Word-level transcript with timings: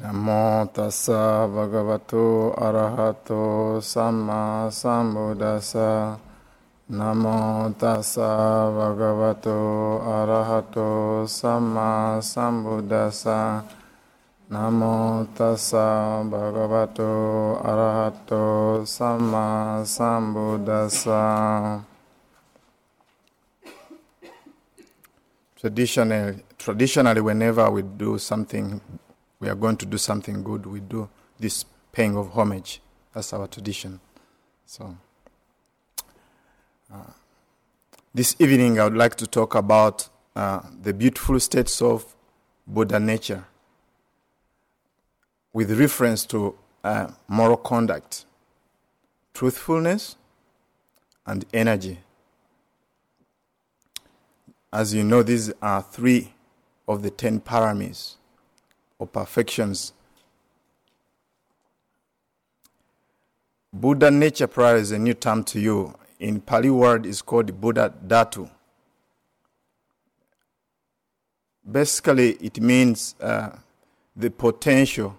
Namo 0.00 0.70
tassa 0.72 1.46
bhagavato 1.46 2.54
arahato 2.56 3.78
samma 3.82 4.70
sambuddhassa. 4.70 6.18
Namo 6.88 7.74
tassa 7.76 8.72
bhagavato 8.72 10.00
arahato 10.00 11.28
samma 11.28 12.22
sambuddhassa. 12.22 13.64
Namo 14.48 15.26
tassa 15.34 16.24
bhagavato 16.24 17.60
arahato 17.62 18.86
samma 18.86 19.84
sambuddhassa. 19.84 21.84
Traditionally, 25.60 26.42
traditionally, 26.56 27.20
whenever 27.20 27.70
we 27.70 27.82
do 27.82 28.16
something 28.16 28.80
we 29.42 29.48
are 29.48 29.56
going 29.56 29.76
to 29.76 29.84
do 29.84 29.98
something 29.98 30.44
good, 30.44 30.64
we 30.66 30.78
do 30.78 31.08
this 31.40 31.64
paying 31.90 32.16
of 32.16 32.30
homage. 32.30 32.80
That's 33.12 33.32
our 33.32 33.48
tradition. 33.48 33.98
So, 34.64 34.96
uh, 36.94 37.10
this 38.14 38.36
evening 38.38 38.78
I 38.78 38.84
would 38.84 38.96
like 38.96 39.16
to 39.16 39.26
talk 39.26 39.56
about 39.56 40.08
uh, 40.36 40.60
the 40.80 40.94
beautiful 40.94 41.40
states 41.40 41.82
of 41.82 42.14
Buddha 42.68 43.00
nature 43.00 43.44
with 45.52 45.72
reference 45.72 46.24
to 46.26 46.56
uh, 46.84 47.08
moral 47.26 47.56
conduct, 47.56 48.26
truthfulness, 49.34 50.16
and 51.26 51.44
energy. 51.52 51.98
As 54.72 54.94
you 54.94 55.02
know, 55.02 55.24
these 55.24 55.52
are 55.60 55.82
three 55.82 56.32
of 56.86 57.02
the 57.02 57.10
ten 57.10 57.40
paramis 57.40 58.18
or 59.02 59.06
perfections. 59.08 59.92
Buddha 63.72 64.12
nature 64.12 64.46
prior 64.46 64.76
is 64.76 64.92
a 64.92 64.98
new 64.98 65.14
term 65.14 65.42
to 65.44 65.58
you. 65.58 65.94
In 66.20 66.40
Pali 66.40 66.70
word 66.70 67.04
is 67.04 67.20
called 67.20 67.60
Buddha 67.60 67.92
Dhatu. 68.06 68.48
Basically, 71.68 72.32
it 72.34 72.60
means 72.60 73.16
uh, 73.20 73.50
the 74.14 74.30
potential 74.30 75.18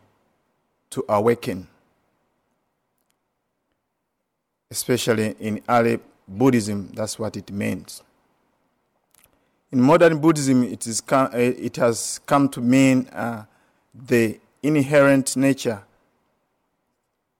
to 0.92 1.04
awaken. 1.10 1.68
Especially 4.72 5.36
in 5.42 5.62
early 5.68 6.00
Buddhism, 6.26 6.90
that's 6.94 7.20
what 7.20 7.36
it 7.36 7.52
means. 7.52 8.02
In 9.74 9.82
modern 9.82 10.20
Buddhism, 10.20 10.64
it, 10.64 10.88
is, 10.88 11.04
it 11.10 11.76
has 11.76 12.22
come 12.26 12.48
to 12.48 12.62
mean 12.62 13.08
uh, 13.08 13.44
the 13.94 14.40
inherent 14.62 15.36
nature 15.36 15.84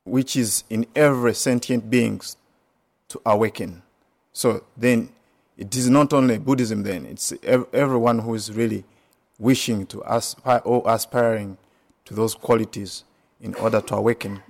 which 0.06 0.36
is 0.36 0.64
in 0.70 0.86
every 0.96 1.34
sentient 1.34 1.90
being 1.90 2.22
to 3.08 3.22
awaken. 3.26 3.82
So 4.34 4.64
then 4.76 5.10
it 5.58 5.76
is 5.76 5.90
not 5.90 6.14
only 6.14 6.38
Buddhism 6.38 6.84
then, 6.84 7.06
it's 7.06 7.34
everyone 7.44 8.20
who 8.20 8.34
is 8.34 8.52
really 8.52 8.84
wishing 9.40 9.86
to 9.88 10.02
aspire 10.06 10.62
or 10.66 10.84
aspiring 10.86 11.58
to 12.06 12.14
those 12.14 12.36
qualities 12.36 13.04
in 13.40 13.54
order 13.56 13.82
to 13.82 13.96
awaken. 13.96 14.42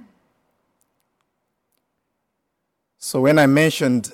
So 2.98 3.22
when 3.22 3.38
I 3.38 3.48
mentioned 3.48 4.14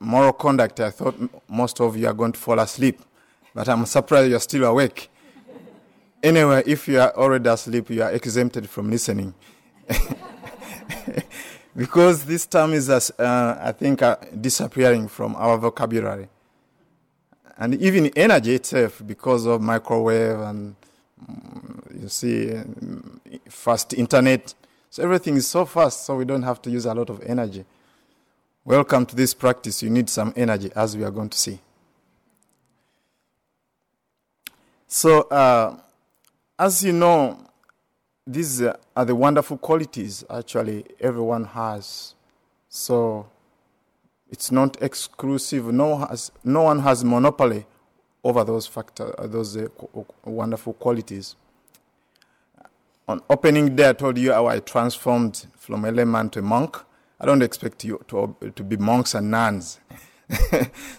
moral 0.00 0.32
conduct, 0.32 0.80
I 0.80 0.90
thought 0.90 1.16
most 1.48 1.80
of 1.80 1.96
you 1.96 2.06
are 2.08 2.14
going 2.14 2.32
to 2.32 2.38
fall 2.38 2.58
asleep, 2.58 3.00
but 3.54 3.68
I'm 3.68 3.86
surprised 3.86 4.30
you're 4.30 4.40
still 4.40 4.64
awake. 4.64 5.10
Anyway, 6.22 6.62
if 6.66 6.88
you 6.88 7.00
are 7.00 7.14
already 7.16 7.48
asleep, 7.48 7.90
you 7.90 8.02
are 8.02 8.10
exempted 8.10 8.68
from 8.68 8.90
listening. 8.90 9.32
because 11.76 12.24
this 12.24 12.44
term 12.44 12.72
is, 12.72 12.90
uh, 12.90 13.58
I 13.60 13.70
think, 13.72 14.02
uh, 14.02 14.16
disappearing 14.40 15.06
from 15.06 15.36
our 15.36 15.56
vocabulary. 15.56 16.28
And 17.56 17.74
even 17.76 18.06
energy 18.16 18.54
itself, 18.56 19.00
because 19.06 19.46
of 19.46 19.60
microwave 19.60 20.40
and 20.40 20.74
mm, 21.24 22.02
you 22.02 22.08
see, 22.08 22.52
fast 23.48 23.94
internet, 23.94 24.54
so 24.90 25.02
everything 25.02 25.36
is 25.36 25.46
so 25.46 25.64
fast, 25.64 26.04
so 26.04 26.16
we 26.16 26.24
don't 26.24 26.42
have 26.42 26.60
to 26.62 26.70
use 26.70 26.86
a 26.86 26.94
lot 26.94 27.10
of 27.10 27.22
energy. 27.22 27.64
Welcome 28.64 29.06
to 29.06 29.16
this 29.16 29.34
practice. 29.34 29.82
You 29.82 29.90
need 29.90 30.10
some 30.10 30.32
energy, 30.34 30.70
as 30.74 30.96
we 30.96 31.04
are 31.04 31.10
going 31.10 31.28
to 31.28 31.38
see. 31.38 31.60
So, 34.86 35.22
uh, 35.22 35.76
as 36.58 36.82
you 36.82 36.92
know, 36.92 37.38
these 38.26 38.60
are 38.62 39.04
the 39.04 39.14
wonderful 39.14 39.56
qualities 39.56 40.24
actually 40.28 40.84
everyone 41.00 41.44
has. 41.44 42.14
So 42.68 43.28
it's 44.28 44.52
not 44.52 44.82
exclusive. 44.82 45.72
No, 45.72 45.98
has, 45.98 46.32
no 46.44 46.62
one 46.62 46.80
has 46.80 47.04
monopoly 47.04 47.66
over 48.24 48.44
those 48.44 48.66
factor, 48.66 49.14
those 49.18 49.56
uh, 49.56 49.68
wonderful 50.24 50.74
qualities. 50.74 51.36
On 53.06 53.22
opening 53.30 53.74
day, 53.74 53.88
I 53.88 53.92
told 53.94 54.18
you 54.18 54.32
how 54.32 54.46
I 54.46 54.58
transformed 54.58 55.46
from 55.56 55.84
a 55.86 55.90
layman 55.90 56.28
to 56.30 56.40
a 56.40 56.42
monk. 56.42 56.76
I 57.18 57.24
don't 57.24 57.42
expect 57.42 57.84
you 57.84 58.04
to, 58.08 58.36
to 58.54 58.62
be 58.62 58.76
monks 58.76 59.14
and 59.14 59.30
nuns. 59.30 59.80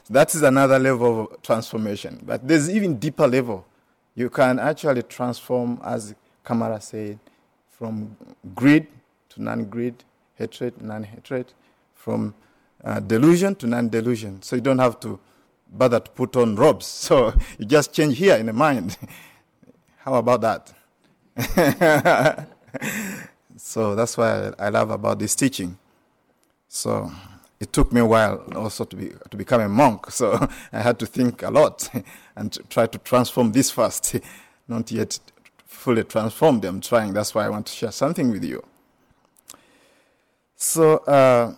that 0.09 0.33
is 0.33 0.41
another 0.41 0.79
level 0.79 1.29
of 1.31 1.41
transformation. 1.43 2.19
But 2.25 2.47
there's 2.47 2.69
even 2.69 2.97
deeper 2.97 3.27
level 3.27 3.65
you 4.15 4.29
can 4.29 4.59
actually 4.59 5.03
transform, 5.03 5.79
as 5.83 6.15
Kamara 6.45 6.81
said, 6.81 7.19
from 7.71 8.15
greed 8.55 8.87
to 9.29 9.41
non 9.41 9.65
greed, 9.65 10.03
hatred, 10.35 10.81
non 10.81 11.03
hatred, 11.03 11.53
from 11.95 12.33
uh, 12.83 12.99
delusion 12.99 13.55
to 13.55 13.67
non 13.67 13.89
delusion. 13.89 14.41
So 14.41 14.55
you 14.55 14.61
don't 14.61 14.79
have 14.79 14.99
to 15.01 15.19
bother 15.71 15.99
to 15.99 16.11
put 16.11 16.35
on 16.35 16.55
robes. 16.55 16.85
So 17.09 17.33
you 17.57 17.65
just 17.65 17.93
change 17.93 18.17
here 18.17 18.35
in 18.35 18.47
the 18.47 18.53
mind. 18.53 18.97
How 19.97 20.15
about 20.15 20.41
that? 20.41 20.73
so 23.57 23.95
that's 23.95 24.17
why 24.17 24.51
I 24.57 24.69
love 24.69 24.91
about 24.91 25.19
this 25.19 25.35
teaching. 25.35 25.77
So 26.67 27.11
it 27.59 27.73
took 27.73 27.91
me 27.91 28.01
a 28.01 28.05
while 28.05 28.43
also 28.55 28.85
to 28.85 28.95
be 28.95 29.11
to 29.29 29.37
become 29.37 29.61
a 29.61 29.69
monk. 29.69 30.11
So 30.11 30.47
I 30.71 30.81
had 30.81 30.99
to 30.99 31.05
think 31.05 31.43
a 31.43 31.49
lot 31.51 31.89
and 32.39 32.57
try 32.69 32.87
to 32.87 32.97
transform 32.99 33.51
this 33.51 33.69
first. 33.69 34.15
Not 34.67 34.91
yet 34.91 35.19
fully 35.65 36.03
transformed. 36.03 36.63
I'm 36.63 36.79
trying. 36.79 37.13
That's 37.13 37.35
why 37.35 37.45
I 37.45 37.49
want 37.49 37.65
to 37.67 37.73
share 37.73 37.91
something 37.91 38.31
with 38.31 38.43
you. 38.45 38.63
So, 40.55 40.97
uh, 40.99 41.55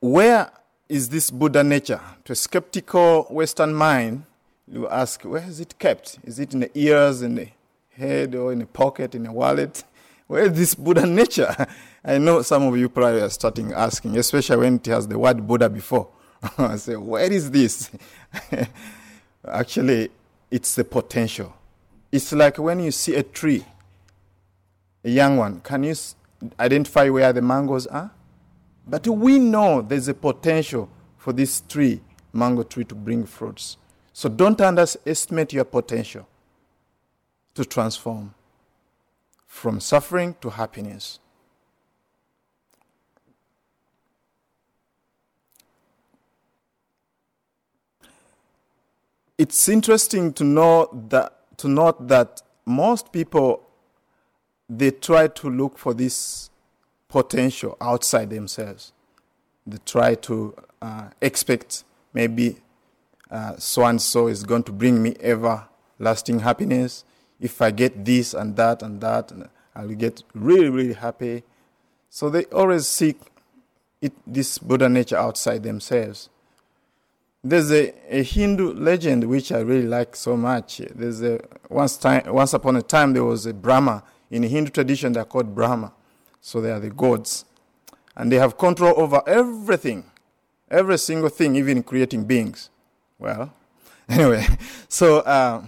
where 0.00 0.50
is 0.88 1.08
this 1.08 1.30
Buddha 1.30 1.62
nature? 1.62 2.00
To 2.24 2.32
a 2.32 2.36
skeptical 2.36 3.24
Western 3.24 3.74
mind, 3.74 4.24
you 4.66 4.88
ask, 4.88 5.22
where 5.22 5.44
is 5.46 5.60
it 5.60 5.78
kept? 5.78 6.18
Is 6.24 6.38
it 6.38 6.54
in 6.54 6.60
the 6.60 6.70
ears, 6.78 7.22
in 7.22 7.34
the 7.34 7.48
head, 7.96 8.34
or 8.34 8.52
in 8.52 8.62
a 8.62 8.66
pocket, 8.66 9.14
in 9.14 9.26
a 9.26 9.32
wallet? 9.32 9.84
Where 10.26 10.44
is 10.44 10.52
this 10.52 10.76
Buddha 10.76 11.04
nature? 11.06 11.66
I 12.04 12.18
know 12.18 12.42
some 12.42 12.62
of 12.62 12.76
you 12.76 12.88
probably 12.88 13.20
are 13.20 13.28
starting 13.30 13.72
asking, 13.72 14.16
especially 14.16 14.58
when 14.58 14.76
it 14.76 14.86
has 14.86 15.08
the 15.08 15.18
word 15.18 15.44
Buddha 15.44 15.68
before. 15.68 16.06
I 16.56 16.76
say, 16.76 16.94
where 16.94 17.32
is 17.32 17.50
this? 17.50 17.90
Actually, 19.46 20.10
it's 20.50 20.74
the 20.74 20.84
potential. 20.84 21.54
It's 22.12 22.32
like 22.32 22.58
when 22.58 22.80
you 22.80 22.90
see 22.90 23.14
a 23.14 23.22
tree, 23.22 23.64
a 25.04 25.10
young 25.10 25.36
one, 25.36 25.60
can 25.60 25.84
you 25.84 25.94
identify 26.58 27.08
where 27.08 27.32
the 27.32 27.42
mangoes 27.42 27.86
are? 27.86 28.10
But 28.86 29.06
we 29.06 29.38
know 29.38 29.82
there's 29.82 30.08
a 30.08 30.14
potential 30.14 30.88
for 31.16 31.32
this 31.32 31.60
tree, 31.60 32.00
mango 32.32 32.64
tree, 32.64 32.84
to 32.84 32.94
bring 32.94 33.24
fruits. 33.24 33.76
So 34.12 34.28
don't 34.28 34.60
underestimate 34.60 35.52
your 35.52 35.64
potential 35.64 36.26
to 37.54 37.64
transform 37.64 38.34
from 39.46 39.80
suffering 39.80 40.34
to 40.40 40.50
happiness. 40.50 41.18
It's 49.40 49.70
interesting 49.70 50.34
to 50.34 50.44
know 50.44 50.86
that 51.08 51.56
to 51.56 51.66
note 51.66 52.08
that 52.08 52.42
most 52.66 53.10
people 53.10 53.66
they 54.68 54.90
try 54.90 55.28
to 55.28 55.48
look 55.48 55.78
for 55.78 55.94
this 55.94 56.50
potential 57.08 57.74
outside 57.80 58.28
themselves. 58.28 58.92
They 59.66 59.78
try 59.86 60.14
to 60.16 60.54
uh, 60.82 61.08
expect 61.22 61.84
maybe 62.12 62.58
so 63.56 63.86
and 63.86 64.00
so 64.02 64.26
is 64.26 64.42
going 64.42 64.64
to 64.64 64.72
bring 64.72 65.02
me 65.02 65.16
everlasting 65.20 66.40
happiness. 66.40 67.04
If 67.40 67.62
I 67.62 67.70
get 67.70 68.04
this 68.04 68.34
and 68.34 68.54
that 68.56 68.82
and 68.82 69.00
that, 69.00 69.32
I'll 69.74 69.88
get 69.88 70.22
really, 70.34 70.68
really 70.68 70.92
happy. 70.92 71.44
So 72.10 72.28
they 72.28 72.44
always 72.46 72.86
seek 72.86 73.18
it, 74.02 74.12
this 74.26 74.58
Buddha 74.58 74.90
nature 74.90 75.16
outside 75.16 75.62
themselves. 75.62 76.28
There's 77.42 77.72
a, 77.72 77.94
a 78.10 78.22
Hindu 78.22 78.74
legend 78.74 79.24
which 79.24 79.50
I 79.50 79.60
really 79.60 79.86
like 79.86 80.14
so 80.14 80.36
much. 80.36 80.82
There's 80.94 81.22
a 81.22 81.40
once 81.70 81.96
time 81.96 82.32
once 82.32 82.52
upon 82.52 82.76
a 82.76 82.82
time 82.82 83.14
there 83.14 83.24
was 83.24 83.46
a 83.46 83.54
Brahma 83.54 84.02
in 84.30 84.42
Hindu 84.42 84.70
tradition 84.70 85.12
they're 85.12 85.24
called 85.24 85.54
Brahma. 85.54 85.92
So 86.40 86.60
they 86.60 86.70
are 86.70 86.80
the 86.80 86.90
gods. 86.90 87.44
And 88.16 88.30
they 88.30 88.36
have 88.36 88.58
control 88.58 88.94
over 88.96 89.22
everything. 89.26 90.04
Every 90.70 90.98
single 90.98 91.30
thing, 91.30 91.56
even 91.56 91.82
creating 91.82 92.24
beings. 92.24 92.70
Well, 93.18 93.52
anyway, 94.08 94.46
so 94.88 95.18
uh, 95.20 95.64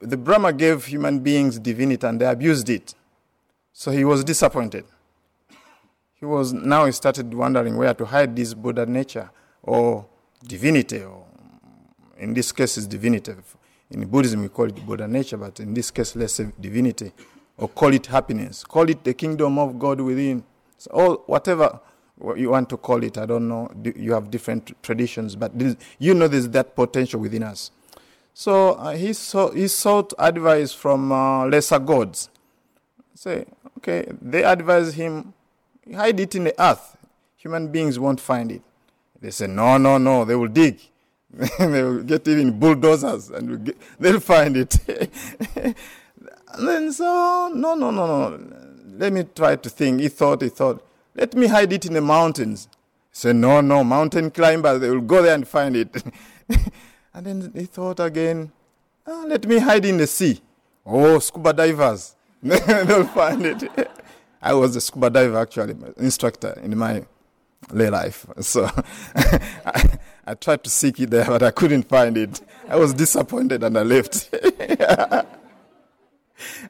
the 0.00 0.16
Brahma 0.16 0.52
gave 0.52 0.84
human 0.84 1.18
beings 1.20 1.58
divinity 1.58 2.06
and 2.06 2.20
they 2.20 2.26
abused 2.26 2.68
it. 2.68 2.94
So 3.72 3.90
he 3.90 4.04
was 4.04 4.22
disappointed. 4.22 4.84
He 6.14 6.24
was 6.24 6.52
now 6.52 6.86
he 6.86 6.92
started 6.92 7.34
wondering 7.34 7.76
where 7.76 7.92
to 7.94 8.04
hide 8.04 8.36
this 8.36 8.54
Buddha 8.54 8.86
nature 8.86 9.30
or 9.62 10.06
divinity, 10.46 11.02
or 11.02 11.24
in 12.18 12.34
this 12.34 12.52
case, 12.52 12.76
is 12.78 12.86
divinity. 12.86 13.32
In 13.90 14.06
Buddhism, 14.06 14.42
we 14.42 14.48
call 14.48 14.66
it 14.66 14.86
Buddha 14.86 15.06
nature, 15.06 15.36
but 15.36 15.60
in 15.60 15.74
this 15.74 15.90
case, 15.90 16.16
let's 16.16 16.34
say 16.34 16.46
divinity, 16.60 17.12
or 17.56 17.68
call 17.68 17.92
it 17.92 18.06
happiness, 18.06 18.64
call 18.64 18.88
it 18.88 19.04
the 19.04 19.14
kingdom 19.14 19.58
of 19.58 19.78
God 19.78 20.00
within. 20.00 20.44
So 20.78 20.90
all 20.92 21.14
whatever 21.26 21.80
you 22.36 22.50
want 22.50 22.68
to 22.70 22.76
call 22.76 23.02
it, 23.02 23.18
I 23.18 23.26
don't 23.26 23.48
know. 23.48 23.70
You 23.96 24.12
have 24.12 24.30
different 24.30 24.80
traditions, 24.82 25.36
but 25.36 25.58
this, 25.58 25.76
you 25.98 26.14
know 26.14 26.28
there's 26.28 26.48
that 26.50 26.74
potential 26.74 27.20
within 27.20 27.42
us. 27.42 27.70
So 28.32 28.72
uh, 28.72 28.96
he, 28.96 29.12
saw, 29.12 29.50
he 29.52 29.68
sought 29.68 30.12
advice 30.18 30.72
from 30.72 31.12
uh, 31.12 31.46
lesser 31.46 31.78
gods. 31.78 32.30
Say, 33.14 33.46
okay, 33.78 34.10
they 34.20 34.42
advise 34.42 34.94
him, 34.94 35.34
hide 35.94 36.18
it 36.18 36.34
in 36.34 36.44
the 36.44 36.62
earth. 36.62 36.96
Human 37.36 37.68
beings 37.68 37.98
won't 37.98 38.20
find 38.20 38.50
it. 38.50 38.62
They 39.24 39.30
say, 39.30 39.46
no, 39.46 39.78
no, 39.78 39.96
no, 39.96 40.26
they 40.26 40.34
will 40.34 40.48
dig. 40.48 40.78
they 41.58 41.82
will 41.82 42.02
get 42.02 42.28
even 42.28 42.58
bulldozers 42.60 43.30
and 43.30 43.64
get, 43.64 43.78
they'll 43.98 44.20
find 44.20 44.54
it. 44.54 44.76
and 45.56 45.74
then 46.58 46.92
so, 46.92 47.50
no, 47.54 47.74
no, 47.74 47.90
no, 47.90 48.28
no. 48.28 48.38
Let 48.98 49.14
me 49.14 49.24
try 49.34 49.56
to 49.56 49.70
think. 49.70 50.02
He 50.02 50.08
thought, 50.08 50.42
he 50.42 50.50
thought, 50.50 50.86
let 51.14 51.34
me 51.34 51.46
hide 51.46 51.72
it 51.72 51.86
in 51.86 51.94
the 51.94 52.02
mountains. 52.02 52.68
Say, 53.12 53.32
no, 53.32 53.62
no, 53.62 53.82
mountain 53.82 54.30
climbers, 54.30 54.80
they 54.82 54.90
will 54.90 55.00
go 55.00 55.22
there 55.22 55.34
and 55.34 55.48
find 55.48 55.74
it. 55.74 56.04
and 57.14 57.24
then 57.24 57.50
he 57.54 57.64
thought 57.64 58.00
again, 58.00 58.52
oh, 59.06 59.24
let 59.26 59.46
me 59.46 59.56
hide 59.58 59.86
in 59.86 59.96
the 59.96 60.06
sea. 60.06 60.42
Oh, 60.84 61.18
scuba 61.18 61.54
divers, 61.54 62.14
they'll 62.42 63.06
find 63.06 63.46
it. 63.46 63.90
I 64.42 64.52
was 64.52 64.76
a 64.76 64.82
scuba 64.82 65.08
diver 65.08 65.38
actually, 65.38 65.76
instructor 65.96 66.60
in 66.62 66.76
my 66.76 67.06
lay 67.72 67.90
life. 67.90 68.26
So 68.40 68.68
I, 69.14 69.98
I, 70.26 70.34
tried 70.34 70.64
to 70.64 70.70
seek 70.70 71.00
it 71.00 71.10
there, 71.10 71.26
but 71.26 71.42
I 71.42 71.50
couldn't 71.50 71.88
find 71.88 72.16
it. 72.16 72.40
I 72.68 72.76
was 72.76 72.94
disappointed 72.94 73.62
and 73.62 73.76
I 73.78 73.82
left. 73.82 74.28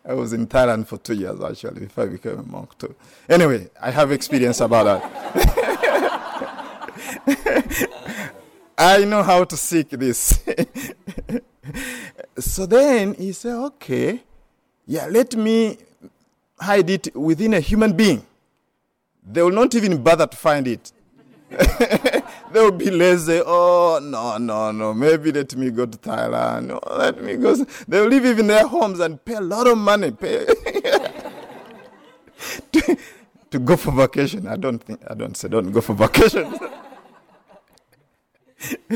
I 0.05 0.13
was 0.13 0.33
in 0.33 0.47
Thailand 0.47 0.87
for 0.87 0.99
two 0.99 1.15
years 1.15 1.41
actually 1.41 1.81
before 1.81 2.05
I 2.05 2.09
became 2.09 2.39
a 2.39 2.43
monk 2.43 2.77
too. 2.79 2.95
Anyway, 3.29 3.71
I 3.81 3.91
have 3.91 4.13
experience 4.13 4.61
about 4.61 4.85
that. 4.85 5.11
I 8.79 9.05
know 9.05 9.23
how 9.23 9.45
to 9.45 9.57
seek 9.57 9.91
this. 9.91 10.41
so 12.39 12.67
then 12.67 13.15
he 13.15 13.33
said, 13.33 13.55
okay, 13.55 14.21
yeah, 14.87 15.07
let 15.07 15.35
me 15.35 15.79
hide 16.59 16.91
it 16.91 17.15
within 17.17 17.55
a 17.55 17.61
human 17.61 17.93
being. 17.95 18.25
They 19.25 19.43
will 19.43 19.51
not 19.51 19.75
even 19.75 20.03
bother 20.03 20.27
to 20.27 20.37
find 20.37 20.69
it. 20.69 20.93
they 21.51 22.61
will 22.61 22.73
be 22.73 22.91
lazy. 22.91 23.41
Oh, 23.45 24.01
no, 24.03 24.39
no, 24.39 24.73
no. 24.73 24.93
Maybe 24.93 25.33
let 25.33 25.55
me 25.57 25.71
go 25.71 25.87
to 25.87 25.97
Thailand. 25.97 26.79
Oh, 26.83 26.97
let 26.97 27.23
me 27.23 27.37
go. 27.37 27.55
They 27.89 28.01
will 28.01 28.09
live 28.09 28.39
in 28.39 28.49
their 28.49 28.67
homes 28.67 29.01
and 29.01 29.25
pay 29.25 29.35
a 29.35 29.41
lot 29.41 29.67
of 29.67 29.79
money 29.79 30.11
pay 30.11 30.45
to, 32.73 32.97
to 33.51 33.59
go 33.59 33.77
for 33.77 33.93
vacation. 33.93 34.47
I 34.47 34.57
don't 34.57 34.79
think, 34.79 35.01
I 35.09 35.15
don't 35.15 35.35
say 35.37 35.49
don't 35.49 35.73
go 35.73 35.81
for 35.81 35.95
vacation. 35.95 36.59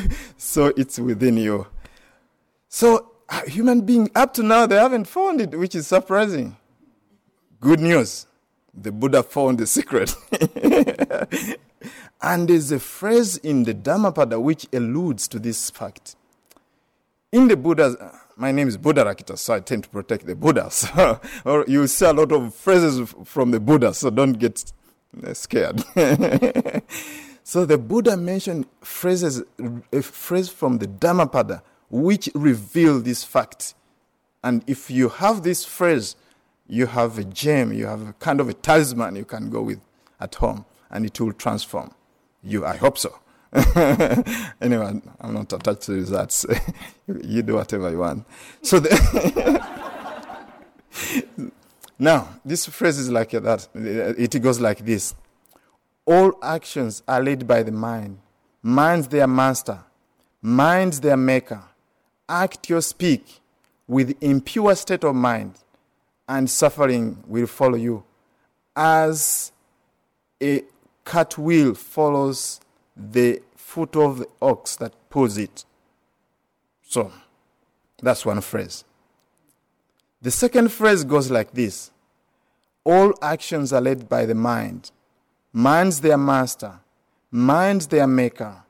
so 0.36 0.72
it's 0.76 0.98
within 0.98 1.38
you. 1.38 1.66
So, 2.68 3.12
uh, 3.30 3.42
human 3.46 3.80
being, 3.82 4.10
up 4.14 4.34
to 4.34 4.42
now, 4.42 4.66
they 4.66 4.76
haven't 4.76 5.06
found 5.06 5.40
it, 5.40 5.58
which 5.58 5.74
is 5.74 5.86
surprising. 5.86 6.56
Good 7.60 7.80
news 7.80 8.26
the 8.74 8.92
Buddha 8.92 9.22
found 9.22 9.58
the 9.58 9.66
secret. 9.66 10.14
and 12.22 12.48
there's 12.48 12.72
a 12.72 12.78
phrase 12.78 13.36
in 13.38 13.64
the 13.64 13.74
Dhammapada 13.74 14.40
which 14.40 14.66
alludes 14.72 15.28
to 15.28 15.38
this 15.38 15.70
fact. 15.70 16.16
In 17.32 17.48
the 17.48 17.56
Buddha's, 17.56 17.96
my 18.36 18.52
name 18.52 18.68
is 18.68 18.78
Buddharakkhita, 18.78 19.36
so 19.36 19.54
I 19.54 19.60
tend 19.60 19.84
to 19.84 19.90
protect 19.90 20.26
the 20.26 20.34
Buddha. 20.34 20.70
So, 20.70 21.20
or 21.44 21.64
you 21.68 21.86
see 21.86 22.06
a 22.06 22.12
lot 22.12 22.32
of 22.32 22.54
phrases 22.54 23.14
from 23.24 23.50
the 23.50 23.60
Buddha, 23.60 23.92
so 23.92 24.10
don't 24.10 24.34
get 24.34 24.72
uh, 25.26 25.34
scared. 25.34 25.80
so 27.44 27.66
the 27.66 27.78
Buddha 27.78 28.16
mentioned 28.16 28.66
phrases, 28.80 29.42
a 29.92 30.02
phrase 30.02 30.48
from 30.48 30.78
the 30.78 30.86
Dhammapada 30.86 31.62
which 31.90 32.28
reveal 32.34 33.00
this 33.00 33.24
fact. 33.24 33.74
And 34.42 34.62
if 34.66 34.90
you 34.90 35.08
have 35.08 35.42
this 35.42 35.64
phrase, 35.64 36.16
you 36.68 36.86
have 36.86 37.18
a 37.18 37.24
gem, 37.24 37.72
you 37.72 37.86
have 37.86 38.06
a 38.06 38.12
kind 38.14 38.40
of 38.40 38.48
a 38.48 38.54
talisman 38.54 39.16
you 39.16 39.24
can 39.24 39.50
go 39.50 39.62
with 39.62 39.80
at 40.20 40.34
home, 40.36 40.64
and 40.90 41.06
it 41.06 41.18
will 41.18 41.32
transform 41.32 41.92
you. 42.42 42.64
I 42.64 42.76
hope 42.76 42.98
so. 42.98 43.18
anyway, 44.60 45.00
I'm 45.20 45.34
not 45.34 45.52
attached 45.52 45.82
to 45.82 45.92
results. 45.92 46.44
you 47.06 47.42
do 47.42 47.54
whatever 47.54 47.90
you 47.90 47.98
want. 47.98 48.26
So 48.60 48.78
now 51.98 52.28
this 52.44 52.66
phrase 52.66 52.98
is 52.98 53.10
like 53.10 53.30
that. 53.30 53.66
It 53.74 54.42
goes 54.42 54.60
like 54.60 54.84
this: 54.84 55.14
All 56.04 56.38
actions 56.42 57.02
are 57.08 57.22
led 57.22 57.46
by 57.46 57.62
the 57.62 57.72
mind. 57.72 58.18
Mind's 58.62 59.08
their 59.08 59.26
master. 59.26 59.80
Mind's 60.42 61.00
their 61.00 61.16
maker. 61.16 61.62
Act 62.28 62.70
or 62.70 62.82
speak 62.82 63.40
with 63.86 64.14
impure 64.22 64.74
state 64.74 65.02
of 65.04 65.14
mind 65.14 65.54
and 66.28 66.48
suffering 66.48 67.22
will 67.26 67.46
follow 67.46 67.76
you. 67.76 68.04
As 68.76 69.50
a 70.42 70.62
cartwheel 71.04 71.74
follows 71.74 72.60
the 72.94 73.42
foot 73.56 73.96
of 73.96 74.18
the 74.18 74.28
ox 74.40 74.76
that 74.76 74.92
pulls 75.08 75.38
it. 75.38 75.64
So, 76.82 77.10
that's 78.02 78.24
one 78.24 78.40
phrase. 78.40 78.84
The 80.20 80.30
second 80.30 80.70
phrase 80.70 81.04
goes 81.04 81.30
like 81.30 81.52
this 81.52 81.90
All 82.84 83.14
actions 83.22 83.72
are 83.72 83.80
led 83.80 84.08
by 84.08 84.26
the 84.26 84.34
mind. 84.34 84.90
Mind's 85.52 86.00
their 86.00 86.18
master, 86.18 86.80
mind's 87.30 87.86
their 87.86 88.06
maker. 88.06 88.64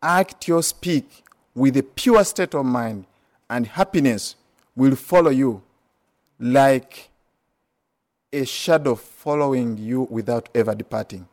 Act 0.00 0.48
or 0.50 0.62
speak 0.62 1.24
with 1.54 1.76
a 1.76 1.82
pure 1.82 2.22
state 2.24 2.54
of 2.54 2.66
mind, 2.66 3.06
and 3.48 3.66
happiness 3.66 4.36
will 4.76 4.96
follow 4.96 5.30
you 5.30 5.62
like 6.44 7.08
a 8.30 8.44
shadow 8.44 8.94
following 8.94 9.78
you 9.78 10.02
without 10.10 10.50
ever 10.54 10.74
departing. 10.74 11.26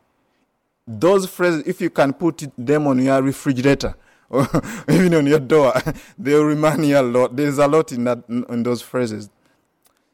Those 0.86 1.26
phrases, 1.26 1.64
if 1.66 1.82
you 1.82 1.90
can 1.90 2.14
put 2.14 2.42
them 2.56 2.86
on 2.86 2.98
your 2.98 3.20
refrigerator 3.20 3.94
or 4.30 4.48
even 4.88 5.14
on 5.14 5.26
your 5.26 5.38
door, 5.38 5.74
they'll 6.18 6.44
remind 6.44 6.86
you 6.86 6.98
a 6.98 7.02
lot. 7.02 7.36
There's 7.36 7.58
a 7.58 7.68
lot 7.68 7.92
in 7.92 8.04
that 8.04 8.24
in 8.28 8.62
those 8.62 8.80
phrases. 8.80 9.28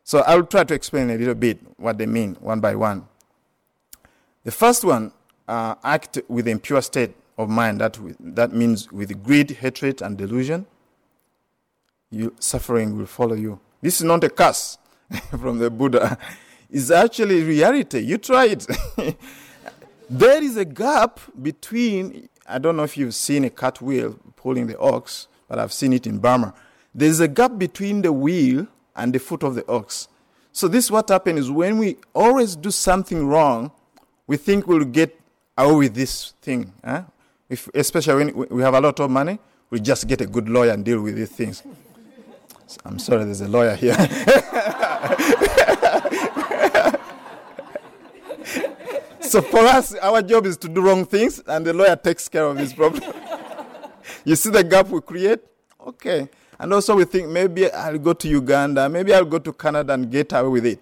So 0.02 0.20
I'll 0.20 0.44
try 0.44 0.64
to 0.64 0.74
explain 0.74 1.10
a 1.10 1.16
little 1.16 1.34
bit 1.36 1.60
what 1.76 1.96
they 1.96 2.06
mean 2.06 2.36
one 2.40 2.58
by 2.58 2.74
one. 2.74 3.06
The 4.42 4.50
first 4.50 4.82
one, 4.84 5.12
uh, 5.46 5.76
act 5.84 6.18
with 6.26 6.48
impure 6.48 6.82
state 6.82 7.14
of 7.36 7.48
mind. 7.48 7.80
That 7.80 7.96
that 8.18 8.52
means 8.52 8.90
with 8.90 9.22
greed, 9.22 9.52
hatred, 9.52 10.02
and 10.02 10.18
delusion. 10.18 10.66
You 12.10 12.34
suffering 12.40 12.98
will 12.98 13.06
follow 13.06 13.36
you. 13.36 13.60
This 13.80 14.00
is 14.00 14.04
not 14.04 14.24
a 14.24 14.30
curse 14.30 14.78
from 15.30 15.58
the 15.58 15.70
Buddha. 15.70 16.18
is 16.70 16.90
actually 16.90 17.42
reality. 17.42 18.00
You 18.00 18.18
try 18.18 18.46
it. 18.46 18.66
there 20.10 20.42
is 20.42 20.56
a 20.56 20.64
gap 20.64 21.20
between, 21.40 22.28
I 22.46 22.58
don't 22.58 22.76
know 22.76 22.84
if 22.84 22.96
you've 22.96 23.14
seen 23.14 23.44
a 23.44 23.50
cart 23.50 23.80
wheel 23.80 24.18
pulling 24.36 24.66
the 24.66 24.78
ox, 24.78 25.28
but 25.48 25.58
I've 25.58 25.72
seen 25.72 25.92
it 25.92 26.06
in 26.06 26.18
Burma. 26.18 26.54
There's 26.94 27.20
a 27.20 27.28
gap 27.28 27.58
between 27.58 28.02
the 28.02 28.12
wheel 28.12 28.66
and 28.96 29.12
the 29.12 29.18
foot 29.18 29.42
of 29.42 29.54
the 29.54 29.66
ox. 29.70 30.08
So 30.52 30.66
this 30.68 30.86
is 30.86 30.90
what 30.90 31.08
happens 31.08 31.40
is 31.40 31.50
when 31.50 31.78
we 31.78 31.96
always 32.14 32.56
do 32.56 32.70
something 32.70 33.26
wrong, 33.26 33.70
we 34.26 34.36
think 34.36 34.66
we'll 34.66 34.84
get 34.84 35.18
away 35.56 35.76
with 35.76 35.94
this 35.94 36.32
thing. 36.42 36.72
Huh? 36.84 37.04
If, 37.48 37.68
especially 37.74 38.32
when 38.32 38.48
we 38.50 38.62
have 38.62 38.74
a 38.74 38.80
lot 38.80 38.98
of 39.00 39.10
money, 39.10 39.38
we 39.70 39.80
just 39.80 40.06
get 40.06 40.20
a 40.20 40.26
good 40.26 40.48
lawyer 40.48 40.72
and 40.72 40.84
deal 40.84 41.00
with 41.00 41.16
these 41.16 41.30
things. 41.30 41.62
I'm 42.84 42.98
sorry, 42.98 43.24
there's 43.24 43.40
a 43.40 43.48
lawyer 43.48 43.74
here. 43.74 43.94
so 49.20 49.40
for 49.42 49.60
us, 49.60 49.94
our 49.94 50.22
job 50.22 50.46
is 50.46 50.56
to 50.58 50.68
do 50.68 50.80
wrong 50.82 51.04
things, 51.04 51.40
and 51.46 51.66
the 51.66 51.72
lawyer 51.72 51.96
takes 51.96 52.28
care 52.28 52.44
of 52.44 52.56
this 52.58 52.72
problem. 52.72 53.02
you 54.24 54.36
see 54.36 54.50
the 54.50 54.62
gap 54.64 54.88
we 54.88 55.00
create? 55.00 55.40
Okay. 55.86 56.28
And 56.58 56.72
also 56.72 56.96
we 56.96 57.04
think 57.04 57.28
maybe 57.28 57.70
I'll 57.70 57.98
go 57.98 58.12
to 58.12 58.28
Uganda, 58.28 58.88
maybe 58.88 59.14
I'll 59.14 59.24
go 59.24 59.38
to 59.38 59.52
Canada 59.52 59.94
and 59.94 60.10
get 60.10 60.32
away 60.32 60.48
with 60.48 60.66
it. 60.66 60.80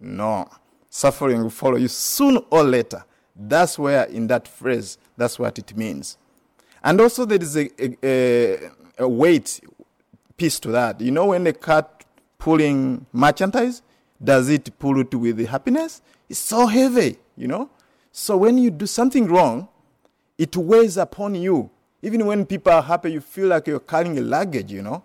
No. 0.00 0.48
Suffering 0.88 1.42
will 1.42 1.50
follow 1.50 1.76
you 1.76 1.88
soon 1.88 2.42
or 2.50 2.62
later. 2.62 3.04
That's 3.34 3.78
where, 3.78 4.04
in 4.04 4.28
that 4.28 4.48
phrase, 4.48 4.96
that's 5.16 5.38
what 5.38 5.58
it 5.58 5.76
means. 5.76 6.16
And 6.82 7.00
also 7.00 7.24
there 7.24 7.42
is 7.42 7.56
a, 7.56 7.68
a, 8.06 8.70
a 8.98 9.08
weight 9.08 9.60
piece 10.36 10.60
to 10.60 10.70
that. 10.72 11.00
You 11.00 11.10
know, 11.10 11.26
when 11.26 11.46
a 11.46 11.52
cat 11.52 12.04
pulling 12.38 13.06
merchandise, 13.12 13.82
does 14.22 14.48
it 14.48 14.78
pull 14.78 15.00
it 15.00 15.14
with 15.14 15.46
happiness? 15.46 16.02
It's 16.28 16.38
so 16.38 16.66
heavy, 16.66 17.18
you 17.36 17.48
know? 17.48 17.70
So 18.12 18.36
when 18.36 18.58
you 18.58 18.70
do 18.70 18.86
something 18.86 19.26
wrong, 19.26 19.68
it 20.38 20.56
weighs 20.56 20.96
upon 20.96 21.34
you. 21.34 21.70
Even 22.02 22.26
when 22.26 22.46
people 22.46 22.72
are 22.72 22.82
happy, 22.82 23.12
you 23.12 23.20
feel 23.20 23.48
like 23.48 23.66
you're 23.66 23.80
carrying 23.80 24.18
a 24.18 24.22
luggage, 24.22 24.72
you 24.72 24.82
know? 24.82 25.02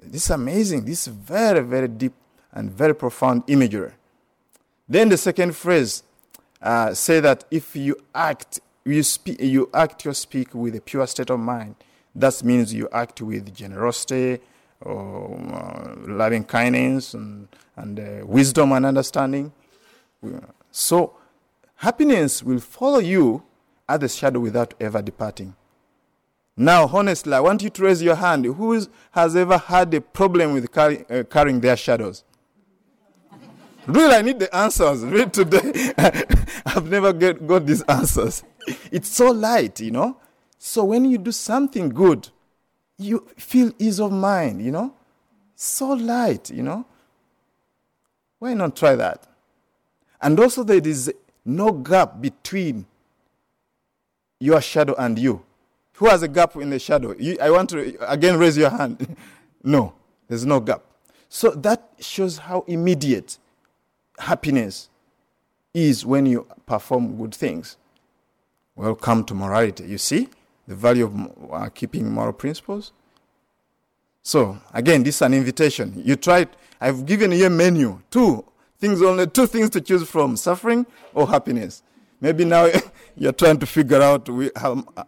This 0.00 0.24
is 0.24 0.30
amazing. 0.30 0.84
This 0.84 1.06
is 1.06 1.12
very, 1.12 1.60
very 1.60 1.88
deep 1.88 2.12
and 2.52 2.70
very 2.70 2.94
profound 2.94 3.44
imagery. 3.46 3.92
Then 4.88 5.08
the 5.08 5.16
second 5.16 5.56
phrase 5.56 6.02
uh, 6.60 6.94
say 6.94 7.20
that 7.20 7.44
if 7.50 7.74
you 7.76 7.96
act, 8.14 8.60
you 8.84 9.02
speak, 9.02 9.40
you 9.40 9.70
act 9.72 10.06
or 10.06 10.14
speak 10.14 10.54
with 10.54 10.74
a 10.76 10.80
pure 10.80 11.06
state 11.06 11.30
of 11.30 11.40
mind. 11.40 11.76
That 12.14 12.42
means 12.44 12.72
you 12.74 12.88
act 12.92 13.20
with 13.20 13.54
generosity, 13.54 14.40
or 14.80 15.38
uh, 15.52 15.94
loving 16.06 16.44
kindness, 16.44 17.14
and, 17.14 17.48
and 17.76 18.00
uh, 18.00 18.26
wisdom 18.26 18.72
and 18.72 18.84
understanding. 18.84 19.52
So 20.70 21.16
happiness 21.76 22.42
will 22.42 22.60
follow 22.60 22.98
you 22.98 23.42
as 23.88 24.00
the 24.00 24.08
shadow 24.08 24.40
without 24.40 24.74
ever 24.80 25.02
departing. 25.02 25.54
Now, 26.56 26.86
honestly, 26.86 27.32
I 27.32 27.40
want 27.40 27.62
you 27.62 27.70
to 27.70 27.82
raise 27.82 28.02
your 28.02 28.14
hand. 28.14 28.44
Who 28.44 28.74
is, 28.74 28.88
has 29.12 29.34
ever 29.36 29.56
had 29.56 29.92
a 29.94 30.00
problem 30.00 30.52
with 30.52 30.70
carry, 30.70 31.04
uh, 31.08 31.24
carrying 31.24 31.60
their 31.60 31.76
shadows? 31.76 32.24
really, 33.86 34.14
I 34.14 34.22
need 34.22 34.38
the 34.38 34.54
answers. 34.54 35.02
Really, 35.02 35.30
today, 35.30 35.92
I've 36.66 36.88
never 36.88 37.12
get, 37.12 37.46
got 37.46 37.66
these 37.66 37.82
answers. 37.82 38.44
It's 38.90 39.08
so 39.08 39.30
light, 39.30 39.80
you 39.80 39.90
know. 39.92 40.18
So 40.64 40.84
when 40.84 41.04
you 41.06 41.18
do 41.18 41.32
something 41.32 41.88
good, 41.88 42.28
you 42.96 43.26
feel 43.36 43.72
ease 43.80 43.98
of 43.98 44.12
mind, 44.12 44.62
you 44.62 44.70
know. 44.70 44.94
So 45.56 45.88
light, 45.88 46.50
you 46.50 46.62
know. 46.62 46.86
Why 48.38 48.54
not 48.54 48.76
try 48.76 48.94
that? 48.94 49.26
And 50.20 50.38
also, 50.38 50.62
there 50.62 50.78
is 50.86 51.12
no 51.44 51.72
gap 51.72 52.20
between 52.20 52.86
your 54.38 54.60
shadow 54.60 54.94
and 54.96 55.18
you. 55.18 55.44
Who 55.94 56.06
has 56.06 56.22
a 56.22 56.28
gap 56.28 56.54
in 56.54 56.70
the 56.70 56.78
shadow? 56.78 57.12
You, 57.18 57.36
I 57.42 57.50
want 57.50 57.70
to 57.70 57.96
again 58.08 58.38
raise 58.38 58.56
your 58.56 58.70
hand. 58.70 59.16
no, 59.64 59.94
there's 60.28 60.46
no 60.46 60.60
gap. 60.60 60.84
So 61.28 61.50
that 61.50 61.90
shows 61.98 62.38
how 62.38 62.64
immediate 62.68 63.36
happiness 64.16 64.90
is 65.74 66.06
when 66.06 66.24
you 66.24 66.46
perform 66.66 67.16
good 67.16 67.34
things. 67.34 67.76
Welcome 68.76 69.24
to 69.24 69.34
morality. 69.34 69.86
You 69.88 69.98
see 69.98 70.28
the 70.72 70.76
value 70.76 71.04
of 71.04 71.52
uh, 71.52 71.68
keeping 71.68 72.10
moral 72.10 72.32
principles? 72.32 72.92
So, 74.22 74.58
again, 74.72 75.02
this 75.02 75.16
is 75.16 75.22
an 75.22 75.34
invitation. 75.34 76.00
You 76.02 76.16
try, 76.16 76.46
I've 76.80 77.04
given 77.04 77.32
you 77.32 77.46
a 77.46 77.50
menu, 77.50 78.00
two 78.10 78.44
things 78.78 79.02
only, 79.02 79.26
two 79.26 79.46
things 79.46 79.68
to 79.70 79.80
choose 79.80 80.08
from 80.08 80.36
suffering 80.36 80.86
or 81.12 81.28
happiness. 81.28 81.82
Maybe 82.20 82.44
now 82.44 82.70
you're 83.16 83.32
trying 83.32 83.58
to 83.58 83.66
figure 83.66 84.00
out 84.00 84.28
how, 84.56 84.84
uh, 84.96 85.04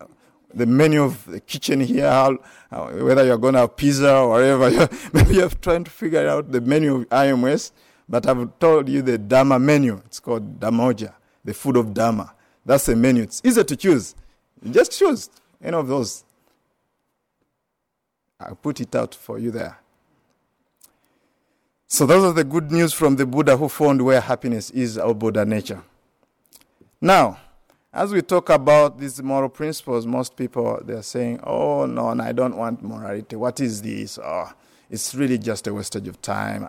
the 0.53 0.67
menu 0.67 1.03
of 1.03 1.25
the 1.25 1.41
kitchen 1.41 1.81
here, 1.81 2.11
how, 2.11 2.39
how, 2.71 2.91
whether 2.91 3.25
you're 3.25 3.39
going 3.39 3.55
to 3.55 3.61
have 3.61 3.77
pizza 3.77 4.15
or 4.17 4.29
whatever. 4.31 4.69
You're, 4.69 4.89
maybe 5.13 5.35
you're 5.37 5.49
trying 5.49 5.85
to 5.85 5.91
figure 5.91 6.29
out 6.29 6.53
the 6.53 6.61
menu 6.61 6.97
of 6.97 7.09
IMS, 7.09 7.73
but 8.09 8.27
I've 8.27 8.59
told 8.59 8.89
you 8.91 9.01
the 9.01 9.17
Dharma 9.17 9.59
menu. 9.59 10.03
It's 10.05 10.21
called 10.21 10.61
Dhammoja, 10.61 11.15
the 11.43 11.55
food 11.55 11.77
of 11.77 11.95
Dharma. 11.95 12.35
That's 12.67 12.87
the 12.87 12.97
menu. 12.97 13.23
It's 13.23 13.41
easy 13.45 13.65
to 13.65 13.77
choose. 13.77 14.15
Just 14.71 14.99
choose 14.99 15.31
any 15.65 15.77
of 15.77 15.89
those. 15.89 16.25
I'll 18.39 18.55
put 18.55 18.81
it 18.81 18.95
out 18.95 19.15
for 19.15 19.39
you 19.39 19.51
there. 19.51 19.79
So, 21.87 22.07
those 22.07 22.25
are 22.25 22.33
the 22.33 22.45
good 22.45 22.71
news 22.71 22.93
from 22.93 23.17
the 23.17 23.25
Buddha 23.25 23.57
who 23.57 23.69
found 23.69 24.03
where 24.03 24.21
happiness 24.21 24.71
is 24.71 24.99
our 24.99 25.15
Buddha 25.15 25.45
nature. 25.45 25.83
Now, 27.01 27.39
as 27.93 28.13
we 28.13 28.23
talk 28.23 28.51
about 28.51 28.99
these 28.99 29.23
moral 29.23 29.49
principles, 29.49 30.05
most 30.05 30.37
people 30.37 30.81
they're 30.85 31.03
saying, 31.03 31.41
"Oh 31.45 31.87
no, 31.87 32.13
no, 32.13 32.25
I 32.25 32.33
don't 32.33 32.57
want 32.57 32.83
morality. 32.83 33.37
What 33.37 33.61
is 33.61 33.81
this? 33.81 34.19
Oh, 34.19 34.53
it's 34.91 35.15
really 35.15 35.39
just 35.39 35.67
a 35.69 35.73
wastage 35.75 36.09
of 36.09 36.21
time. 36.21 36.69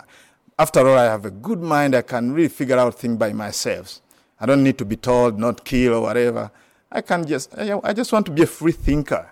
After 0.58 0.88
all, 0.88 0.98
I 0.98 1.06
have 1.06 1.26
a 1.26 1.32
good 1.32 1.62
mind. 1.62 1.96
I 1.96 2.04
can 2.04 2.32
really 2.32 2.50
figure 2.50 2.78
out 2.78 3.00
things 3.00 3.18
by 3.18 3.34
myself. 3.34 4.00
I 4.40 4.46
don't 4.46 4.64
need 4.64 4.78
to 4.78 4.86
be 4.86 4.96
told 4.96 5.40
not 5.40 5.66
kill 5.66 5.96
or 5.96 6.02
whatever. 6.02 6.52
I 6.92 7.02
can 7.02 7.26
just, 7.26 7.58
I 7.58 7.94
just 7.94 8.12
want 8.12 8.26
to 8.28 8.32
be 8.32 8.44
a 8.44 8.48
free 8.48 8.72
thinker. 8.72 9.32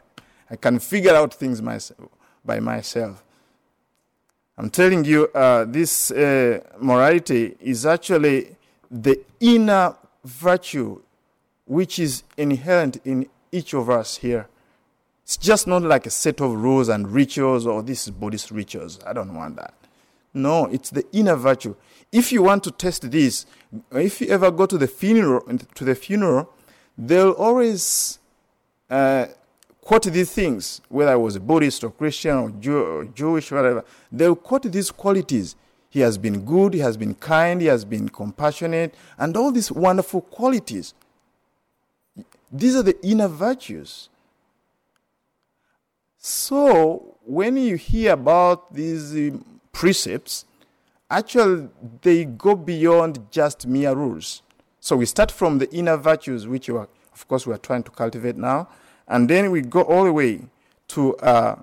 I 0.49 0.55
can 0.55 0.79
figure 0.79 1.15
out 1.15 1.33
things 1.33 1.61
myself, 1.61 2.09
by 2.43 2.59
myself. 2.59 3.23
I'm 4.57 4.69
telling 4.69 5.03
you, 5.03 5.27
uh, 5.33 5.65
this 5.65 6.11
uh, 6.11 6.59
morality 6.79 7.55
is 7.59 7.85
actually 7.85 8.55
the 8.91 9.19
inner 9.39 9.95
virtue 10.23 11.01
which 11.65 11.97
is 11.97 12.23
inherent 12.37 12.97
in 13.05 13.27
each 13.51 13.73
of 13.73 13.89
us 13.89 14.17
here. 14.17 14.47
It's 15.23 15.37
just 15.37 15.67
not 15.67 15.81
like 15.83 16.05
a 16.05 16.09
set 16.09 16.41
of 16.41 16.51
rules 16.53 16.89
and 16.89 17.09
rituals 17.09 17.65
or 17.65 17.81
this 17.81 18.07
is 18.07 18.11
Buddhist 18.11 18.51
rituals. 18.51 18.99
I 19.05 19.13
don't 19.13 19.33
want 19.33 19.55
that. 19.55 19.73
No, 20.33 20.65
it's 20.65 20.89
the 20.89 21.05
inner 21.13 21.35
virtue. 21.35 21.75
If 22.11 22.31
you 22.31 22.43
want 22.43 22.63
to 22.65 22.71
test 22.71 23.09
this, 23.09 23.45
if 23.91 24.21
you 24.21 24.27
ever 24.27 24.51
go 24.51 24.65
to 24.65 24.77
the 24.77 24.87
funeral, 24.87 25.41
to 25.75 25.83
the 25.83 25.95
funeral, 25.95 26.49
they'll 26.97 27.31
always 27.31 28.19
uh, 28.89 29.27
quote 29.81 30.03
these 30.03 30.31
things, 30.31 30.81
whether 30.89 31.11
I 31.11 31.15
was 31.15 31.35
a 31.35 31.39
Buddhist 31.39 31.83
or 31.83 31.91
Christian 31.91 32.37
or, 32.37 32.49
Jew, 32.51 32.83
or 32.83 33.05
Jewish, 33.05 33.51
whatever. 33.51 33.83
They'll 34.11 34.35
quote 34.35 34.63
these 34.63 34.91
qualities. 34.91 35.55
He 35.89 35.99
has 35.99 36.17
been 36.17 36.43
good, 36.43 36.73
he 36.73 36.79
has 36.79 36.97
been 36.97 37.13
kind, 37.15 37.61
he 37.61 37.67
has 37.67 37.85
been 37.85 38.09
compassionate, 38.09 38.95
and 39.17 39.37
all 39.37 39.51
these 39.51 39.71
wonderful 39.71 40.21
qualities. 40.21 40.93
These 42.51 42.75
are 42.75 42.83
the 42.83 42.99
inner 43.05 43.27
virtues. 43.27 44.09
So, 46.17 47.17
when 47.25 47.57
you 47.57 47.75
hear 47.75 48.13
about 48.13 48.73
these 48.73 49.15
uh, 49.15 49.37
precepts, 49.71 50.45
actually 51.09 51.67
they 52.01 52.25
go 52.25 52.55
beyond 52.55 53.19
just 53.29 53.67
mere 53.67 53.93
rules. 53.93 54.41
So, 54.83 54.97
we 54.97 55.05
start 55.05 55.31
from 55.31 55.59
the 55.59 55.73
inner 55.73 55.95
virtues, 55.95 56.45
which 56.45 56.67
are, 56.67 56.89
of 57.13 57.25
course, 57.29 57.47
we 57.47 57.53
are 57.53 57.57
trying 57.57 57.83
to 57.83 57.91
cultivate 57.91 58.35
now, 58.35 58.67
and 59.07 59.29
then 59.29 59.49
we 59.49 59.61
go 59.61 59.81
all 59.83 60.03
the 60.03 60.11
way 60.11 60.41
to 60.89 61.15
uh, 61.19 61.55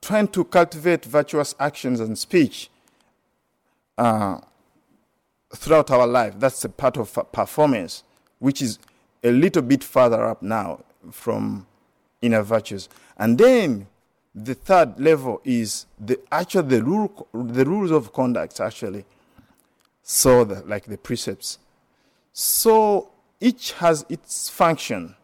trying 0.00 0.28
to 0.28 0.44
cultivate 0.44 1.04
virtuous 1.04 1.54
actions 1.60 2.00
and 2.00 2.16
speech 2.16 2.70
uh, 3.98 4.38
throughout 5.54 5.90
our 5.90 6.06
life. 6.06 6.32
That's 6.38 6.64
a 6.64 6.70
part 6.70 6.96
of 6.96 7.12
performance, 7.30 8.04
which 8.38 8.62
is 8.62 8.78
a 9.22 9.30
little 9.30 9.60
bit 9.60 9.84
further 9.84 10.24
up 10.24 10.40
now 10.40 10.82
from 11.10 11.66
inner 12.22 12.40
virtues. 12.40 12.88
And 13.18 13.36
then 13.36 13.86
the 14.34 14.54
third 14.54 14.98
level 14.98 15.42
is 15.44 15.84
the 16.00 16.18
actual 16.32 16.62
the 16.62 16.82
rule 16.82 17.28
the 17.34 17.66
rules 17.66 17.90
of 17.90 18.14
conduct 18.14 18.60
actually. 18.60 19.04
So 20.04 20.44
the, 20.44 20.62
like 20.66 20.84
the 20.84 20.98
precepts. 20.98 21.58
So 22.34 23.10
each 23.40 23.72
has 23.72 24.04
its 24.10 24.50
function. 24.50 25.16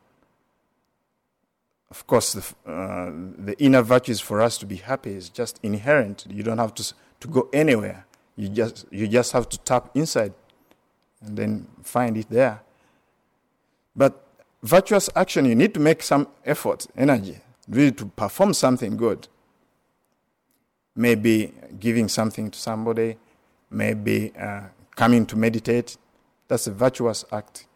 Of 1.90 2.06
course, 2.06 2.32
the, 2.32 2.70
uh, 2.70 3.10
the 3.44 3.54
inner 3.58 3.82
virtues 3.82 4.20
for 4.20 4.40
us 4.40 4.56
to 4.58 4.66
be 4.66 4.76
happy 4.76 5.12
is 5.12 5.28
just 5.28 5.60
inherent. 5.62 6.24
You 6.30 6.42
don't 6.42 6.58
have 6.58 6.74
to 6.74 6.94
to 7.20 7.28
go 7.28 7.48
anywhere. 7.52 8.06
You 8.36 8.48
just 8.48 8.86
you 8.90 9.06
just 9.06 9.32
have 9.32 9.48
to 9.50 9.58
tap 9.58 9.90
inside, 9.94 10.32
and 11.20 11.36
then 11.36 11.66
find 11.82 12.16
it 12.16 12.30
there. 12.30 12.62
But 13.94 14.24
virtuous 14.62 15.10
action, 15.14 15.44
you 15.44 15.54
need 15.54 15.74
to 15.74 15.80
make 15.80 16.02
some 16.02 16.28
effort, 16.46 16.86
energy, 16.96 17.38
really 17.68 17.92
to 17.92 18.06
perform 18.06 18.54
something 18.54 18.96
good. 18.96 19.28
Maybe 20.96 21.52
giving 21.78 22.08
something 22.08 22.50
to 22.50 22.58
somebody, 22.58 23.18
maybe 23.70 24.32
uh, 24.38 24.62
coming 24.96 25.26
to 25.26 25.36
meditate. 25.36 25.96
That's 26.48 26.66
a 26.66 26.72
virtuous 26.72 27.24
act. 27.32 27.66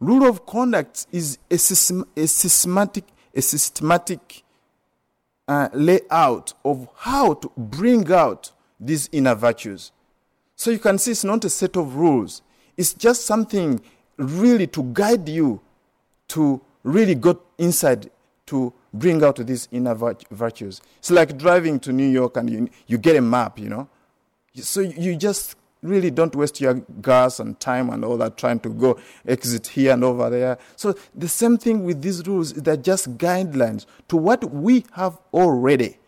Rule 0.00 0.26
of 0.28 0.46
conduct 0.46 1.06
is 1.12 1.38
a, 1.50 1.58
system, 1.58 2.04
a 2.16 2.26
systematic, 2.26 3.04
a 3.34 3.42
systematic 3.42 4.42
uh, 5.46 5.68
layout 5.72 6.54
of 6.64 6.88
how 6.96 7.34
to 7.34 7.50
bring 7.56 8.10
out 8.12 8.50
these 8.80 9.08
inner 9.12 9.34
virtues. 9.34 9.92
So 10.56 10.70
you 10.70 10.78
can 10.78 10.98
see 10.98 11.12
it's 11.12 11.24
not 11.24 11.44
a 11.44 11.50
set 11.50 11.76
of 11.76 11.94
rules. 11.94 12.42
It's 12.76 12.94
just 12.94 13.26
something 13.26 13.80
really 14.16 14.66
to 14.68 14.82
guide 14.92 15.28
you 15.28 15.60
to 16.28 16.60
really 16.82 17.14
go 17.14 17.40
inside 17.58 18.10
to 18.46 18.72
bring 18.92 19.22
out 19.22 19.36
these 19.36 19.68
inner 19.70 19.94
virtues. 19.94 20.80
It's 20.98 21.10
like 21.10 21.38
driving 21.38 21.78
to 21.80 21.92
New 21.92 22.08
York 22.08 22.36
and 22.36 22.50
you, 22.50 22.68
you 22.86 22.98
get 22.98 23.16
a 23.16 23.20
map, 23.20 23.58
you 23.58 23.68
know. 23.68 23.88
So 24.54 24.80
you 24.80 25.16
just 25.16 25.56
really 25.82 26.10
don't 26.10 26.34
waste 26.36 26.60
your 26.60 26.74
gas 26.74 27.40
and 27.40 27.58
time 27.58 27.90
and 27.90 28.04
all 28.04 28.16
that 28.18 28.36
trying 28.36 28.60
to 28.60 28.68
go 28.68 28.98
exit 29.26 29.66
here 29.66 29.92
and 29.92 30.04
over 30.04 30.30
there. 30.30 30.58
So 30.76 30.94
the 31.14 31.28
same 31.28 31.58
thing 31.58 31.84
with 31.84 32.02
these 32.02 32.26
rules, 32.26 32.52
they're 32.52 32.76
just 32.76 33.18
guidelines 33.18 33.86
to 34.08 34.16
what 34.16 34.52
we 34.52 34.84
have 34.92 35.18
already. 35.32 35.98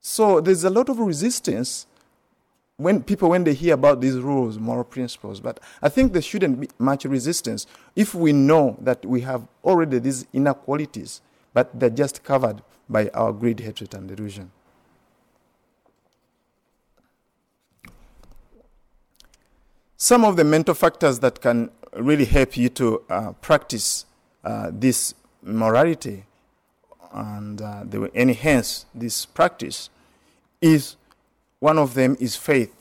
So 0.00 0.40
there's 0.40 0.64
a 0.64 0.70
lot 0.70 0.88
of 0.88 0.98
resistance 0.98 1.86
when 2.76 3.02
people 3.02 3.30
when 3.30 3.44
they 3.44 3.54
hear 3.54 3.74
about 3.74 4.00
these 4.00 4.16
rules, 4.16 4.58
moral 4.58 4.84
principles, 4.84 5.40
but 5.40 5.60
I 5.80 5.88
think 5.88 6.12
there 6.12 6.22
shouldn't 6.22 6.60
be 6.60 6.68
much 6.78 7.04
resistance 7.04 7.66
if 7.94 8.14
we 8.14 8.32
know 8.32 8.76
that 8.80 9.04
we 9.04 9.20
have 9.20 9.46
already 9.62 9.98
these 10.00 10.26
inequalities, 10.32 11.20
but 11.52 11.70
they're 11.78 11.90
just 11.90 12.24
covered 12.24 12.62
by 12.88 13.08
our 13.10 13.32
greed, 13.32 13.60
hatred, 13.60 13.94
and 13.94 14.08
delusion. 14.08 14.50
Some 20.04 20.22
of 20.22 20.36
the 20.36 20.44
mental 20.44 20.74
factors 20.74 21.20
that 21.20 21.40
can 21.40 21.70
really 21.96 22.26
help 22.26 22.58
you 22.58 22.68
to 22.68 23.02
uh, 23.08 23.32
practice 23.40 24.04
uh, 24.44 24.70
this 24.70 25.14
morality 25.42 26.26
and 27.10 27.62
uh, 27.62 27.84
they 27.86 27.96
will 27.96 28.10
enhance 28.12 28.84
this 28.94 29.24
practice 29.24 29.88
is 30.60 30.96
one 31.58 31.78
of 31.78 31.94
them 31.94 32.18
is 32.20 32.36
faith 32.36 32.74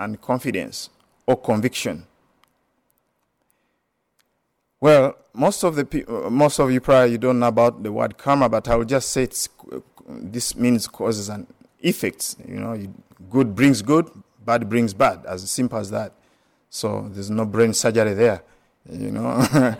and 0.00 0.20
confidence 0.20 0.90
or 1.28 1.36
conviction. 1.36 2.08
Well, 4.80 5.14
most 5.32 5.62
of 5.62 5.76
the 5.76 6.04
uh, 6.08 6.28
most 6.28 6.58
of 6.58 6.72
you 6.72 6.80
probably 6.80 7.12
you 7.12 7.18
don't 7.18 7.38
know 7.38 7.46
about 7.46 7.84
the 7.84 7.92
word 7.92 8.18
karma, 8.18 8.48
but 8.48 8.66
I 8.66 8.74
will 8.74 8.84
just 8.84 9.10
say 9.10 9.22
it's, 9.22 9.48
this 10.08 10.56
means 10.56 10.88
causes 10.88 11.28
and 11.28 11.46
effects. 11.78 12.34
You 12.44 12.56
know, 12.56 12.76
good 13.30 13.54
brings 13.54 13.80
good, 13.80 14.10
bad 14.44 14.68
brings 14.68 14.92
bad. 14.92 15.24
As 15.24 15.48
simple 15.48 15.78
as 15.78 15.92
that. 15.92 16.14
So 16.74 17.08
there's 17.12 17.30
no 17.30 17.44
brain 17.44 17.72
surgery 17.72 18.14
there. 18.14 18.42
You 18.90 19.12
know, 19.12 19.46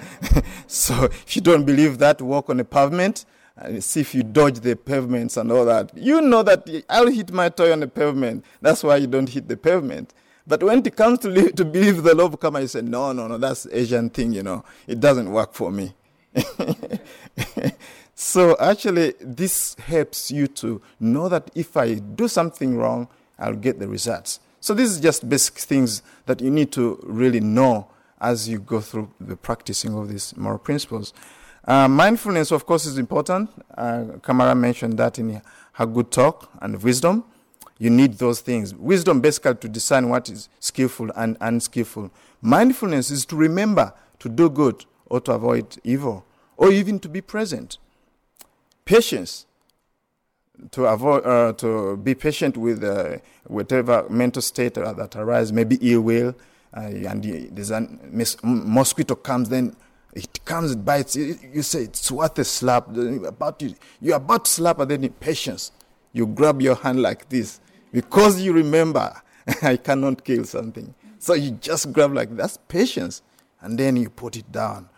so 0.69 1.07
if 1.07 1.35
you 1.35 1.43
don't 1.43 1.65
believe 1.65 1.99
that, 1.99 2.23
walk 2.23 2.51
on 2.51 2.59
the 2.59 2.65
pavement 2.65 3.25
and 3.57 3.83
see 3.83 4.01
if 4.01 4.15
you 4.15 4.23
dodge 4.23 4.61
the 4.61 4.77
pavements 4.77 5.37
and 5.37 5.51
all 5.51 5.65
that. 5.65 5.91
You 5.97 6.21
know 6.21 6.45
that 6.45 6.71
I'll 6.89 7.09
hit 7.09 7.33
my 7.33 7.49
toy 7.49 7.73
on 7.73 7.81
the 7.81 7.89
pavement. 7.89 8.45
That's 8.61 8.85
why 8.85 8.99
you 8.99 9.09
don't 9.09 9.29
hit 9.29 9.49
the 9.49 9.57
pavement. 9.57 10.15
But 10.47 10.63
when 10.63 10.87
it 10.87 10.95
comes 10.95 11.19
to, 11.21 11.51
to 11.51 11.65
believe 11.65 12.05
the 12.05 12.15
law 12.15 12.27
of 12.27 12.39
karma, 12.39 12.61
you 12.61 12.69
say, 12.69 12.83
no, 12.83 13.13
no, 13.13 13.27
no, 13.27 13.39
that's 13.39 13.67
Asian 13.73 14.09
thing, 14.09 14.33
you 14.33 14.45
know. 14.45 14.65
It 14.87 15.01
doesn't 15.01 15.33
work 15.33 15.53
for 15.53 15.73
me. 15.73 15.95
so 18.15 18.57
actually, 18.61 19.15
this 19.21 19.75
helps 19.81 20.31
you 20.31 20.47
to 20.47 20.81
know 21.01 21.29
that 21.29 21.51
if 21.57 21.77
I 21.77 21.95
do 21.95 22.29
something 22.29 22.77
wrong, 22.77 23.09
I'll 23.37 23.57
get 23.57 23.81
the 23.81 23.89
results. 23.89 24.39
So 24.65 24.73
this 24.73 24.91
is 24.91 24.99
just 24.99 25.29
basic 25.29 25.59
things 25.59 26.01
that 26.25 26.41
you 26.41 26.51
need 26.51 26.73
to 26.73 26.99
really 27.03 27.39
know 27.39 27.87
as 28.19 28.49
you 28.49 28.59
go 28.59 28.81
through 28.81 29.11
the 29.21 29.37
practicing 29.37 29.95
of 29.95 30.09
these 30.09 30.35
moral 30.39 30.59
principles. 30.59 31.13
Uh, 31.67 31.87
mindfulness, 31.87 32.51
of 32.51 32.65
course, 32.65 32.87
is 32.87 32.97
important. 32.97 33.51
Uh, 33.77 34.05
Kamara 34.23 34.59
mentioned 34.59 34.97
that 34.97 35.19
in 35.19 35.43
her 35.73 35.85
good 35.85 36.11
talk 36.11 36.49
and 36.63 36.83
wisdom. 36.83 37.25
You 37.77 37.91
need 37.91 38.15
those 38.15 38.41
things. 38.41 38.75
Wisdom, 38.75 39.21
basically, 39.21 39.57
to 39.57 39.69
discern 39.69 40.09
what 40.09 40.31
is 40.31 40.49
skillful 40.61 41.11
and 41.15 41.37
unskillful. 41.43 42.11
Mindfulness 42.41 43.11
is 43.11 43.27
to 43.27 43.37
remember 43.37 43.93
to 44.21 44.31
do 44.31 44.49
good 44.49 44.87
or 45.05 45.21
to 45.21 45.33
avoid 45.33 45.77
evil, 45.85 46.25
or 46.57 46.71
even 46.71 46.99
to 47.01 47.11
be 47.11 47.21
present. 47.21 47.77
Patience, 48.87 49.45
to 50.71 50.85
avoid, 50.87 51.27
uh, 51.27 51.53
to 51.55 51.97
be 51.97 52.15
patient 52.15 52.57
with 52.57 52.85
uh, 52.85 53.19
whatever 53.47 54.07
mental 54.09 54.43
state 54.43 54.75
that 54.75 55.17
arises, 55.17 55.53
maybe 55.53 55.79
ill 55.81 56.03
will, 56.03 56.35
uh, 56.77 56.81
and 56.81 57.23
there's 57.53 57.71
a 57.71 57.87
mosquito 58.43 59.15
comes, 59.15 59.49
then 59.49 59.75
it 60.15 60.45
comes, 60.45 60.73
it 60.73 60.85
bites. 60.85 61.17
You, 61.17 61.39
you 61.53 61.63
say 61.63 61.83
it's 61.83 62.11
worth 62.11 62.39
a 62.39 62.45
slap. 62.45 62.89
About 62.97 63.61
you, 63.63 63.75
you're 64.01 64.17
about 64.17 64.45
to 64.45 64.51
slap, 64.51 64.79
and 64.79 64.91
then 64.91 65.05
in 65.05 65.13
patience, 65.13 65.73
you 66.13 66.27
grab 66.27 66.63
your 66.63 66.77
hand 66.77 67.03
like 67.03 67.29
this 67.29 67.61
because 67.93 68.41
you 68.41 68.53
remember 68.53 69.15
I 69.63 69.77
cannot 69.77 70.25
kill 70.25 70.45
something. 70.45 70.95
So 71.19 71.35
you 71.35 71.53
just 71.53 71.93
grab 71.93 72.13
like 72.13 72.37
that's 72.37 72.59
patience, 72.69 73.23
and 73.61 73.79
then 73.79 73.97
you 73.97 74.11
put 74.11 74.37
it 74.37 74.51
down. 74.53 74.89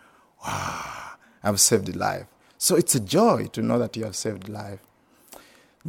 Wow, 0.45 1.11
I've 1.43 1.59
saved 1.59 1.89
a 1.89 1.97
life. 1.97 2.27
So 2.57 2.75
it's 2.75 2.95
a 2.95 2.99
joy 2.99 3.47
to 3.53 3.61
know 3.61 3.79
that 3.79 3.95
you 3.95 4.03
have 4.05 4.15
saved 4.15 4.49
life. 4.49 4.79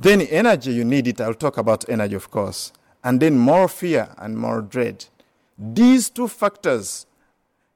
Then 0.01 0.21
energy, 0.23 0.73
you 0.73 0.85
need 0.85 1.09
it. 1.09 1.21
I'll 1.21 1.35
talk 1.35 1.59
about 1.59 1.89
energy, 1.89 2.15
of 2.15 2.31
course. 2.31 2.73
And 3.03 3.21
then 3.21 3.37
more 3.37 3.67
fear 3.67 4.15
and 4.17 4.39
more 4.39 4.63
dread. 4.63 5.07
These 5.59 6.11
two 6.11 6.29
factors 6.29 7.07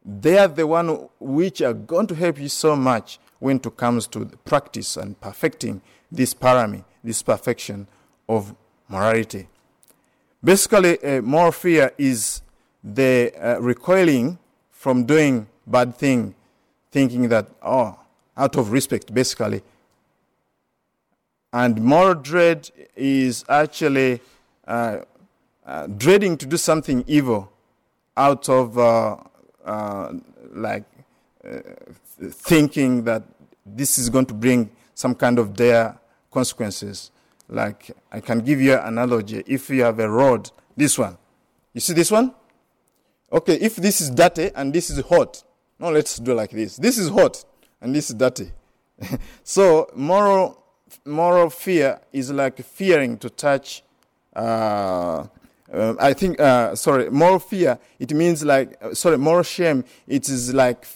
they 0.05 0.39
are 0.39 0.49
the 0.49 0.67
one 0.67 1.09
which 1.21 1.63
are 1.63 1.73
going 1.73 2.07
to 2.09 2.15
help 2.15 2.41
you 2.41 2.49
so 2.49 2.75
much 2.75 3.19
when 3.39 3.57
it 3.57 3.77
comes 3.77 4.07
to 4.09 4.27
practice 4.45 4.97
and 4.97 5.21
perfecting 5.21 5.81
this 6.11 6.35
parami, 6.35 6.85
this 7.05 7.23
perfection 7.23 7.87
of 8.29 8.55
morality. 8.89 9.49
Basically, 10.43 10.99
uh, 11.03 11.23
more 11.23 11.53
fear 11.53 11.93
is 11.99 12.43
the 12.83 13.33
uh, 13.41 13.61
recoiling 13.61 14.39
from 14.71 15.05
doing 15.05 15.47
bad 15.67 15.95
thing, 15.95 16.35
thinking 16.91 17.29
that, 17.29 17.49
oh, 17.63 17.99
out 18.37 18.57
of 18.57 18.73
respect, 18.73 19.15
basically. 19.15 19.63
And 21.53 21.83
more 21.83 22.15
dread 22.15 22.71
is 22.97 23.45
actually 23.49 24.21
uh, 24.67 24.99
uh 25.67 25.87
dreading 25.87 26.37
to 26.39 26.47
do 26.47 26.57
something 26.57 27.05
evil 27.07 27.53
out 28.17 28.49
of 28.49 28.79
uh, 28.79 29.17
uh, 29.65 30.13
like 30.53 30.85
uh, 31.45 31.61
thinking 32.31 33.05
that 33.05 33.23
this 33.65 33.99
is 33.99 34.09
going 34.09 34.27
to 34.27 34.35
bring 34.35 34.71
some 34.95 35.15
kind 35.15 35.39
of 35.39 35.55
dire 35.55 35.99
consequences. 36.31 37.11
Like 37.49 37.91
I 38.11 38.21
can 38.21 38.41
give 38.41 38.61
you 38.61 38.75
an 38.75 38.99
analogy. 38.99 39.43
If 39.47 39.71
you 39.71 39.83
have 39.83 39.99
a 39.99 40.09
rod, 40.09 40.51
this 40.77 40.99
one, 40.99 41.17
you 41.75 41.81
see 41.81 41.93
this 41.93 42.11
one? 42.11 42.35
Okay, 43.33 43.55
if 43.55 43.77
this 43.77 44.01
is 44.01 44.11
dirty 44.11 44.51
and 44.55 44.73
this 44.73 44.91
is 44.91 45.01
hot, 45.05 45.43
no, 45.79 45.91
let's 45.91 46.19
do 46.19 46.35
like 46.35 46.51
this. 46.51 46.77
This 46.77 46.99
is 46.99 47.09
hot 47.09 47.45
and 47.81 47.95
this 47.95 48.11
is 48.11 48.17
dirty. 48.17 48.53
so 49.43 49.91
moral 49.95 50.62
moral 51.05 51.51
fear 51.51 52.01
is 52.13 52.31
like 52.31 52.59
fearing 52.65 53.19
to 53.19 53.31
touch 53.31 53.83
uh, 54.35 55.27
uh, 55.73 55.95
I 55.99 56.13
think, 56.13 56.39
uh, 56.39 56.75
sorry, 56.75 57.11
moral 57.11 57.39
fear, 57.39 57.79
it 57.99 58.13
means 58.13 58.45
like, 58.45 58.77
uh, 58.83 58.93
sorry, 58.93 59.17
moral 59.17 59.43
shame, 59.43 59.85
it 60.07 60.29
is 60.29 60.53
like 60.53 60.87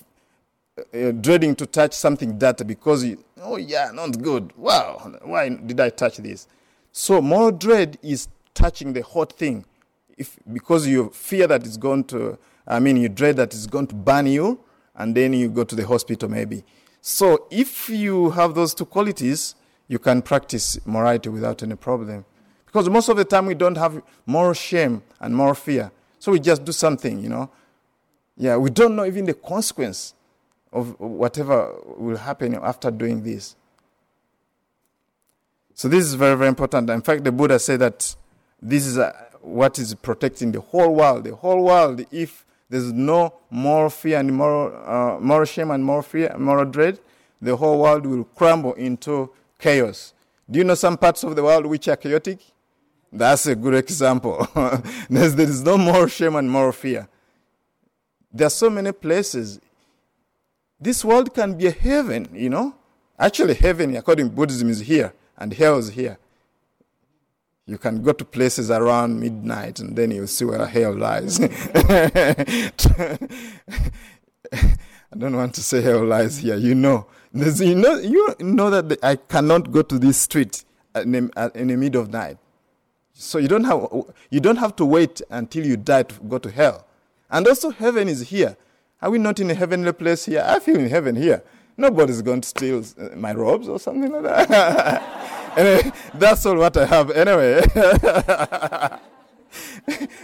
uh, 0.79 1.13
dreading 1.13 1.55
to 1.57 1.67
touch 1.67 1.95
something 1.95 2.39
dirty 2.39 2.65
because, 2.65 3.03
you, 3.05 3.25
oh 3.41 3.57
yeah, 3.57 3.91
not 3.93 4.21
good. 4.21 4.53
Wow, 4.57 5.15
why 5.23 5.49
did 5.49 5.81
I 5.81 5.89
touch 5.89 6.19
this? 6.19 6.47
So 6.93 7.23
moral 7.23 7.53
dread 7.53 7.99
is 8.03 8.29
touching 8.53 8.93
the 8.93 9.03
hot 9.03 9.33
thing 9.33 9.65
if, 10.19 10.39
because 10.53 10.87
you 10.87 11.11
fear 11.11 11.47
that 11.47 11.65
it's 11.65 11.79
going 11.79 12.05
to, 12.05 12.39
I 12.67 12.79
mean, 12.79 12.99
you 12.99 13.09
dread 13.09 13.37
that 13.37 13.55
it's 13.55 13.67
going 13.67 13.87
to 13.89 13.95
burn 13.95 14.27
you, 14.27 14.61
and 14.95 15.15
then 15.15 15.33
you 15.33 15.49
go 15.49 15.65
to 15.65 15.75
the 15.75 15.87
hospital 15.87 16.29
maybe. 16.29 16.65
So 17.01 17.47
if 17.51 17.89
you 17.89 18.31
have 18.31 18.55
those 18.55 18.75
two 18.75 18.87
qualities, 18.87 19.55
you 19.88 19.99
can 19.99 20.22
practice 20.22 20.79
morality 20.87 21.29
without 21.29 21.62
any 21.62 21.77
problem. 21.77 22.25
Because 22.66 22.88
most 22.88 23.09
of 23.09 23.16
the 23.16 23.25
time 23.25 23.46
we 23.46 23.55
don't 23.55 23.77
have 23.77 24.03
more 24.27 24.55
shame 24.55 25.03
and 25.20 25.35
more 25.35 25.55
fear. 25.55 25.90
So 26.18 26.33
we 26.33 26.40
just 26.40 26.64
do 26.64 26.72
something, 26.72 27.20
you 27.20 27.29
know. 27.29 27.51
Yeah, 28.37 28.57
we 28.57 28.70
don't 28.70 28.96
know 28.96 29.07
even 29.07 29.25
the 29.25 29.35
consequence 29.35 30.14
of 30.72 30.99
whatever 31.01 31.75
will 31.96 32.16
happen 32.18 32.55
after 32.57 32.90
doing 32.90 33.22
this. 33.22 33.57
So 35.75 35.88
this 35.88 36.05
is 36.05 36.14
very, 36.14 36.37
very 36.37 36.49
important. 36.49 36.90
In 36.90 37.01
fact, 37.01 37.25
the 37.25 37.33
Buddha 37.33 37.59
said 37.59 37.81
that 37.81 38.14
this 38.61 38.87
is 38.87 38.99
a, 38.99 39.27
what 39.40 39.79
is 39.79 39.94
protecting 39.94 40.53
the 40.53 40.61
whole 40.61 40.94
world. 40.94 41.25
The 41.25 41.35
whole 41.35 41.64
world, 41.64 42.05
if 42.11 42.44
there's 42.68 42.92
no 42.92 43.35
more 43.51 43.88
fear 43.88 44.18
and 44.18 44.35
more, 44.35 44.75
uh, 44.88 45.20
more 45.20 45.46
shame 45.46 45.70
and 45.70 45.85
more 45.85 46.03
fear, 46.03 46.35
more 46.38 46.64
dread, 46.64 46.99
the 47.40 47.57
whole 47.57 47.81
world 47.81 48.07
will 48.07 48.25
crumble 48.25 48.72
into 48.75 49.31
chaos. 49.59 50.14
Do 50.51 50.59
you 50.59 50.64
know 50.64 50.75
some 50.75 50.97
parts 50.97 51.25
of 51.25 51.35
the 51.35 51.42
world 51.42 51.66
which 51.66 51.88
are 51.88 51.97
chaotic? 51.97 52.40
That's 53.12 53.47
a 53.47 53.55
good 53.55 53.75
example. 53.75 54.47
there 55.11 55.40
is 55.40 55.62
no 55.62 55.79
more 55.79 56.09
shame 56.09 56.37
and 56.37 56.51
more 56.51 56.73
fear. 56.73 57.09
There 58.33 58.47
are 58.47 58.51
so 58.51 58.69
many 58.69 58.92
places. 58.92 59.61
This 60.79 61.05
world 61.05 61.33
can 61.35 61.57
be 61.57 61.66
a 61.66 61.71
heaven, 61.71 62.29
you 62.33 62.51
know. 62.51 62.75
Actually, 63.19 63.55
heaven, 63.55 63.97
according 63.97 64.29
to 64.29 64.35
Buddhism, 64.35 64.69
is 64.69 64.81
here, 64.81 65.14
and 65.38 65.53
hell 65.53 65.79
is 65.79 65.88
here. 65.88 66.19
You 67.64 67.79
can 67.79 68.03
go 68.03 68.12
to 68.12 68.25
places 68.25 68.71
around 68.71 69.19
midnight, 69.19 69.81
and 69.81 69.97
then 69.97 70.11
you'll 70.11 70.27
see 70.27 70.45
where 70.45 70.66
hell 70.66 70.95
lies. 70.95 71.40
I 75.12 75.16
don't 75.16 75.35
want 75.35 75.55
to 75.55 75.62
say 75.62 75.81
hell 75.81 76.05
lies 76.05 76.38
here. 76.38 76.57
You 76.57 76.75
know, 76.75 77.07
There's, 77.37 77.61
you 77.61 77.75
know, 77.75 77.99
you 77.99 78.35
know 78.40 78.70
that 78.70 78.88
the, 78.88 79.07
I 79.07 79.16
cannot 79.16 79.70
go 79.70 79.83
to 79.83 79.99
this 79.99 80.16
street 80.16 80.64
in 80.94 81.12
the, 81.12 81.53
in 81.55 81.68
the 81.68 81.77
middle 81.77 82.03
of 82.03 82.11
night. 82.11 82.38
So 83.12 83.38
you 83.38 83.49
don't 83.49 83.64
have 83.64 83.87
you 84.31 84.40
don't 84.40 84.57
have 84.57 84.77
to 84.77 84.85
wait 84.85 85.22
until 85.31 85.64
you 85.64 85.79
die 85.79 86.03
to 86.03 86.14
go 86.25 86.37
to 86.38 86.51
hell. 86.51 86.87
And 87.31 87.49
also 87.49 87.70
heaven 87.70 88.09
is 88.09 88.29
here. 88.29 88.57
Are 89.01 89.11
we 89.11 89.18
not 89.18 89.40
in 89.40 89.51
a 89.51 89.55
heavenly 89.55 89.92
place 89.92 90.27
here? 90.27 90.44
I 90.46 90.59
feel 90.59 90.79
in 90.79 90.88
heaven 90.88 91.16
here. 91.16 91.42
Nobody's 91.79 92.22
going 92.22 92.42
to 92.42 92.49
steal 92.49 92.83
uh, 92.99 93.16
my 93.16 93.33
robes 93.33 93.68
or 93.68 93.79
something 93.79 94.11
like 94.11 94.22
that. 94.22 95.53
anyway, 95.57 95.92
that's 96.14 96.44
all 96.46 96.57
what 96.57 96.77
I 96.77 96.87
have. 96.87 97.11
Anyway. 97.11 97.62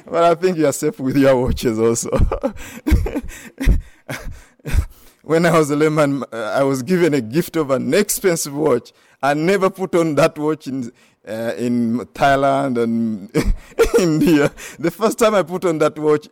but 0.07 0.25
I 0.25 0.35
think 0.35 0.59
you 0.59 0.67
are 0.67 0.73
safe 0.73 0.99
with 1.01 1.17
your 1.17 1.41
watches 1.41 1.79
also. 1.79 2.11
when 5.23 5.47
I 5.47 5.57
was 5.57 5.71
a 5.71 5.77
layman, 5.77 6.25
uh, 6.33 6.37
I 6.57 6.63
was 6.63 6.83
given 6.83 7.15
a 7.15 7.21
gift 7.21 7.57
of 7.57 7.71
an 7.71 7.95
expensive 7.95 8.55
watch. 8.55 8.93
I 9.23 9.35
never 9.35 9.71
put 9.71 9.95
on 9.95 10.17
that 10.17 10.37
watch 10.37 10.67
in 10.67 10.93
uh, 11.27 11.55
in 11.57 12.01
Thailand 12.15 12.83
and 12.83 13.31
India. 13.99 14.53
The 14.79 14.91
first 14.91 15.19
time 15.19 15.35
I 15.35 15.43
put 15.43 15.65
on 15.65 15.79
that 15.79 15.97
watch, 15.99 16.29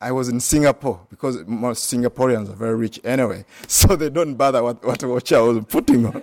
I 0.00 0.12
was 0.12 0.28
in 0.30 0.40
Singapore 0.40 1.00
because 1.10 1.44
most 1.46 1.92
Singaporeans 1.92 2.48
are 2.48 2.56
very 2.56 2.74
rich 2.74 2.98
anyway, 3.04 3.44
so 3.66 3.96
they 3.96 4.08
don't 4.08 4.34
bother 4.34 4.62
what, 4.62 4.82
what 4.84 5.04
watch 5.04 5.32
I 5.32 5.40
was 5.40 5.64
putting 5.66 6.06
on. 6.06 6.22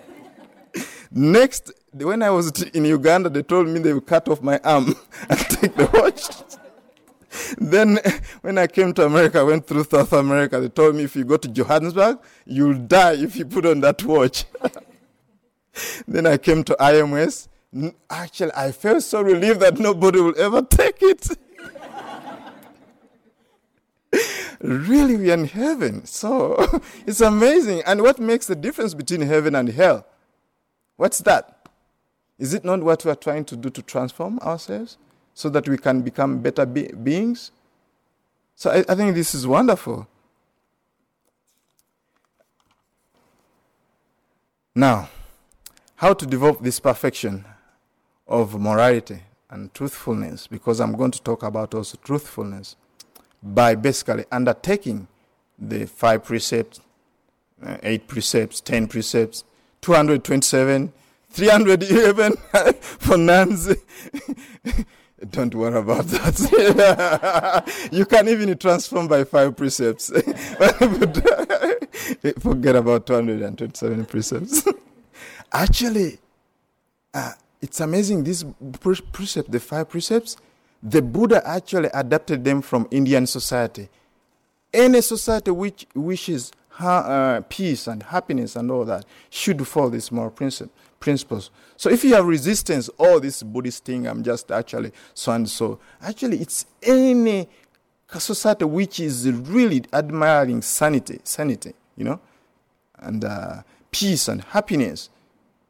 Next, 1.11 1.71
when 1.93 2.23
I 2.23 2.31
was 2.31 2.61
in 2.63 2.85
Uganda, 2.85 3.29
they 3.29 3.43
told 3.43 3.67
me 3.67 3.79
they 3.79 3.93
would 3.93 4.07
cut 4.07 4.27
off 4.27 4.41
my 4.41 4.59
arm 4.63 4.95
and 5.29 5.39
take 5.39 5.75
the 5.75 5.85
watch. 5.93 6.25
then, 7.57 7.99
when 8.41 8.57
I 8.57 8.67
came 8.67 8.93
to 8.93 9.05
America, 9.05 9.39
I 9.39 9.43
went 9.43 9.67
through 9.67 9.85
South 9.85 10.13
America, 10.13 10.59
they 10.59 10.69
told 10.69 10.95
me 10.95 11.03
if 11.03 11.15
you 11.15 11.25
go 11.25 11.37
to 11.37 11.47
Johannesburg, 11.47 12.19
you'll 12.45 12.77
die 12.77 13.13
if 13.13 13.35
you 13.35 13.45
put 13.45 13.65
on 13.65 13.81
that 13.81 14.03
watch. 14.03 14.45
then 16.07 16.25
I 16.25 16.37
came 16.37 16.63
to 16.65 16.75
IMS. 16.79 17.47
Actually, 18.09 18.51
I 18.55 18.71
felt 18.71 19.03
so 19.03 19.21
relieved 19.21 19.59
that 19.59 19.77
nobody 19.77 20.19
will 20.21 20.39
ever 20.39 20.61
take 20.61 20.97
it. 21.01 21.37
really 24.59 25.15
we 25.17 25.29
are 25.29 25.35
in 25.35 25.45
heaven. 25.45 26.05
So 26.05 26.81
it's 27.05 27.21
amazing. 27.21 27.83
And 27.85 28.01
what 28.01 28.19
makes 28.19 28.47
the 28.47 28.55
difference 28.55 28.93
between 28.93 29.21
heaven 29.21 29.53
and 29.53 29.69
hell? 29.69 30.05
What's 30.95 31.19
that? 31.19 31.69
Is 32.39 32.53
it 32.53 32.63
not 32.63 32.81
what 32.81 33.03
we 33.03 33.11
are 33.11 33.15
trying 33.15 33.45
to 33.45 33.55
do 33.55 33.69
to 33.69 33.81
transform 33.81 34.39
ourselves 34.39 34.97
so 35.37 35.49
that 35.49 35.69
we 35.69 35.77
can 35.77 36.01
become 36.01 36.39
better 36.39 36.65
be- 36.65 36.91
beings? 36.91 37.51
So 38.55 38.71
I, 38.71 38.77
I 38.89 38.95
think 38.95 39.13
this 39.13 39.35
is 39.35 39.45
wonderful. 39.45 40.07
Now, 44.73 45.09
how 45.97 46.15
to 46.15 46.25
develop 46.25 46.61
this 46.61 46.79
perfection 46.79 47.45
of 48.27 48.59
morality 48.59 49.21
and 49.51 49.71
truthfulness, 49.75 50.47
because 50.47 50.79
I'm 50.79 50.93
going 50.93 51.11
to 51.11 51.21
talk 51.21 51.43
about 51.43 51.75
also 51.75 51.99
truthfulness 52.03 52.75
by 53.43 53.75
basically 53.75 54.25
undertaking 54.31 55.07
the 55.59 55.85
five 55.85 56.23
precepts, 56.23 56.81
uh, 57.63 57.77
eight 57.83 58.07
precepts, 58.07 58.59
ten 58.59 58.87
precepts, 58.87 59.43
227, 59.81 60.91
311 61.29 62.33
for 62.81 63.17
nuns. 63.17 63.75
Don't 65.31 65.53
worry 65.55 65.79
about 65.79 66.05
that. 66.05 67.73
you 67.91 68.05
can 68.05 68.29
even 68.29 68.55
transform 68.57 69.07
by 69.07 69.23
five 69.23 69.57
precepts. 69.57 70.09
Forget 72.39 72.75
about 72.75 73.07
227 73.07 74.05
precepts. 74.05 74.67
Actually, 75.51 76.19
uh, 77.15 77.31
it's 77.61 77.79
amazing. 77.79 78.23
This 78.25 78.45
precept, 79.11 79.49
the 79.51 79.59
five 79.59 79.89
precepts, 79.89 80.37
the 80.83 81.01
Buddha 81.01 81.41
actually 81.47 81.89
adapted 81.93 82.43
them 82.43 82.61
from 82.61 82.87
Indian 82.91 83.25
society. 83.25 83.89
Any 84.71 85.01
society 85.01 85.49
which 85.49 85.87
wishes 85.95 86.51
ha- 86.69 86.99
uh, 86.99 87.41
peace 87.49 87.87
and 87.87 88.03
happiness 88.03 88.55
and 88.55 88.69
all 88.69 88.85
that 88.85 89.03
should 89.31 89.67
follow 89.67 89.89
this 89.89 90.11
moral 90.11 90.29
princip- 90.29 90.69
principles. 90.99 91.51
So 91.75 91.89
if 91.89 92.03
you 92.03 92.13
have 92.15 92.25
resistance, 92.25 92.89
all 92.97 93.19
this 93.19 93.43
Buddhist 93.43 93.85
thing, 93.85 94.07
I'm 94.07 94.23
just 94.23 94.51
actually 94.51 94.91
so 95.13 95.31
and 95.31 95.49
so. 95.49 95.79
Actually, 96.01 96.39
it's 96.39 96.65
any 96.81 97.47
society 98.17 98.65
which 98.65 98.99
is 98.99 99.29
really 99.29 99.83
admiring 99.93 100.61
sanity, 100.61 101.19
sanity, 101.23 101.73
you 101.95 102.05
know, 102.05 102.19
and 102.99 103.23
uh, 103.23 103.61
peace 103.91 104.27
and 104.27 104.43
happiness. 104.43 105.09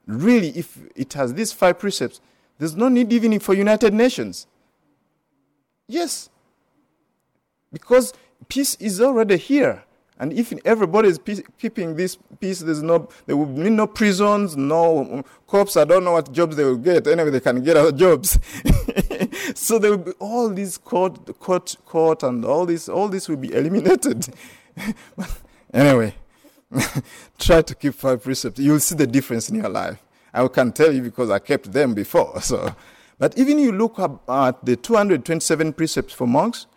Really, 0.06 0.50
if 0.50 0.80
it 0.96 1.14
has 1.14 1.34
these 1.34 1.52
five 1.52 1.80
precepts, 1.80 2.22
there's 2.60 2.76
no 2.76 2.88
need 2.88 3.12
even 3.12 3.40
for 3.40 3.54
United 3.54 3.94
Nations. 3.94 4.48
Yes. 5.88 6.30
Because 7.72 8.14
peace 8.48 8.76
is 8.76 9.02
already 9.02 9.38
here. 9.38 9.84
And 10.20 10.34
if 10.34 10.54
everybody 10.66 11.10
is 11.10 11.20
keeping 11.60 11.96
this 11.96 12.18
peace, 12.40 12.60
there's 12.60 12.82
no, 12.82 13.08
there 13.26 13.38
will 13.38 13.46
be 13.46 13.70
no 13.70 13.86
prisons, 13.88 14.58
no 14.58 15.00
um, 15.00 15.26
cops. 15.48 15.78
I 15.78 15.86
don't 15.86 16.04
know 16.04 16.14
what 16.14 16.32
jobs 16.32 16.56
they 16.56 16.64
will 16.64 16.78
get. 16.78 17.08
Anyway, 17.08 17.30
they 17.30 17.40
can 17.40 17.64
get 17.64 17.78
other 17.78 17.92
jobs. 17.92 18.40
so 19.56 19.78
there 19.78 19.92
will 19.92 19.98
be 19.98 20.12
all 20.20 20.50
these 20.50 20.78
court, 20.78 21.40
court, 21.40 21.76
court, 21.86 22.24
and 22.24 22.44
all 22.46 22.66
this, 22.66 22.90
all 22.90 23.08
this 23.08 23.30
will 23.30 23.38
be 23.38 23.54
eliminated. 23.54 24.28
anyway, 25.74 26.16
try 27.40 27.62
to 27.62 27.76
keep 27.76 27.94
five 27.94 28.24
precepts. 28.24 28.60
You'll 28.60 28.80
see 28.80 28.96
the 28.96 29.08
difference 29.08 29.50
in 29.50 29.56
your 29.56 29.70
life. 29.70 30.02
I 30.34 30.48
can 30.48 30.72
tell 30.72 30.92
you 30.92 31.02
because 31.02 31.30
I 31.30 31.40
kept 31.40 31.72
them 31.72 31.94
before. 31.94 32.42
So 32.42 32.76
but 33.20 33.38
even 33.38 33.58
you 33.58 33.72
look 33.72 33.98
at 34.00 34.64
the 34.64 34.76
227 34.76 35.74
precepts 35.74 36.14
for 36.14 36.28
monks, 36.28 36.68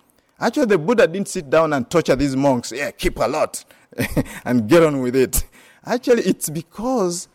actually 0.40 0.66
the 0.66 0.79
Buddha 0.79 1.07
didn't 1.07 1.29
sit 1.29 1.48
down 1.50 1.72
and 1.72 1.88
torture 1.88 2.16
these 2.16 2.37
monks. 2.37 2.72
Yeah, 2.72 2.90
keep 2.90 3.18
a 3.18 3.29
lot 3.29 3.64
and 4.44 4.68
get 4.68 4.83
on 4.83 5.00
with 5.00 5.16
it. 5.16 5.44
Actually, 5.85 6.22
it's 6.22 6.48
because 6.50 7.29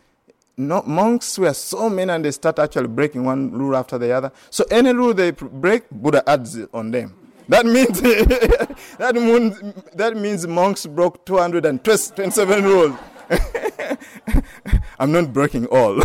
no, 0.56 0.82
monks 0.82 1.38
were 1.38 1.52
so 1.52 1.90
many 1.90 2.10
and 2.10 2.24
they 2.24 2.30
start 2.30 2.58
actually 2.58 2.88
breaking 2.88 3.24
one 3.24 3.52
rule 3.52 3.76
after 3.76 3.98
the 3.98 4.10
other. 4.12 4.32
So 4.50 4.64
any 4.70 4.92
rule 4.92 5.12
they 5.12 5.32
break, 5.32 5.90
Buddha 5.90 6.22
adds 6.28 6.58
on 6.72 6.90
them. 6.90 7.14
That 7.48 7.66
means 7.66 8.00
that 8.98 9.14
means 9.14 9.60
that 9.94 10.16
means 10.16 10.46
monks 10.46 10.86
broke 10.86 11.26
227 11.26 12.64
rules. 12.64 12.96
I'm 14.98 15.12
not 15.12 15.32
breaking 15.32 15.66
all. 15.66 16.02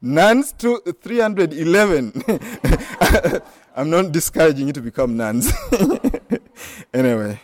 Nuns 0.00 0.52
to 0.52 0.80
311. 1.02 2.12
I'm 3.76 3.90
not 3.90 4.10
discouraging 4.10 4.68
you 4.68 4.72
to 4.72 4.80
become 4.80 5.18
nuns. 5.18 5.52
anyway, 6.94 7.38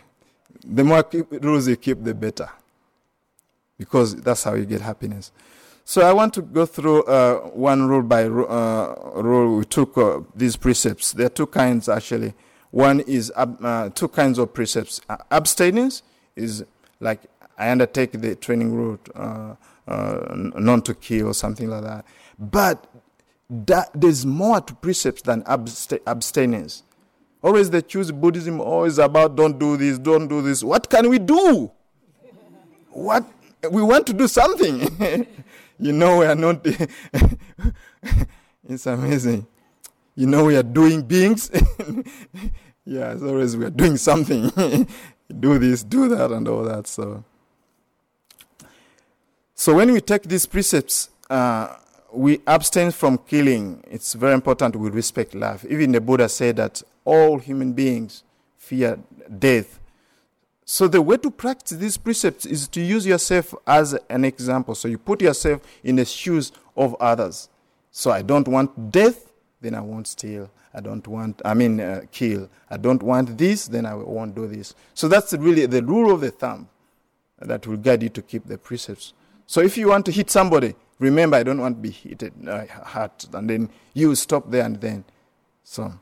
the 0.64 0.83
more 0.83 1.05
rules 1.42 1.68
you 1.68 1.77
keep, 1.77 2.03
the 2.03 2.14
better. 2.14 2.49
Because 3.77 4.16
that's 4.16 4.42
how 4.45 4.55
you 4.55 4.64
get 4.64 4.81
happiness. 4.81 5.31
So 5.85 6.01
I 6.01 6.12
want 6.12 6.33
to 6.35 6.42
go 6.42 6.64
through 6.64 7.03
uh, 7.03 7.40
one 7.51 7.87
rule 7.87 8.03
by 8.03 8.25
uh, 8.25 8.95
rule. 9.16 9.59
We 9.59 9.64
took 9.66 9.99
uh, 9.99 10.21
these 10.35 10.57
precepts. 10.57 11.12
There 11.12 11.27
are 11.27 11.31
two 11.31 11.47
kinds 11.47 11.88
actually. 11.88 12.33
One 12.71 13.01
is 13.01 13.31
uh, 13.37 13.90
two 13.95 14.09
kinds 14.09 14.38
of 14.38 14.55
precepts. 14.55 15.03
abstinence 15.31 16.03
is 16.35 16.64
like 17.01 17.21
I 17.59 17.71
undertake 17.71 18.12
the 18.12 18.37
training 18.37 18.75
route, 18.75 19.07
uh, 19.14 19.55
uh, 19.87 20.35
not 20.35 20.87
to 20.87 20.95
kill 20.95 21.29
or 21.29 21.35
something 21.35 21.68
like 21.68 21.83
that. 21.83 22.07
But 22.38 22.87
that, 23.53 23.91
there's 23.95 24.25
more 24.25 24.61
to 24.61 24.75
precepts 24.75 25.23
than 25.23 25.43
abstinence. 25.47 26.83
Always 27.43 27.71
they 27.71 27.83
choose 27.83 28.11
Buddhism, 28.11 28.61
always 28.61 28.99
about 28.99 29.37
don't 29.37 29.59
do 29.59 29.77
this, 29.77 29.99
don't 29.99 30.29
do 30.29 30.43
this. 30.43 30.62
What 30.62 30.88
can 30.88 31.11
we 31.11 31.19
do? 31.19 31.71
What 32.91 33.25
we 33.71 33.83
want 33.83 34.07
to 34.07 34.12
do 34.12 34.29
something. 34.29 34.81
you 35.79 35.93
know 35.93 36.19
we 36.19 36.27
are 36.27 36.35
not 36.35 36.65
it's 38.69 38.87
amazing. 38.87 39.47
You 40.15 40.27
know 40.27 40.45
we 40.45 40.57
are 40.57 40.62
doing 40.62 41.03
beings. 41.03 41.51
yeah, 42.85 43.09
as 43.09 43.23
always 43.23 43.57
we 43.57 43.67
are 43.67 43.71
doing 43.71 43.97
something. 43.97 44.51
do 45.41 45.59
this, 45.59 45.83
do 45.83 46.09
that 46.09 46.31
and 46.31 46.47
all 46.47 46.62
that. 46.65 46.87
So 46.87 47.25
so 49.55 49.75
when 49.75 49.93
we 49.93 50.01
take 50.01 50.25
these 50.25 50.47
precepts, 50.47 51.11
uh, 51.29 51.77
we 52.12 52.40
abstain 52.46 52.90
from 52.90 53.18
killing. 53.18 53.83
It's 53.90 54.14
very 54.14 54.35
important 54.35 54.77
we 54.77 54.90
respect 54.90 55.35
life. 55.35 55.64
Even 55.68 55.92
the 55.92 56.01
Buddha 56.01 56.29
said 56.29 56.57
that 56.57 56.83
all 57.05 57.38
human 57.38 57.72
beings 57.72 58.22
fear 58.59 58.98
death. 59.38 59.81
So 60.64 60.88
the 60.88 61.03
way 61.03 61.16
to 61.18 61.31
practice 61.31 61.77
these 61.79 61.96
precepts 61.96 62.46
is 62.46 62.68
to 62.68 62.81
use 62.81 63.07
yourself 63.07 63.55
as 63.66 63.94
an 64.09 64.25
example. 64.25 64.75
So 64.75 64.88
you 64.88 64.98
put 64.98 65.20
yourself 65.20 65.62
in 65.83 65.96
the 65.96 66.05
shoes 66.05 66.53
of 66.77 66.94
others. 67.01 67.48
So 67.90 68.11
I 68.11 68.22
don't 68.22 68.46
want 68.48 68.90
death, 68.90 69.33
then 69.61 69.75
I 69.75 69.81
won't 69.81 70.07
steal. 70.07 70.51
I 70.75 70.81
don't 70.81 71.07
want, 71.07 71.42
I 71.44 71.53
mean, 71.53 71.81
uh, 71.81 72.03
kill. 72.11 72.48
I 72.70 72.79
don't 72.79 73.03
want 73.03 73.37
this, 73.37 73.66
then 73.66 73.85
I 73.85 73.94
won't 73.94 74.35
do 74.35 74.46
this. 74.46 74.75
So 74.94 75.09
that's 75.09 75.35
really 75.35 75.66
the 75.66 75.83
rule 75.83 76.12
of 76.12 76.20
the 76.20 76.31
thumb. 76.31 76.68
that 77.38 77.66
will 77.66 77.77
guide 77.77 78.03
you 78.03 78.09
to 78.09 78.22
keep 78.22 78.46
the 78.46 78.57
precepts. 78.57 79.12
So 79.46 79.61
if 79.61 79.77
you 79.77 79.88
want 79.88 80.07
to 80.07 80.12
hit 80.12 80.31
somebody, 80.31 80.75
remember, 80.98 81.37
I 81.37 81.42
don't 81.42 81.61
want 81.61 81.76
to 81.76 81.83
be 81.83 81.90
hit 81.90 82.22
uh, 82.46 82.66
hurt, 82.66 83.26
and 83.33 83.48
then 83.48 83.70
you 83.94 84.14
stop 84.14 84.50
there 84.50 84.64
and 84.64 84.81
then. 84.81 85.05
So, 85.64 85.92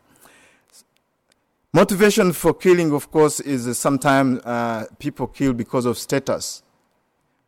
motivation 1.72 2.32
for 2.32 2.54
killing, 2.54 2.92
of 2.92 3.10
course, 3.10 3.40
is 3.40 3.78
sometimes 3.78 4.40
uh, 4.44 4.86
people 4.98 5.26
kill 5.26 5.52
because 5.52 5.86
of 5.86 5.98
status. 5.98 6.62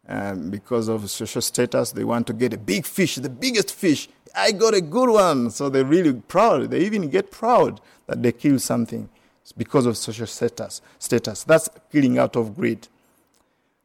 Um, 0.09 0.51
because 0.51 0.89
of 0.89 1.09
social 1.09 1.41
status, 1.41 1.93
they 1.93 2.03
want 2.03 2.27
to 2.27 2.33
get 2.33 2.53
a 2.53 2.59
big 2.59 2.85
fish, 2.87 3.15
the 3.15 3.29
biggest 3.29 3.73
fish. 3.73 4.09
I 4.35 4.51
got 4.51 4.75
a 4.75 4.81
good 4.81 5.11
one. 5.11 5.51
So 5.51 5.69
they're 5.69 5.85
really 5.85 6.13
proud. 6.13 6.71
They 6.71 6.81
even 6.81 7.09
get 7.09 7.31
proud 7.31 7.81
that 8.07 8.21
they 8.23 8.33
kill 8.33 8.59
something 8.59 9.09
because 9.57 9.87
of 9.87 9.97
social 9.97 10.27
status. 10.27 10.83
status. 10.99 11.45
That's 11.45 11.69
killing 11.91 12.19
out 12.19 12.37
of 12.37 12.57
greed. 12.57 12.89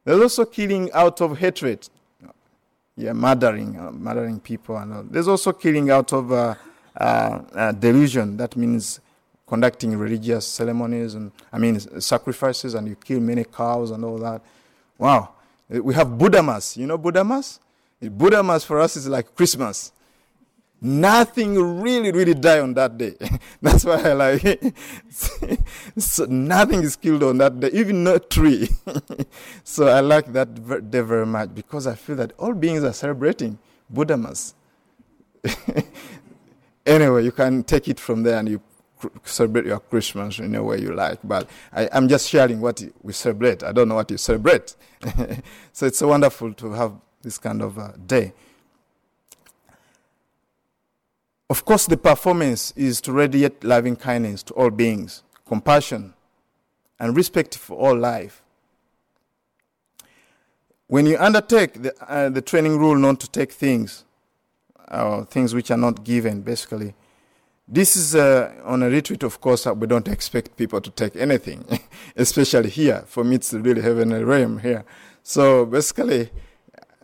There's 0.04 0.20
also 0.20 0.44
killing 0.44 0.90
out 0.92 1.20
of 1.20 1.38
hatred. 1.38 1.88
Yeah, 2.98 3.12
murdering, 3.12 3.78
uh, 3.78 3.92
murdering 3.92 4.40
people. 4.40 4.76
And. 4.76 5.08
There's 5.08 5.28
also 5.28 5.52
killing 5.52 5.88
out 5.88 6.12
of 6.12 6.32
uh, 6.32 6.56
uh, 6.96 7.04
uh 7.54 7.72
delusion. 7.72 8.36
That 8.36 8.56
means 8.56 8.98
conducting 9.46 9.96
religious 9.96 10.48
ceremonies 10.48 11.14
and, 11.14 11.30
I 11.52 11.58
mean, 11.58 11.78
sacrifices, 12.00 12.74
and 12.74 12.88
you 12.88 12.96
kill 12.96 13.20
many 13.20 13.44
cows 13.44 13.92
and 13.92 14.04
all 14.04 14.18
that. 14.18 14.42
Wow. 14.98 15.30
We 15.68 15.94
have 15.94 16.18
Buddha 16.18 16.42
Mass. 16.42 16.76
You 16.76 16.88
know 16.88 16.98
Buddha 16.98 17.22
Mass? 17.22 17.60
Buddha 18.02 18.42
Mass 18.42 18.64
for 18.64 18.80
us 18.80 18.96
is 18.96 19.08
like 19.08 19.32
Christmas. 19.36 19.92
Nothing 20.80 21.80
really, 21.82 22.12
really 22.12 22.34
die 22.34 22.60
on 22.60 22.74
that 22.74 22.96
day. 22.96 23.14
That's 23.62 23.84
why 23.84 24.00
I 24.00 24.12
like 24.12 24.44
it. 24.44 24.74
so 25.98 26.24
nothing 26.26 26.82
is 26.82 26.94
killed 26.94 27.24
on 27.24 27.38
that 27.38 27.58
day, 27.58 27.70
even 27.72 28.04
no 28.04 28.18
tree. 28.18 28.68
so 29.64 29.88
I 29.88 30.00
like 30.00 30.32
that 30.34 30.54
day 30.90 31.00
very 31.00 31.26
much 31.26 31.52
because 31.52 31.88
I 31.88 31.96
feel 31.96 32.14
that 32.16 32.32
all 32.38 32.54
beings 32.54 32.84
are 32.84 32.92
celebrating 32.92 33.58
Buddha 33.90 34.16
Mass. 34.16 34.54
anyway, 36.86 37.24
you 37.24 37.32
can 37.32 37.64
take 37.64 37.88
it 37.88 37.98
from 37.98 38.22
there 38.22 38.38
and 38.38 38.48
you 38.48 38.60
celebrate 39.24 39.66
your 39.66 39.80
Christmas 39.80 40.38
in 40.38 40.54
a 40.54 40.62
way 40.62 40.80
you 40.80 40.94
like. 40.94 41.18
But 41.24 41.50
I, 41.72 41.86
am 41.86 42.08
just 42.08 42.28
sharing 42.28 42.60
what 42.60 42.84
we 43.02 43.12
celebrate. 43.12 43.64
I 43.64 43.72
don't 43.72 43.88
know 43.88 43.96
what 43.96 44.12
you 44.12 44.16
celebrate. 44.16 44.76
so 45.72 45.86
it's 45.86 46.00
wonderful 46.00 46.54
to 46.54 46.72
have 46.72 46.92
this 47.22 47.36
kind 47.36 47.62
of 47.62 48.06
day. 48.06 48.32
Of 51.50 51.64
course, 51.64 51.86
the 51.86 51.96
performance 51.96 52.72
is 52.76 53.00
to 53.02 53.12
radiate 53.12 53.64
loving 53.64 53.96
kindness 53.96 54.42
to 54.44 54.54
all 54.54 54.70
beings, 54.70 55.22
compassion, 55.46 56.12
and 57.00 57.16
respect 57.16 57.56
for 57.56 57.78
all 57.78 57.96
life. 57.96 58.42
When 60.88 61.06
you 61.06 61.16
undertake 61.18 61.82
the, 61.82 61.94
uh, 62.06 62.28
the 62.28 62.42
training 62.42 62.78
rule 62.78 62.96
not 62.96 63.20
to 63.20 63.30
take 63.30 63.52
things, 63.52 64.04
or 64.90 65.24
things 65.24 65.54
which 65.54 65.70
are 65.70 65.76
not 65.76 66.04
given, 66.04 66.42
basically, 66.42 66.94
this 67.66 67.96
is 67.96 68.14
uh, 68.14 68.52
on 68.64 68.82
a 68.82 68.88
retreat, 68.88 69.22
of 69.22 69.40
course, 69.40 69.66
uh, 69.66 69.74
we 69.74 69.86
don't 69.86 70.08
expect 70.08 70.56
people 70.56 70.80
to 70.80 70.90
take 70.90 71.16
anything, 71.16 71.64
especially 72.16 72.70
here. 72.70 73.04
For 73.06 73.24
me, 73.24 73.36
it's 73.36 73.52
really 73.52 73.82
heavenly 73.82 74.24
realm 74.24 74.58
here. 74.58 74.84
So 75.22 75.66
basically, 75.66 76.30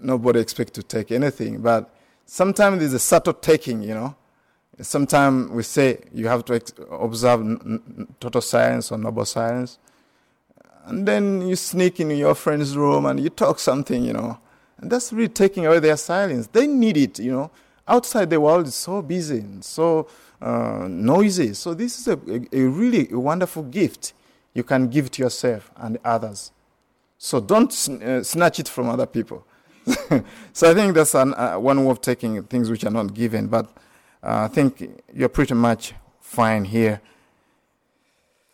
nobody 0.01 0.41
expects 0.41 0.73
to 0.73 0.83
take 0.83 1.13
anything. 1.13 1.61
But 1.61 1.95
sometimes 2.25 2.79
there's 2.79 2.95
a 2.95 2.99
subtle 2.99 3.35
taking, 3.35 3.83
you 3.83 3.95
know. 3.95 4.17
Sometimes 4.81 5.51
we 5.51 5.63
say 5.63 5.99
you 6.13 6.27
have 6.29 6.45
to 6.47 6.61
observe 6.91 7.41
total 8.21 8.41
silence 8.41 8.91
or 8.91 8.99
noble 8.99 9.25
silence. 9.25 9.79
And 10.87 11.07
then 11.07 11.47
you 11.49 11.57
sneak 11.57 12.01
in 12.01 12.11
your 12.11 12.35
friend's 12.35 12.77
room 12.77 13.07
and 13.07 13.21
you 13.21 13.31
talk 13.31 13.59
something, 13.59 14.05
you 14.05 14.13
know. 14.13 14.39
And 14.79 14.91
that's 14.91 15.13
really 15.13 15.29
taking 15.29 15.65
away 15.65 15.79
their 15.79 15.97
silence. 15.97 16.49
They 16.49 16.67
need 16.67 16.97
it, 16.97 17.19
you 17.19 17.33
know. 17.33 17.51
Outside 17.87 18.31
the 18.31 18.41
world 18.41 18.67
is 18.67 18.75
so 18.75 19.01
busy 19.03 19.39
and 19.39 19.65
so 19.65 20.09
uh, 20.41 20.87
noisy. 20.89 21.55
So 21.55 21.75
this 21.75 21.99
is 21.99 22.09
a, 22.09 22.19
a, 22.29 22.65
a 22.65 22.69
really 22.69 23.05
wonderful 23.15 23.63
gift 23.63 24.13
you 24.55 24.63
can 24.63 24.89
give 24.89 25.11
to 25.13 25.23
yourself 25.23 25.71
and 25.77 25.99
others. 26.05 26.53
So 27.19 27.41
don't 27.41 27.71
uh, 27.89 28.23
snatch 28.23 28.61
it 28.61 28.69
from 28.69 28.89
other 28.89 29.07
people. 29.07 29.47
so 30.53 30.71
I 30.71 30.75
think 30.75 30.95
that's 30.95 31.15
an, 31.15 31.35
uh, 31.35 31.59
one 31.59 31.85
way 31.85 31.91
of 31.91 32.01
taking 32.01 32.43
things 32.45 32.71
which 32.71 32.85
are 32.85 32.91
not 32.91 33.15
given. 33.15 33.49
But 33.49 33.71
I 34.25 34.49
think 34.49 35.03
you're 35.13 35.29
pretty 35.29 35.55
much 35.55 35.95
fine 36.21 36.65
here. 36.65 37.01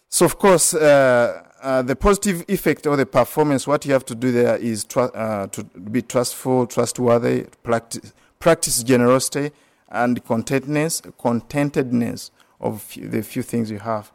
So 0.09 0.27
of 0.27 0.39
course, 0.39 0.75
uh, 0.75 1.45
uh, 1.63 1.83
the 1.83 1.95
positive 1.95 2.45
effect 2.49 2.87
of 2.87 2.97
the 2.97 3.07
performance, 3.07 3.67
what 3.67 3.87
you 3.87 3.93
have 3.93 4.05
to 4.07 4.15
do 4.15 4.33
there 4.33 4.57
is 4.57 4.85
tr- 4.85 5.15
uh, 5.15 5.47
to 5.49 5.63
be 5.63 6.03
trustful, 6.03 6.67
trustworthy, 6.67 7.47
practice, 7.63 8.13
practice 8.41 8.83
generosity, 8.83 9.53
and 9.89 10.25
contentedness, 10.25 11.03
contentedness 11.19 12.31
of 12.61 12.93
the 12.97 13.23
few 13.23 13.43
things 13.43 13.71
you 13.71 13.79
have. 13.79 14.11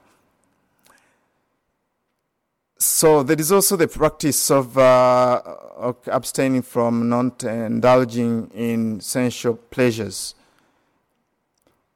So 2.77 3.23
there 3.23 3.39
is 3.39 3.51
also 3.51 3.77
the 3.77 3.87
practice 3.87 4.51
of, 4.51 4.77
uh, 4.77 5.41
of 5.77 5.95
abstaining 6.07 6.61
from 6.61 7.07
not 7.07 7.43
indulging 7.43 8.51
in 8.53 8.99
sensual 8.99 9.55
pleasures 9.55 10.35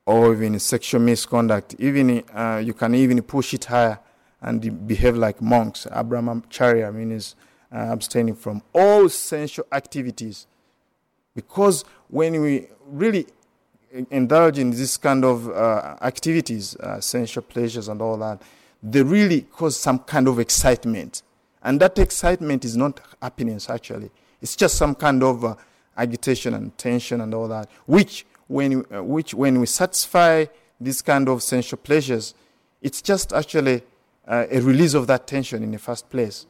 or 0.10 0.34
even 0.34 0.58
sexual 0.58 1.00
misconduct. 1.00 1.76
Even 1.78 2.24
uh, 2.34 2.60
you 2.66 2.74
can 2.74 2.96
even 2.96 3.22
push 3.22 3.54
it 3.54 3.66
higher 3.66 4.00
and 4.42 4.88
behave 4.88 5.16
like 5.16 5.40
monks. 5.40 5.86
Brahmacharya 5.86 6.92
means 6.92 7.36
uh, 7.72 7.78
abstaining 7.92 8.34
from 8.34 8.64
all 8.74 9.08
sensual 9.08 9.68
activities, 9.72 10.48
because 11.36 11.86
when 12.08 12.42
we 12.42 12.70
really 12.88 13.28
indulge 14.10 14.58
in 14.58 14.72
this 14.72 14.98
kind 14.98 15.24
of 15.24 15.48
uh, 15.48 15.96
activities, 16.02 16.76
uh, 16.78 17.00
sensual 17.00 17.44
pleasures 17.44 17.88
and 17.88 18.02
all 18.02 18.18
that, 18.18 18.42
they 18.82 19.04
really 19.04 19.42
cause 19.42 19.78
some 19.78 20.00
kind 20.00 20.28
of 20.28 20.40
excitement. 20.40 21.22
And 21.62 21.80
that 21.82 22.00
excitement 22.00 22.66
is 22.66 22.76
not 22.76 23.00
happiness, 23.22 23.70
actually. 23.70 24.10
It's 24.42 24.56
just 24.56 24.76
some 24.76 24.96
kind 24.96 25.22
of 25.22 25.46
uh, 25.46 25.56
agitation 25.96 26.56
and 26.56 26.76
tension 26.80 27.22
and 27.22 27.32
all 27.36 27.48
that, 27.50 27.70
which 27.86 28.26
when, 28.50 28.86
uh, 28.94 29.02
which 29.02 29.34
when 29.34 29.62
we 29.62 29.66
satisfy 29.66 30.46
this 30.82 31.02
kind 31.02 31.30
of 31.30 31.42
sensual 31.42 31.80
pleasures, 31.80 32.34
it's 32.82 33.02
just 33.02 33.32
actually 33.32 33.84
uh, 34.28 34.46
a 34.52 34.60
release 34.60 34.94
of 34.94 35.08
that 35.08 35.26
tension 35.26 35.64
in 35.64 35.72
the 35.72 35.80
first 35.80 36.10
place. 36.10 36.46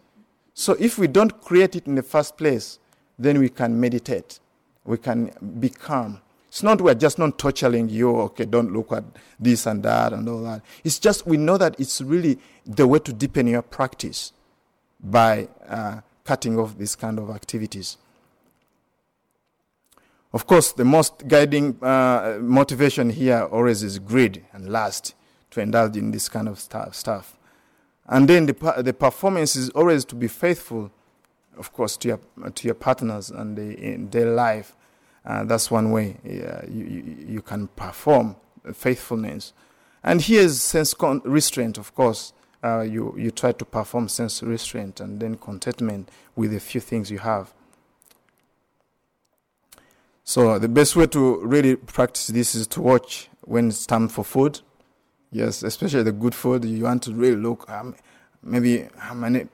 So 0.55 0.75
if 0.79 0.97
we 0.97 1.05
don't 1.05 1.39
create 1.41 1.75
it 1.75 1.85
in 1.85 1.93
the 1.93 2.03
first 2.03 2.35
place, 2.37 2.79
then 3.19 3.37
we 3.37 3.49
can 3.49 3.79
meditate. 3.79 4.39
We 4.83 4.97
can 4.97 5.31
be 5.59 5.69
calm 5.69 6.21
it's 6.49 6.63
not 6.63 6.81
we're 6.81 6.95
just 6.95 7.19
not 7.19 7.37
torturing 7.37 7.89
you, 7.89 8.17
okay, 8.21 8.45
don't 8.45 8.73
look 8.73 8.91
at 8.91 9.03
this 9.39 9.67
and 9.67 9.83
that 9.83 10.13
and 10.13 10.27
all 10.27 10.41
that. 10.41 10.63
It's 10.83 10.97
just 10.97 11.27
we 11.27 11.37
know 11.37 11.59
that 11.59 11.79
it's 11.79 12.01
really 12.01 12.39
the 12.65 12.87
way 12.87 12.97
to 12.99 13.13
deepen 13.13 13.45
your 13.45 13.61
practice 13.61 14.33
by 14.99 15.47
uh, 15.67 16.01
cutting 16.25 16.57
off 16.57 16.75
these 16.75 16.95
kind 16.95 17.19
of 17.19 17.29
activities. 17.29 17.97
Of 20.31 20.45
course, 20.45 20.71
the 20.73 20.85
most 20.85 21.27
guiding 21.27 21.83
uh, 21.83 22.37
motivation 22.39 23.09
here 23.09 23.43
always 23.51 23.81
is 23.81 23.97
greed 23.99 24.45
and 24.53 24.69
lust 24.69 25.15
to 25.51 25.61
indulge 25.61 25.97
in 25.97 26.11
this 26.11 26.29
kind 26.29 26.47
of 26.47 26.59
stuff. 26.59 27.35
And 28.07 28.27
then 28.27 28.45
the, 28.45 28.81
the 28.83 28.93
performance 28.93 29.55
is 29.55 29.69
always 29.71 30.05
to 30.05 30.15
be 30.15 30.27
faithful, 30.27 30.91
of 31.57 31.73
course, 31.73 31.97
to 31.97 32.07
your, 32.09 32.19
to 32.53 32.67
your 32.67 32.75
partners 32.75 33.31
and 33.31 33.57
the, 33.57 33.73
in 33.73 34.09
their 34.09 34.31
life 34.31 34.75
uh, 35.25 35.43
that's 35.43 35.69
one 35.69 35.91
way 35.91 36.17
you, 36.23 36.59
you, 36.67 37.25
you, 37.27 37.41
can 37.41 37.67
perform 37.67 38.35
faithfulness. 38.73 39.53
And 40.03 40.21
here's 40.21 40.59
sense 40.61 40.93
con- 40.93 41.21
restraint, 41.23 41.77
of 41.77 41.93
course. 41.93 42.33
Uh, 42.63 42.81
you, 42.81 43.15
you 43.17 43.31
try 43.31 43.51
to 43.53 43.63
perform 43.63 44.09
sense 44.09 44.43
restraint 44.43 44.99
and 44.99 45.19
then 45.19 45.35
contentment 45.35 46.09
with 46.35 46.51
the 46.51 46.59
few 46.59 46.81
things 46.81 47.09
you 47.09 47.19
have. 47.19 47.53
So, 50.29 50.59
the 50.59 50.67
best 50.67 50.95
way 50.95 51.07
to 51.07 51.39
really 51.39 51.75
practice 51.75 52.27
this 52.27 52.53
is 52.53 52.67
to 52.67 52.81
watch 52.83 53.29
when 53.45 53.69
it's 53.69 53.87
time 53.87 54.07
for 54.07 54.23
food. 54.23 54.59
Yes, 55.31 55.63
especially 55.63 56.03
the 56.03 56.11
good 56.11 56.35
food. 56.35 56.65
You 56.65 56.83
want 56.83 57.01
to 57.05 57.13
really 57.13 57.35
look 57.35 57.67
um, 57.67 57.95
maybe 58.43 58.87
how 58.95 59.15
many 59.15 59.47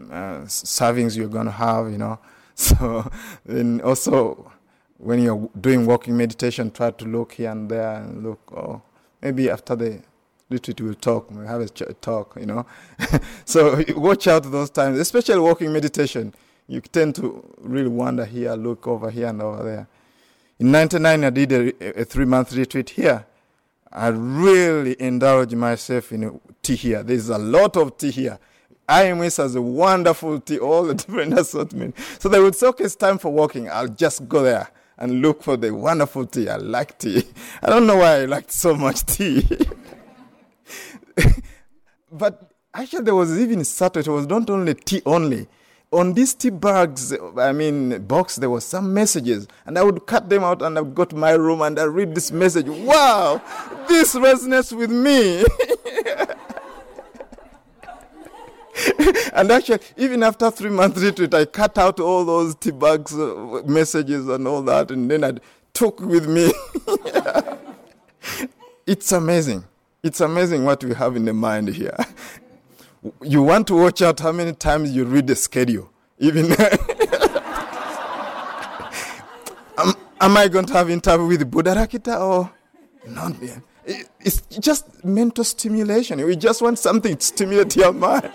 uh, 0.00 0.46
servings 0.46 1.14
you're 1.14 1.28
going 1.28 1.44
to 1.44 1.52
have, 1.52 1.90
you 1.90 1.98
know. 1.98 2.18
So, 2.54 3.10
then 3.44 3.82
also 3.82 4.50
when 4.96 5.20
you're 5.20 5.50
doing 5.60 5.84
walking 5.84 6.16
meditation, 6.16 6.70
try 6.70 6.92
to 6.92 7.04
look 7.04 7.32
here 7.32 7.50
and 7.50 7.70
there 7.70 7.96
and 7.96 8.22
look. 8.22 8.40
Oh, 8.56 8.80
maybe 9.20 9.50
after 9.50 9.76
the 9.76 10.02
retreat 10.48 10.80
we'll 10.80 10.94
talk. 10.94 11.30
We'll 11.32 11.46
have 11.46 11.60
a 11.60 11.68
talk, 11.68 12.38
you 12.40 12.46
know. 12.46 12.64
so 13.44 13.84
watch 13.96 14.26
out 14.26 14.50
those 14.50 14.70
times, 14.70 14.98
especially 14.98 15.40
walking 15.40 15.70
meditation. 15.70 16.32
You 16.66 16.80
tend 16.80 17.14
to 17.16 17.44
really 17.58 17.90
wander 17.90 18.24
here, 18.24 18.54
look 18.54 18.86
over 18.86 19.10
here 19.10 19.26
and 19.26 19.42
over 19.42 19.62
there. 19.62 19.86
In 20.58 20.70
'99, 20.70 21.24
I 21.24 21.30
did 21.30 21.52
a, 21.52 22.00
a 22.00 22.04
three-month 22.04 22.54
retreat 22.54 22.90
here. 22.90 23.26
I 23.92 24.08
really 24.08 24.96
indulged 25.00 25.56
myself 25.56 26.12
in 26.12 26.40
tea 26.62 26.76
here. 26.76 27.02
There's 27.02 27.28
a 27.28 27.38
lot 27.38 27.76
of 27.76 27.96
tea 27.96 28.10
here. 28.10 28.38
IMS 28.88 29.38
has 29.38 29.54
a 29.54 29.62
wonderful 29.62 30.40
tea, 30.40 30.58
all 30.58 30.84
the 30.84 30.94
different 30.94 31.38
assortment. 31.38 31.96
So 32.18 32.28
they 32.28 32.40
would 32.40 32.54
say, 32.54 32.66
okay, 32.68 32.84
it's 32.84 32.96
time 32.96 33.18
for 33.18 33.32
walking. 33.32 33.70
I'll 33.70 33.88
just 33.88 34.28
go 34.28 34.42
there 34.42 34.68
and 34.98 35.22
look 35.22 35.42
for 35.42 35.56
the 35.56 35.72
wonderful 35.72 36.26
tea. 36.26 36.48
I 36.48 36.56
like 36.56 36.98
tea. 36.98 37.24
I 37.62 37.70
don't 37.70 37.86
know 37.86 37.96
why 37.96 38.22
I 38.22 38.24
liked 38.26 38.52
so 38.52 38.74
much 38.74 39.04
tea. 39.06 39.46
but 42.12 42.50
actually, 42.72 43.04
there 43.04 43.14
was 43.14 43.38
even 43.38 43.64
subtle. 43.64 44.00
It 44.00 44.08
was 44.08 44.26
not 44.26 44.48
only 44.50 44.74
tea 44.74 45.02
only. 45.06 45.48
On 45.94 46.12
these 46.12 46.34
tea 46.34 46.50
bags, 46.50 47.14
I 47.38 47.52
mean, 47.52 48.04
box, 48.06 48.36
there 48.36 48.50
were 48.50 48.60
some 48.60 48.92
messages. 48.92 49.46
And 49.64 49.78
I 49.78 49.84
would 49.84 50.06
cut 50.06 50.28
them 50.28 50.42
out 50.42 50.60
and 50.60 50.76
I 50.76 50.80
would 50.80 50.94
go 50.94 51.04
to 51.04 51.14
my 51.14 51.30
room 51.30 51.62
and 51.62 51.78
I 51.78 51.84
read 51.84 52.16
this 52.16 52.32
message. 52.32 52.66
Wow, 52.66 53.40
this 53.86 54.16
resonates 54.16 54.76
with 54.76 54.90
me. 54.90 55.44
and 59.34 59.52
actually, 59.52 59.78
even 59.96 60.24
after 60.24 60.50
three 60.50 60.70
months 60.70 61.00
retreat, 61.00 61.32
I 61.32 61.44
cut 61.44 61.78
out 61.78 62.00
all 62.00 62.24
those 62.24 62.56
tea 62.56 62.72
bags 62.72 63.16
uh, 63.16 63.62
messages 63.64 64.28
and 64.28 64.48
all 64.48 64.62
that, 64.62 64.90
and 64.90 65.08
then 65.08 65.22
I 65.22 65.34
took 65.72 66.00
with 66.00 66.26
me. 66.26 66.52
it's 68.86 69.12
amazing. 69.12 69.62
It's 70.02 70.20
amazing 70.20 70.64
what 70.64 70.82
we 70.82 70.92
have 70.94 71.14
in 71.14 71.24
the 71.24 71.32
mind 71.32 71.68
here. 71.68 71.96
You 73.22 73.42
want 73.42 73.66
to 73.68 73.74
watch 73.74 74.00
out 74.02 74.20
how 74.20 74.32
many 74.32 74.52
times 74.52 74.92
you 74.92 75.04
read 75.04 75.26
the 75.26 75.36
schedule. 75.36 75.90
Even 76.18 76.52
am, 79.78 79.94
am 80.20 80.36
I 80.36 80.48
going 80.48 80.64
to 80.66 80.72
have 80.72 80.88
interview 80.88 81.26
with 81.26 81.50
Buddharakkhita 81.50 82.20
or 82.20 82.52
not? 83.06 83.34
It's 84.20 84.40
just 84.58 85.04
mental 85.04 85.44
stimulation. 85.44 86.24
We 86.24 86.36
just 86.36 86.62
want 86.62 86.78
something 86.78 87.16
to 87.16 87.24
stimulate 87.24 87.76
your 87.76 87.92
mind. 87.92 88.30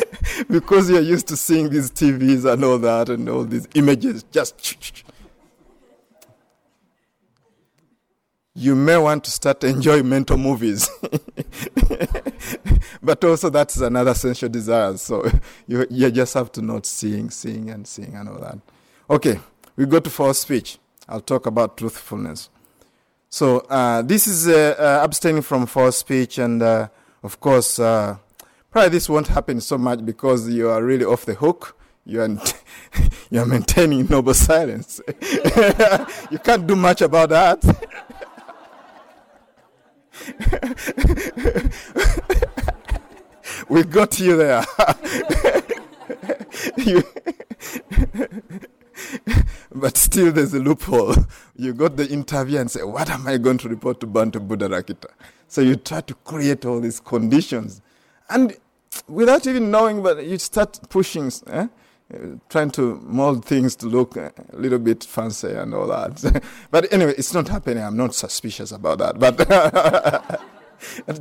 because 0.48 0.90
you're 0.90 1.00
used 1.00 1.28
to 1.28 1.36
seeing 1.36 1.68
these 1.70 1.90
TVs 1.90 2.50
and 2.50 2.64
all 2.64 2.78
that 2.78 3.08
and 3.08 3.28
all 3.28 3.44
these 3.44 3.68
images, 3.74 4.24
just 4.24 5.04
you 8.54 8.74
may 8.74 8.96
want 8.96 9.24
to 9.24 9.30
start 9.30 9.64
enjoying 9.64 10.08
mental 10.08 10.36
movies. 10.36 10.88
but 13.02 13.22
also 13.24 13.50
that's 13.50 13.78
another 13.78 14.14
sensual 14.14 14.50
desire. 14.50 14.96
So 14.96 15.28
you, 15.66 15.86
you 15.90 16.10
just 16.10 16.34
have 16.34 16.52
to 16.52 16.62
not 16.62 16.86
seeing, 16.86 17.30
seeing, 17.30 17.70
and 17.70 17.86
seeing 17.86 18.14
and 18.14 18.28
all 18.28 18.38
that. 18.38 18.58
Okay, 19.08 19.40
we 19.76 19.86
go 19.86 20.00
to 20.00 20.10
false 20.10 20.40
speech. 20.40 20.78
I'll 21.08 21.20
talk 21.20 21.46
about 21.46 21.76
truthfulness. 21.76 22.48
So 23.28 23.60
uh, 23.70 24.02
this 24.02 24.26
is 24.26 24.46
uh, 24.46 24.76
uh, 24.78 25.04
abstaining 25.04 25.42
from 25.42 25.66
false 25.66 25.96
speech, 25.96 26.38
and 26.38 26.62
uh, 26.62 26.88
of 27.22 27.40
course, 27.40 27.78
uh, 27.78 28.16
Probably 28.72 28.88
this 28.88 29.06
won't 29.06 29.28
happen 29.28 29.60
so 29.60 29.76
much 29.76 30.02
because 30.02 30.48
you 30.48 30.70
are 30.70 30.82
really 30.82 31.04
off 31.04 31.26
the 31.26 31.34
hook. 31.34 31.76
You 32.06 32.22
are, 32.22 32.28
you 33.30 33.40
are 33.40 33.44
maintaining 33.44 34.06
noble 34.06 34.32
silence. 34.32 34.98
you 36.30 36.38
can't 36.38 36.66
do 36.66 36.74
much 36.74 37.02
about 37.02 37.28
that. 37.28 37.62
We 43.68 43.82
got 43.84 44.18
you 44.20 44.36
there. 44.36 44.64
you 46.76 47.02
but 49.74 49.96
still, 49.96 50.32
there's 50.32 50.54
a 50.54 50.58
loophole. 50.58 51.14
You 51.56 51.72
got 51.72 51.96
the 51.96 52.08
interview 52.08 52.58
and 52.58 52.70
say, 52.70 52.82
What 52.82 53.10
am 53.10 53.26
I 53.26 53.38
going 53.38 53.58
to 53.58 53.68
report 53.68 54.00
to 54.00 54.06
Bhante 54.06 54.46
Buddharakkhita? 54.46 55.06
So 55.48 55.60
you 55.60 55.76
try 55.76 56.00
to 56.02 56.14
create 56.14 56.64
all 56.64 56.80
these 56.80 57.00
conditions 57.00 57.80
and 58.28 58.56
without 59.08 59.46
even 59.46 59.70
knowing, 59.70 60.02
but 60.02 60.24
you 60.24 60.38
start 60.38 60.78
pushing, 60.88 61.30
eh? 61.48 61.68
Trying 62.48 62.70
to 62.72 63.00
mold 63.02 63.44
things 63.44 63.76
to 63.76 63.86
look 63.86 64.16
a 64.16 64.32
little 64.52 64.78
bit 64.78 65.04
fancy 65.04 65.50
and 65.50 65.74
all 65.74 65.86
that. 65.86 66.42
but 66.70 66.92
anyway, 66.92 67.14
it's 67.16 67.34
not 67.34 67.48
happening. 67.48 67.82
I'm 67.82 67.96
not 67.96 68.14
suspicious 68.14 68.72
about 68.72 68.98
that. 68.98 69.18
But 69.18 70.40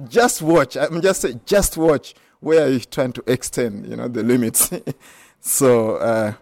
just 0.10 0.42
watch. 0.42 0.78
I'm 0.78 1.02
just 1.02 1.22
saying, 1.22 1.42
just 1.46 1.78
watch 1.78 2.14
where 2.40 2.70
you're 2.70 2.80
trying 2.80 3.14
to 3.14 3.24
extend, 3.28 3.88
you 3.88 3.96
know, 3.96 4.08
the 4.08 4.24
limits. 4.24 4.72
so, 5.40 5.96
uh, 5.98 6.34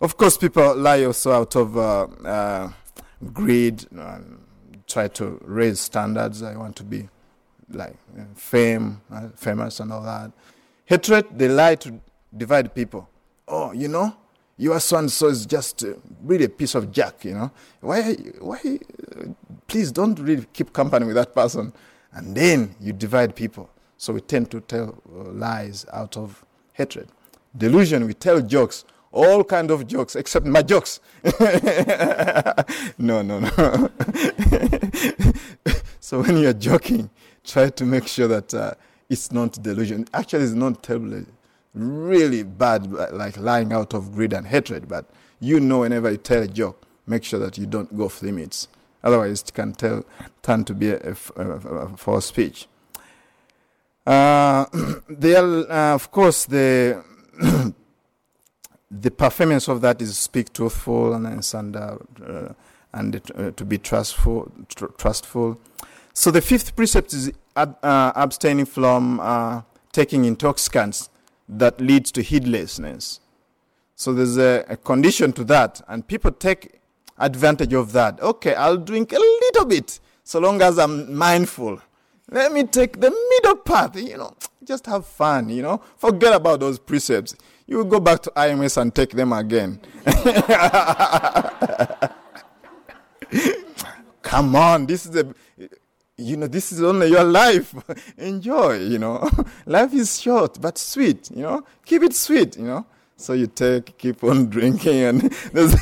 of 0.00 0.16
course, 0.16 0.38
people 0.38 0.74
lie 0.76 1.04
also 1.04 1.32
out 1.32 1.56
of 1.56 1.76
uh, 1.76 2.04
uh, 2.24 2.70
greed, 3.32 3.84
and 3.90 4.38
try 4.86 5.08
to 5.08 5.38
raise 5.44 5.80
standards. 5.80 6.42
I 6.42 6.56
want 6.56 6.76
to 6.76 6.84
be 6.84 7.08
like 7.70 7.96
uh, 8.18 8.22
fame, 8.34 9.02
uh, 9.12 9.28
famous 9.34 9.80
and 9.80 9.92
all 9.92 10.02
that. 10.02 10.32
Hatred, 10.86 11.26
they 11.36 11.48
lie 11.48 11.74
to 11.74 12.00
divide 12.34 12.74
people. 12.74 13.08
Oh, 13.48 13.72
you 13.72 13.88
know, 13.88 14.14
your 14.58 14.78
so 14.80 14.98
and 14.98 15.10
so 15.10 15.28
is 15.28 15.46
just 15.46 15.84
uh, 15.84 15.94
really 16.22 16.44
a 16.44 16.48
piece 16.48 16.74
of 16.74 16.92
jack, 16.92 17.24
you 17.24 17.34
know. 17.34 17.50
Why, 17.80 18.14
why, 18.40 18.60
uh, 19.16 19.24
please 19.66 19.90
don't 19.92 20.18
really 20.18 20.46
keep 20.52 20.72
company 20.72 21.06
with 21.06 21.14
that 21.14 21.34
person. 21.34 21.72
And 22.12 22.36
then 22.36 22.74
you 22.80 22.92
divide 22.92 23.34
people. 23.36 23.70
So 23.96 24.12
we 24.12 24.20
tend 24.20 24.50
to 24.50 24.60
tell 24.60 25.00
uh, 25.08 25.30
lies 25.30 25.86
out 25.92 26.16
of 26.16 26.44
hatred. 26.72 27.08
Delusion, 27.56 28.06
we 28.06 28.14
tell 28.14 28.40
jokes, 28.40 28.84
all 29.12 29.44
kind 29.44 29.70
of 29.70 29.86
jokes, 29.86 30.16
except 30.16 30.44
my 30.46 30.62
jokes. 30.62 31.00
no, 32.98 33.22
no, 33.22 33.40
no. 33.40 33.50
so 36.00 36.22
when 36.22 36.36
you're 36.36 36.52
joking, 36.52 37.10
try 37.44 37.70
to 37.70 37.84
make 37.84 38.06
sure 38.06 38.28
that 38.28 38.52
uh, 38.52 38.74
it's 39.08 39.32
not 39.32 39.62
delusion. 39.62 40.06
Actually, 40.12 40.44
it's 40.44 40.52
not 40.52 40.82
terribly, 40.82 41.24
really 41.74 42.42
bad, 42.42 42.90
like 43.12 43.36
lying 43.36 43.72
out 43.72 43.94
of 43.94 44.12
greed 44.12 44.32
and 44.32 44.46
hatred. 44.46 44.88
But 44.88 45.06
you 45.40 45.60
know, 45.60 45.80
whenever 45.80 46.10
you 46.10 46.16
tell 46.16 46.42
a 46.42 46.48
joke, 46.48 46.82
make 47.06 47.24
sure 47.24 47.40
that 47.40 47.58
you 47.58 47.66
don't 47.66 47.96
go 47.96 48.04
off 48.06 48.22
limits. 48.22 48.68
Otherwise, 49.02 49.42
it 49.42 49.54
can 49.54 49.72
tell, 49.72 50.04
turn 50.42 50.64
to 50.64 50.74
be 50.74 50.90
a, 50.90 51.16
a, 51.36 51.42
a, 51.42 51.96
false 51.96 52.26
speech. 52.26 52.66
Uh, 54.06 54.66
there, 55.08 55.44
uh, 55.44 55.94
of 55.94 56.10
course, 56.10 56.46
the 56.46 57.02
the 58.90 59.10
performance 59.10 59.68
of 59.68 59.80
that 59.82 60.02
is 60.02 60.18
speak 60.18 60.52
truthful 60.52 61.14
and 61.14 61.26
and, 61.26 61.76
uh, 61.76 61.96
and 62.92 63.20
uh, 63.36 63.50
to 63.52 63.64
be 63.64 63.78
trustful. 63.78 64.50
Tr- 64.68 64.86
trustful. 64.96 65.60
So 66.12 66.32
the 66.32 66.40
fifth 66.40 66.74
precept 66.74 67.12
is 67.12 67.30
ab- 67.54 67.78
uh, 67.82 68.12
abstaining 68.16 68.66
from 68.66 69.20
uh, 69.20 69.62
taking 69.92 70.24
intoxicants 70.24 71.10
that 71.48 71.80
leads 71.80 72.12
to 72.12 72.22
heedlessness. 72.22 73.20
So 73.94 74.12
there's 74.12 74.36
a, 74.36 74.64
a, 74.68 74.76
condition 74.76 75.32
to 75.32 75.44
that, 75.44 75.80
and 75.88 76.06
people 76.06 76.30
take 76.30 76.80
advantage 77.18 77.72
of 77.72 77.92
that. 77.92 78.20
Okay, 78.20 78.54
I'll 78.54 78.76
drink 78.76 79.12
a 79.12 79.18
little 79.18 79.64
bit 79.64 79.98
so 80.22 80.38
long 80.38 80.62
as 80.62 80.78
I'm 80.78 81.14
mindful. 81.14 81.80
Let 82.30 82.52
me 82.52 82.64
take 82.64 83.00
the 83.00 83.10
middle 83.10 83.56
path, 83.56 83.96
you 83.96 84.18
know, 84.18 84.36
just 84.62 84.86
have 84.86 85.06
fun, 85.06 85.48
you 85.48 85.62
know, 85.62 85.80
forget 85.96 86.34
about 86.34 86.60
those 86.60 86.78
precepts. 86.78 87.34
You 87.66 87.84
go 87.84 88.00
back 88.00 88.22
to 88.22 88.30
IMS 88.36 88.80
and 88.80 88.94
take 88.94 89.10
them 89.10 89.32
again. 89.32 89.80
Come 94.22 94.54
on, 94.54 94.86
this 94.86 95.06
is 95.06 95.16
a 95.16 95.34
you 96.18 96.36
know, 96.36 96.48
this 96.48 96.72
is 96.72 96.82
only 96.82 97.08
your 97.08 97.24
life. 97.24 97.74
Enjoy, 98.18 98.78
you 98.78 98.98
know. 98.98 99.30
life 99.66 99.94
is 99.94 100.20
short 100.20 100.60
but 100.60 100.76
sweet, 100.76 101.30
you 101.30 101.42
know. 101.42 101.64
Keep 101.84 102.02
it 102.02 102.14
sweet, 102.14 102.56
you 102.56 102.64
know. 102.64 102.86
So 103.16 103.32
you 103.32 103.46
take, 103.46 103.98
keep 103.98 104.22
on 104.22 104.46
drinking, 104.50 104.98
and 105.00 105.20
there's 105.52 105.74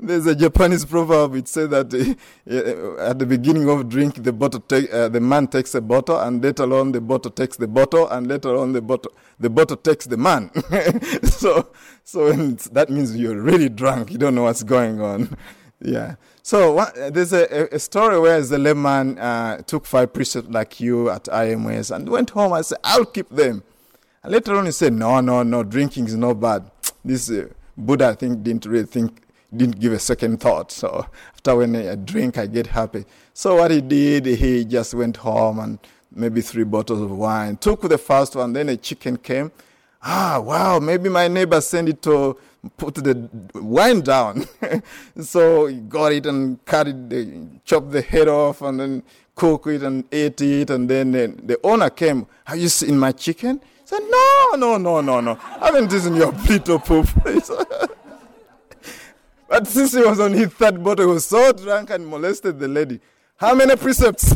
there's 0.00 0.26
a 0.26 0.34
Japanese 0.34 0.84
proverb. 0.84 1.34
It 1.34 1.48
says 1.48 1.70
that 1.70 1.94
uh, 1.94 3.02
at 3.02 3.18
the 3.18 3.24
beginning 3.26 3.68
of 3.68 3.88
drink, 3.88 4.22
the 4.22 4.32
bottle 4.32 4.60
take, 4.60 4.92
uh, 4.92 5.08
the 5.08 5.20
man 5.20 5.46
takes 5.46 5.74
a 5.74 5.80
bottle, 5.80 6.18
and 6.20 6.42
later 6.42 6.70
on 6.74 6.92
the 6.92 7.00
bottle 7.00 7.30
takes 7.30 7.56
the 7.56 7.68
bottle, 7.68 8.08
and 8.08 8.26
later 8.26 8.56
on 8.56 8.72
the 8.72 8.82
bottle 8.82 9.12
the 9.38 9.48
bottle 9.48 9.76
takes 9.76 10.06
the 10.06 10.16
man. 10.18 10.50
so 11.24 11.68
so 12.04 12.30
that 12.32 12.88
means 12.90 13.16
you're 13.16 13.40
really 13.40 13.70
drunk. 13.70 14.10
You 14.10 14.18
don't 14.18 14.34
know 14.34 14.44
what's 14.44 14.62
going 14.62 15.00
on. 15.00 15.36
Yeah. 15.80 16.16
So 16.46 16.70
what, 16.74 16.94
there's 17.12 17.32
a, 17.32 17.74
a, 17.74 17.78
story 17.80 18.20
where 18.20 18.40
the 18.40 18.56
layman 18.56 19.18
uh, 19.18 19.62
took 19.62 19.84
five 19.84 20.12
precepts 20.12 20.48
like 20.48 20.78
you 20.78 21.10
at 21.10 21.24
IMS 21.24 21.92
and 21.92 22.08
went 22.08 22.30
home 22.30 22.52
and 22.52 22.64
said, 22.64 22.78
I'll 22.84 23.04
keep 23.04 23.28
them. 23.30 23.64
And 24.22 24.32
later 24.32 24.54
on 24.54 24.66
he 24.66 24.70
said, 24.70 24.92
no, 24.92 25.20
no, 25.20 25.42
no, 25.42 25.64
drinking 25.64 26.04
is 26.06 26.14
not 26.14 26.34
bad. 26.34 26.70
This 27.04 27.28
uh, 27.32 27.48
Buddha, 27.76 28.10
I 28.10 28.14
think, 28.14 28.44
didn't 28.44 28.64
really 28.64 28.86
think, 28.86 29.22
didn't 29.56 29.80
give 29.80 29.92
a 29.92 29.98
second 29.98 30.38
thought. 30.38 30.70
So 30.70 31.08
after 31.32 31.56
when 31.56 31.74
I 31.74 31.96
drink, 31.96 32.38
I 32.38 32.46
get 32.46 32.68
happy. 32.68 33.06
So 33.34 33.56
what 33.56 33.72
he 33.72 33.80
did, 33.80 34.26
he 34.26 34.64
just 34.64 34.94
went 34.94 35.16
home 35.16 35.58
and 35.58 35.80
maybe 36.12 36.42
three 36.42 36.62
bottles 36.62 37.00
of 37.00 37.10
wine, 37.10 37.56
took 37.56 37.80
the 37.80 37.98
first 37.98 38.36
one, 38.36 38.52
then 38.52 38.68
a 38.68 38.76
chicken 38.76 39.16
came. 39.16 39.50
Ah, 40.00 40.38
wow, 40.38 40.78
maybe 40.78 41.08
my 41.08 41.26
neighbor 41.26 41.60
sent 41.60 41.88
it 41.88 42.02
to 42.02 42.38
put 42.76 42.94
the 42.96 43.28
wine 43.54 44.00
down. 44.00 44.46
so 45.20 45.66
he 45.66 45.76
got 45.76 46.12
it 46.12 46.26
and 46.26 46.64
cut 46.64 46.88
it, 46.88 47.64
chopped 47.64 47.90
the 47.90 48.02
head 48.02 48.28
off, 48.28 48.62
and 48.62 48.80
then 48.80 49.02
cook 49.34 49.66
it 49.66 49.82
and 49.82 50.04
ate 50.12 50.40
it. 50.40 50.70
And 50.70 50.88
then 50.88 51.12
the, 51.12 51.34
the 51.42 51.60
owner 51.62 51.90
came, 51.90 52.26
Have 52.44 52.58
you 52.58 52.68
seen 52.68 52.98
my 52.98 53.12
chicken? 53.12 53.60
said, 53.84 54.00
No, 54.08 54.54
no, 54.56 54.76
no, 54.76 55.00
no, 55.00 55.20
no. 55.20 55.38
I 55.60 55.66
haven't 55.66 55.92
eaten 55.92 56.16
your 56.16 56.32
Pluto 56.32 56.78
poop. 56.78 57.08
but 59.48 59.66
since 59.66 59.92
he 59.92 60.00
was 60.00 60.18
on 60.18 60.32
his 60.32 60.48
third 60.48 60.82
bottle, 60.82 61.06
he 61.06 61.12
was 61.12 61.24
so 61.24 61.52
drunk 61.52 61.90
and 61.90 62.06
molested 62.06 62.58
the 62.58 62.68
lady. 62.68 63.00
How 63.36 63.54
many 63.54 63.76
precepts? 63.76 64.34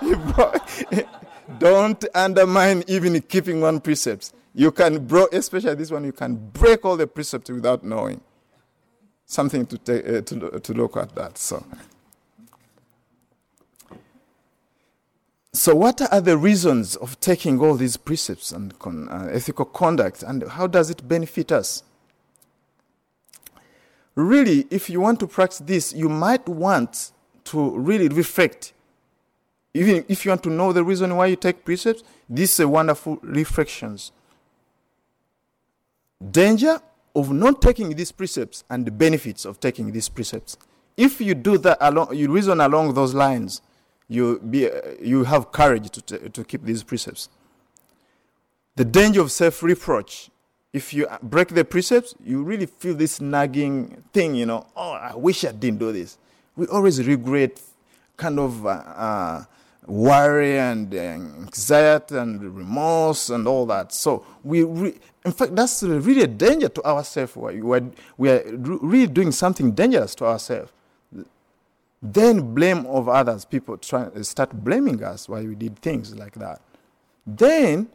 Don't 1.58 2.04
undermine 2.14 2.84
even 2.86 3.20
keeping 3.22 3.60
one 3.60 3.80
precept. 3.80 4.32
You 4.54 4.70
can, 4.70 5.06
bro, 5.06 5.26
especially 5.32 5.74
this 5.74 5.90
one, 5.90 6.04
you 6.04 6.12
can 6.12 6.36
break 6.36 6.84
all 6.84 6.96
the 6.96 7.06
precepts 7.06 7.50
without 7.50 7.84
knowing. 7.84 8.20
Something 9.24 9.64
to, 9.66 9.78
take, 9.78 10.06
uh, 10.06 10.20
to, 10.20 10.60
to 10.60 10.74
look 10.74 10.96
at 10.96 11.14
that. 11.14 11.38
So. 11.38 11.64
So, 15.54 15.74
what 15.74 16.00
are 16.10 16.20
the 16.20 16.38
reasons 16.38 16.96
of 16.96 17.20
taking 17.20 17.60
all 17.60 17.74
these 17.74 17.98
precepts 17.98 18.52
and 18.52 18.78
con- 18.78 19.08
uh, 19.10 19.28
ethical 19.30 19.66
conduct, 19.66 20.22
and 20.22 20.42
how 20.48 20.66
does 20.66 20.88
it 20.88 21.06
benefit 21.06 21.52
us? 21.52 21.82
Really, 24.14 24.66
if 24.70 24.88
you 24.88 25.00
want 25.00 25.20
to 25.20 25.26
practice 25.26 25.58
this, 25.58 25.92
you 25.92 26.08
might 26.08 26.48
want 26.48 27.12
to 27.44 27.78
really 27.78 28.08
reflect. 28.08 28.72
Even 29.74 30.04
if 30.08 30.24
you 30.24 30.30
want 30.30 30.42
to 30.42 30.50
know 30.50 30.72
the 30.72 30.84
reason 30.84 31.14
why 31.16 31.26
you 31.26 31.36
take 31.36 31.64
precepts, 31.64 32.02
these 32.28 32.58
are 32.60 32.68
wonderful 32.68 33.18
reflections. 33.22 34.12
Danger 36.30 36.80
of 37.14 37.32
not 37.32 37.60
taking 37.60 37.94
these 37.94 38.12
precepts 38.12 38.64
and 38.70 38.86
the 38.86 38.90
benefits 38.90 39.44
of 39.44 39.60
taking 39.60 39.92
these 39.92 40.08
precepts. 40.08 40.56
If 40.96 41.20
you 41.20 41.34
do 41.34 41.58
that 41.58 41.78
along, 41.80 42.14
you 42.14 42.30
reason 42.30 42.60
along 42.60 42.94
those 42.94 43.14
lines, 43.14 43.62
you, 44.08 44.38
be, 44.38 44.68
you 45.00 45.24
have 45.24 45.52
courage 45.52 45.90
to, 45.90 46.02
t- 46.02 46.28
to 46.28 46.44
keep 46.44 46.64
these 46.64 46.82
precepts. 46.82 47.28
The 48.76 48.84
danger 48.84 49.20
of 49.20 49.30
self 49.32 49.62
reproach. 49.62 50.30
If 50.72 50.94
you 50.94 51.06
break 51.22 51.48
the 51.48 51.66
precepts, 51.66 52.14
you 52.24 52.42
really 52.42 52.64
feel 52.64 52.94
this 52.94 53.20
nagging 53.20 54.02
thing, 54.14 54.34
you 54.34 54.46
know, 54.46 54.66
oh, 54.74 54.92
I 54.92 55.14
wish 55.14 55.44
I 55.44 55.52
didn't 55.52 55.78
do 55.78 55.92
this. 55.92 56.16
We 56.56 56.66
always 56.68 57.06
regret, 57.06 57.60
kind 58.16 58.38
of 58.38 58.64
uh, 58.64 58.70
uh, 58.70 59.44
worry 59.86 60.58
and 60.58 60.94
anxiety 60.94 62.16
and 62.16 62.56
remorse 62.56 63.30
and 63.30 63.48
all 63.48 63.66
that. 63.66 63.92
So 63.92 64.24
we, 64.44 64.62
re- 64.62 64.98
in 65.24 65.32
fact, 65.32 65.56
that's 65.56 65.82
really 65.82 66.22
a 66.22 66.26
danger 66.26 66.68
to 66.68 66.84
ourselves. 66.84 67.36
We 67.36 67.60
are, 67.60 67.90
we 68.16 68.30
are 68.30 68.42
really 68.56 69.06
doing 69.06 69.32
something 69.32 69.72
dangerous 69.72 70.14
to 70.16 70.26
ourselves 70.26 70.72
then 72.02 72.52
blame 72.52 72.84
of 72.86 73.08
others, 73.08 73.44
people 73.44 73.78
try, 73.78 74.10
start 74.22 74.52
blaming 74.52 75.02
us 75.04 75.28
why 75.28 75.42
we 75.42 75.54
did 75.54 75.78
things 75.78 76.16
like 76.16 76.34
that. 76.34 76.60
Then, 77.24 77.88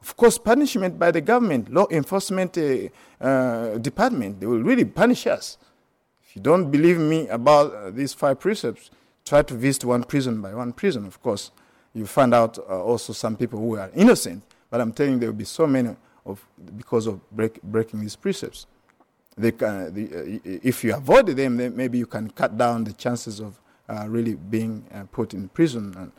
of 0.00 0.16
course, 0.16 0.38
punishment 0.38 0.98
by 0.98 1.10
the 1.10 1.20
government, 1.20 1.70
law 1.70 1.86
enforcement 1.90 2.56
uh, 2.56 2.88
uh, 3.22 3.76
department, 3.76 4.40
they 4.40 4.46
will 4.46 4.62
really 4.62 4.86
punish 4.86 5.26
us. 5.26 5.58
If 6.24 6.36
you 6.36 6.42
don't 6.42 6.70
believe 6.70 6.98
me 6.98 7.28
about 7.28 7.74
uh, 7.74 7.90
these 7.90 8.14
five 8.14 8.40
precepts, 8.40 8.90
try 9.24 9.42
to 9.42 9.54
visit 9.54 9.84
one 9.84 10.04
prison 10.04 10.40
by 10.40 10.54
one 10.54 10.72
prison. 10.72 11.06
Of 11.06 11.22
course, 11.22 11.50
you 11.94 12.06
find 12.06 12.34
out 12.34 12.58
uh, 12.58 12.82
also 12.82 13.12
some 13.12 13.36
people 13.36 13.58
who 13.58 13.76
are 13.76 13.90
innocent, 13.94 14.42
but 14.70 14.80
I'm 14.80 14.92
telling 14.92 15.14
you, 15.14 15.18
there 15.18 15.30
will 15.30 15.38
be 15.38 15.44
so 15.44 15.66
many 15.66 15.96
of 16.26 16.46
because 16.76 17.06
of 17.06 17.20
break, 17.30 17.62
breaking 17.62 18.00
these 18.00 18.16
precepts 18.16 18.66
they 19.40 19.52
can, 19.52 19.92
the, 19.94 20.04
uh, 20.06 20.58
if 20.62 20.84
you 20.84 20.94
avoid 20.94 21.26
them, 21.26 21.56
then 21.56 21.76
maybe 21.76 21.98
you 21.98 22.06
can 22.06 22.30
cut 22.30 22.56
down 22.56 22.84
the 22.84 22.92
chances 22.92 23.40
of 23.40 23.58
uh, 23.88 24.06
really 24.08 24.34
being 24.34 24.84
uh, 24.92 25.04
put 25.10 25.34
in 25.34 25.48
prison. 25.48 26.12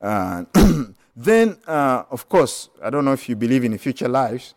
And, 0.00 0.46
uh, 0.54 0.84
then, 1.16 1.58
uh, 1.66 2.04
of 2.10 2.28
course, 2.28 2.70
I 2.82 2.90
don't 2.90 3.04
know 3.04 3.12
if 3.12 3.28
you 3.28 3.36
believe 3.36 3.64
in 3.64 3.76
future 3.78 4.08
lives, 4.08 4.54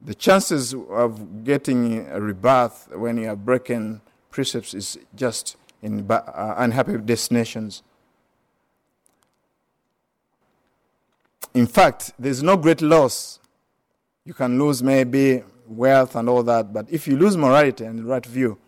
the 0.00 0.14
chances 0.14 0.74
of 0.74 1.44
getting 1.44 2.06
a 2.08 2.20
rebirth 2.20 2.88
when 2.94 3.18
you 3.18 3.28
are 3.28 3.36
breaking 3.36 4.00
precepts 4.30 4.72
is 4.74 4.96
just 5.16 5.56
in 5.82 6.10
uh, 6.10 6.54
unhappy 6.58 6.96
destinations. 6.98 7.82
In 11.54 11.66
fact, 11.66 12.12
there's 12.18 12.42
no 12.42 12.56
great 12.56 12.82
loss. 12.82 13.40
You 14.24 14.34
can 14.34 14.58
lose 14.58 14.82
maybe 14.82 15.42
wealth 15.66 16.16
and 16.16 16.28
all 16.28 16.42
that. 16.44 16.72
But 16.72 16.86
if 16.90 17.06
you 17.06 17.16
lose 17.16 17.36
morality 17.36 17.84
and 17.84 18.04
right 18.04 18.24
view, 18.24 18.58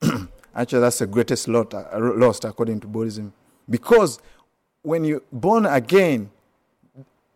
actually 0.54 0.80
that's 0.80 0.98
the 0.98 1.06
greatest 1.06 1.48
lot, 1.48 1.72
uh, 1.74 1.86
lost 1.98 2.44
according 2.44 2.80
to 2.80 2.86
Buddhism. 2.86 3.32
Because 3.68 4.20
when 4.82 5.04
you're 5.04 5.22
born 5.32 5.66
again, 5.66 6.30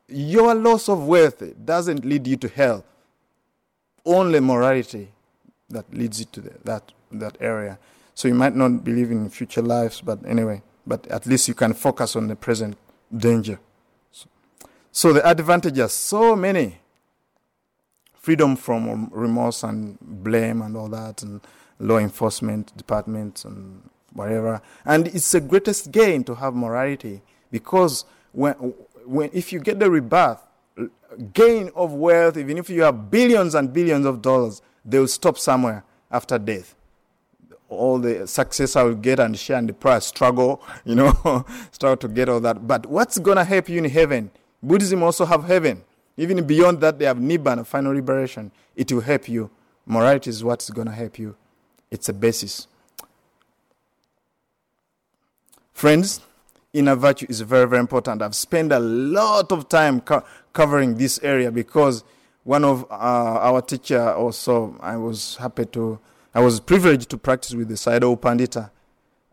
your 0.08 0.54
loss 0.54 0.88
of 0.88 1.06
wealth 1.06 1.42
doesn't 1.64 2.04
lead 2.04 2.26
you 2.26 2.36
to 2.36 2.48
hell. 2.48 2.84
Only 4.04 4.40
morality 4.40 5.08
that 5.70 5.92
leads 5.94 6.20
you 6.20 6.26
to 6.26 6.40
the, 6.40 6.52
that, 6.64 6.92
that 7.12 7.36
area. 7.40 7.78
So 8.14 8.28
you 8.28 8.34
might 8.34 8.54
not 8.54 8.84
believe 8.84 9.10
in 9.10 9.28
future 9.28 9.62
lives, 9.62 10.00
but 10.00 10.20
anyway, 10.26 10.62
but 10.86 11.06
at 11.08 11.26
least 11.26 11.48
you 11.48 11.54
can 11.54 11.74
focus 11.74 12.16
on 12.16 12.28
the 12.28 12.36
present 12.36 12.76
danger. 13.14 13.58
So, 14.12 14.26
so 14.92 15.12
the 15.12 15.28
advantages, 15.28 15.92
so 15.92 16.36
many 16.36 16.78
freedom 18.14 18.56
from 18.56 19.10
remorse 19.12 19.64
and 19.64 19.98
blame 20.00 20.62
and 20.62 20.76
all 20.76 20.88
that, 20.88 21.22
and 21.22 21.40
law 21.78 21.98
enforcement 21.98 22.74
departments 22.76 23.44
and 23.44 23.82
whatever. 24.12 24.62
And 24.84 25.08
it's 25.08 25.32
the 25.32 25.40
greatest 25.40 25.90
gain 25.90 26.24
to 26.24 26.34
have 26.36 26.54
morality 26.54 27.20
because 27.50 28.04
when, 28.32 28.54
when 29.04 29.30
if 29.32 29.52
you 29.52 29.60
get 29.60 29.78
the 29.80 29.90
rebirth, 29.90 30.40
gain 31.32 31.70
of 31.74 31.92
wealth, 31.92 32.36
even 32.36 32.58
if 32.58 32.70
you 32.70 32.82
have 32.82 33.10
billions 33.10 33.54
and 33.54 33.72
billions 33.72 34.06
of 34.06 34.22
dollars, 34.22 34.62
they 34.84 34.98
will 34.98 35.08
stop 35.08 35.38
somewhere 35.38 35.84
after 36.10 36.38
death. 36.38 36.74
All 37.74 37.98
the 37.98 38.26
success 38.26 38.76
I 38.76 38.82
will 38.82 38.94
get 38.94 39.20
and 39.20 39.38
share 39.38 39.58
and 39.58 39.68
the 39.68 39.72
price 39.72 40.06
struggle, 40.06 40.62
you 40.84 40.94
know, 40.94 41.44
start 41.72 42.00
to 42.00 42.08
get 42.08 42.28
all 42.28 42.40
that. 42.40 42.66
But 42.66 42.86
what's 42.86 43.18
gonna 43.18 43.44
help 43.44 43.68
you 43.68 43.78
in 43.78 43.84
heaven? 43.84 44.30
Buddhism 44.62 45.02
also 45.02 45.24
have 45.24 45.44
heaven. 45.44 45.82
Even 46.16 46.46
beyond 46.46 46.80
that, 46.80 46.98
they 46.98 47.04
have 47.04 47.18
Nibbana, 47.18 47.66
final 47.66 47.92
liberation. 47.92 48.50
It 48.76 48.92
will 48.92 49.00
help 49.00 49.28
you. 49.28 49.50
Morality 49.86 50.30
is 50.30 50.42
what's 50.42 50.66
to 50.66 50.90
help 50.90 51.18
you. 51.18 51.36
It's 51.90 52.08
a 52.08 52.12
basis. 52.12 52.66
Friends, 55.72 56.20
inner 56.72 56.94
virtue 56.94 57.26
is 57.28 57.40
very, 57.40 57.66
very 57.66 57.80
important. 57.80 58.22
I've 58.22 58.34
spent 58.34 58.72
a 58.72 58.78
lot 58.78 59.52
of 59.52 59.68
time 59.68 60.00
co- 60.00 60.24
covering 60.52 60.96
this 60.96 61.18
area 61.22 61.50
because 61.50 62.04
one 62.44 62.64
of 62.64 62.84
uh, 62.90 62.94
our 62.94 63.60
teacher 63.60 64.12
also, 64.12 64.76
I 64.80 64.96
was 64.96 65.36
happy 65.36 65.66
to, 65.66 65.98
I 66.35 66.41
was 66.41 66.59
privileged 66.59 67.11
to 67.11 67.16
practice 67.18 67.55
with 67.55 67.68
the 67.68 67.74
Sayadaw 67.74 68.18
Pandita. 68.20 68.70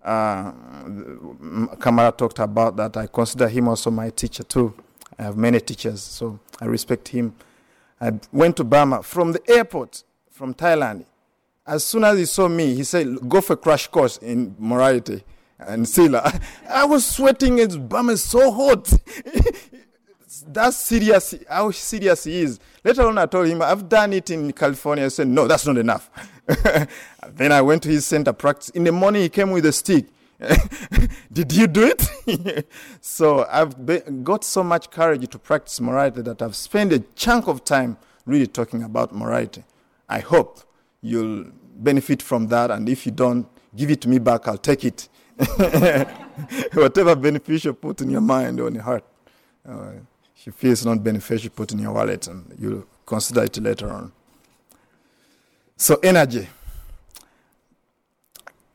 Uh, 0.04 1.76
Kamala 1.78 2.12
talked 2.12 2.38
about 2.40 2.76
that. 2.78 2.96
I 2.96 3.08
consider 3.08 3.48
him 3.48 3.68
also 3.68 3.90
my 3.90 4.12
teacher 4.12 4.44
too. 4.44 4.74
I 5.18 5.24
have 5.24 5.36
many 5.36 5.60
teachers, 5.60 6.02
so 6.02 6.40
I 6.60 6.66
respect 6.66 7.08
him. 7.08 7.36
I 8.00 8.12
went 8.32 8.58
to 8.58 8.64
Burma 8.64 9.02
from 9.02 9.32
the 9.32 9.42
airport 9.50 10.04
from 10.30 10.54
Thailand. 10.54 11.06
As 11.66 11.84
soon 11.84 12.04
as 12.04 12.18
he 12.18 12.26
saw 12.26 12.48
me, 12.48 12.76
he 12.76 12.84
said, 12.84 13.30
Go 13.30 13.42
for 13.42 13.56
crash 13.56 13.88
course 13.88 14.18
in 14.18 14.56
morality 14.60 15.24
and 15.60 15.88
Sila. 15.88 16.40
I 16.70 16.86
was 16.86 17.06
sweating, 17.06 17.60
it's 17.60 17.78
Burma 17.78 18.14
is 18.14 18.24
so 18.24 18.52
hot. 18.52 18.92
that's 20.48 20.78
serious, 20.78 21.36
how 21.50 21.72
serious 21.72 22.24
he 22.24 22.42
is. 22.42 22.60
Later 22.84 23.08
on, 23.08 23.18
I 23.18 23.26
told 23.26 23.48
him, 23.48 23.62
I've 23.62 23.88
done 23.88 24.14
it 24.14 24.30
in 24.30 24.52
California. 24.54 25.06
I 25.06 25.10
said, 25.10 25.28
No, 25.28 25.48
that's 25.48 25.66
not 25.66 25.78
enough. 25.78 26.10
then 27.34 27.52
I 27.52 27.62
went 27.62 27.84
to 27.84 27.90
his 27.90 28.06
center 28.06 28.34
practice. 28.34 28.70
In 28.70 28.84
the 28.84 28.92
morning, 28.92 29.22
he 29.22 29.30
came 29.30 29.52
with 29.52 29.66
a 29.66 29.72
stick. 29.72 30.06
Did 31.32 31.54
you 31.54 31.68
do 31.68 31.94
it? 31.94 32.68
so 33.02 33.46
I've 33.50 33.86
be- 33.86 34.00
got 34.24 34.44
so 34.44 34.64
much 34.64 34.90
courage 34.90 35.28
to 35.30 35.40
practice 35.40 35.80
morality 35.80 36.24
that 36.24 36.42
I've 36.42 36.56
spent 36.56 36.92
a 36.94 37.00
chunk 37.16 37.48
of 37.48 37.64
time 37.64 37.98
really 38.26 38.48
talking 38.48 38.84
about 38.84 39.14
morality. 39.14 39.64
I 40.10 40.20
hope 40.20 40.62
you'll 41.02 41.46
benefit 41.76 42.22
from 42.22 42.48
that, 42.48 42.72
and 42.72 42.90
if 42.90 43.06
you 43.06 43.12
don't, 43.12 43.48
give 43.76 43.92
it 43.92 44.02
to 44.02 44.10
me 44.10 44.20
back, 44.20 44.48
I'll 44.48 44.58
take 44.58 44.84
it. 44.84 45.08
Whatever 46.74 47.16
beneficial, 47.16 47.74
put 47.74 48.02
in 48.02 48.10
your 48.10 48.22
mind 48.22 48.60
or 48.60 48.68
in 48.68 48.76
your 48.76 48.84
heart. 48.84 49.04
If 50.42 50.48
you 50.48 50.54
feel 50.54 50.72
it's 50.72 50.84
not 50.84 51.04
beneficial, 51.04 51.52
put 51.52 51.72
in 51.72 51.78
your 51.78 51.92
wallet, 51.94 52.28
and 52.28 52.52
you'll 52.58 52.84
consider 53.06 53.44
it 53.44 53.56
later 53.58 53.92
on. 53.92 54.12
So, 55.78 55.98
energy. 56.02 56.48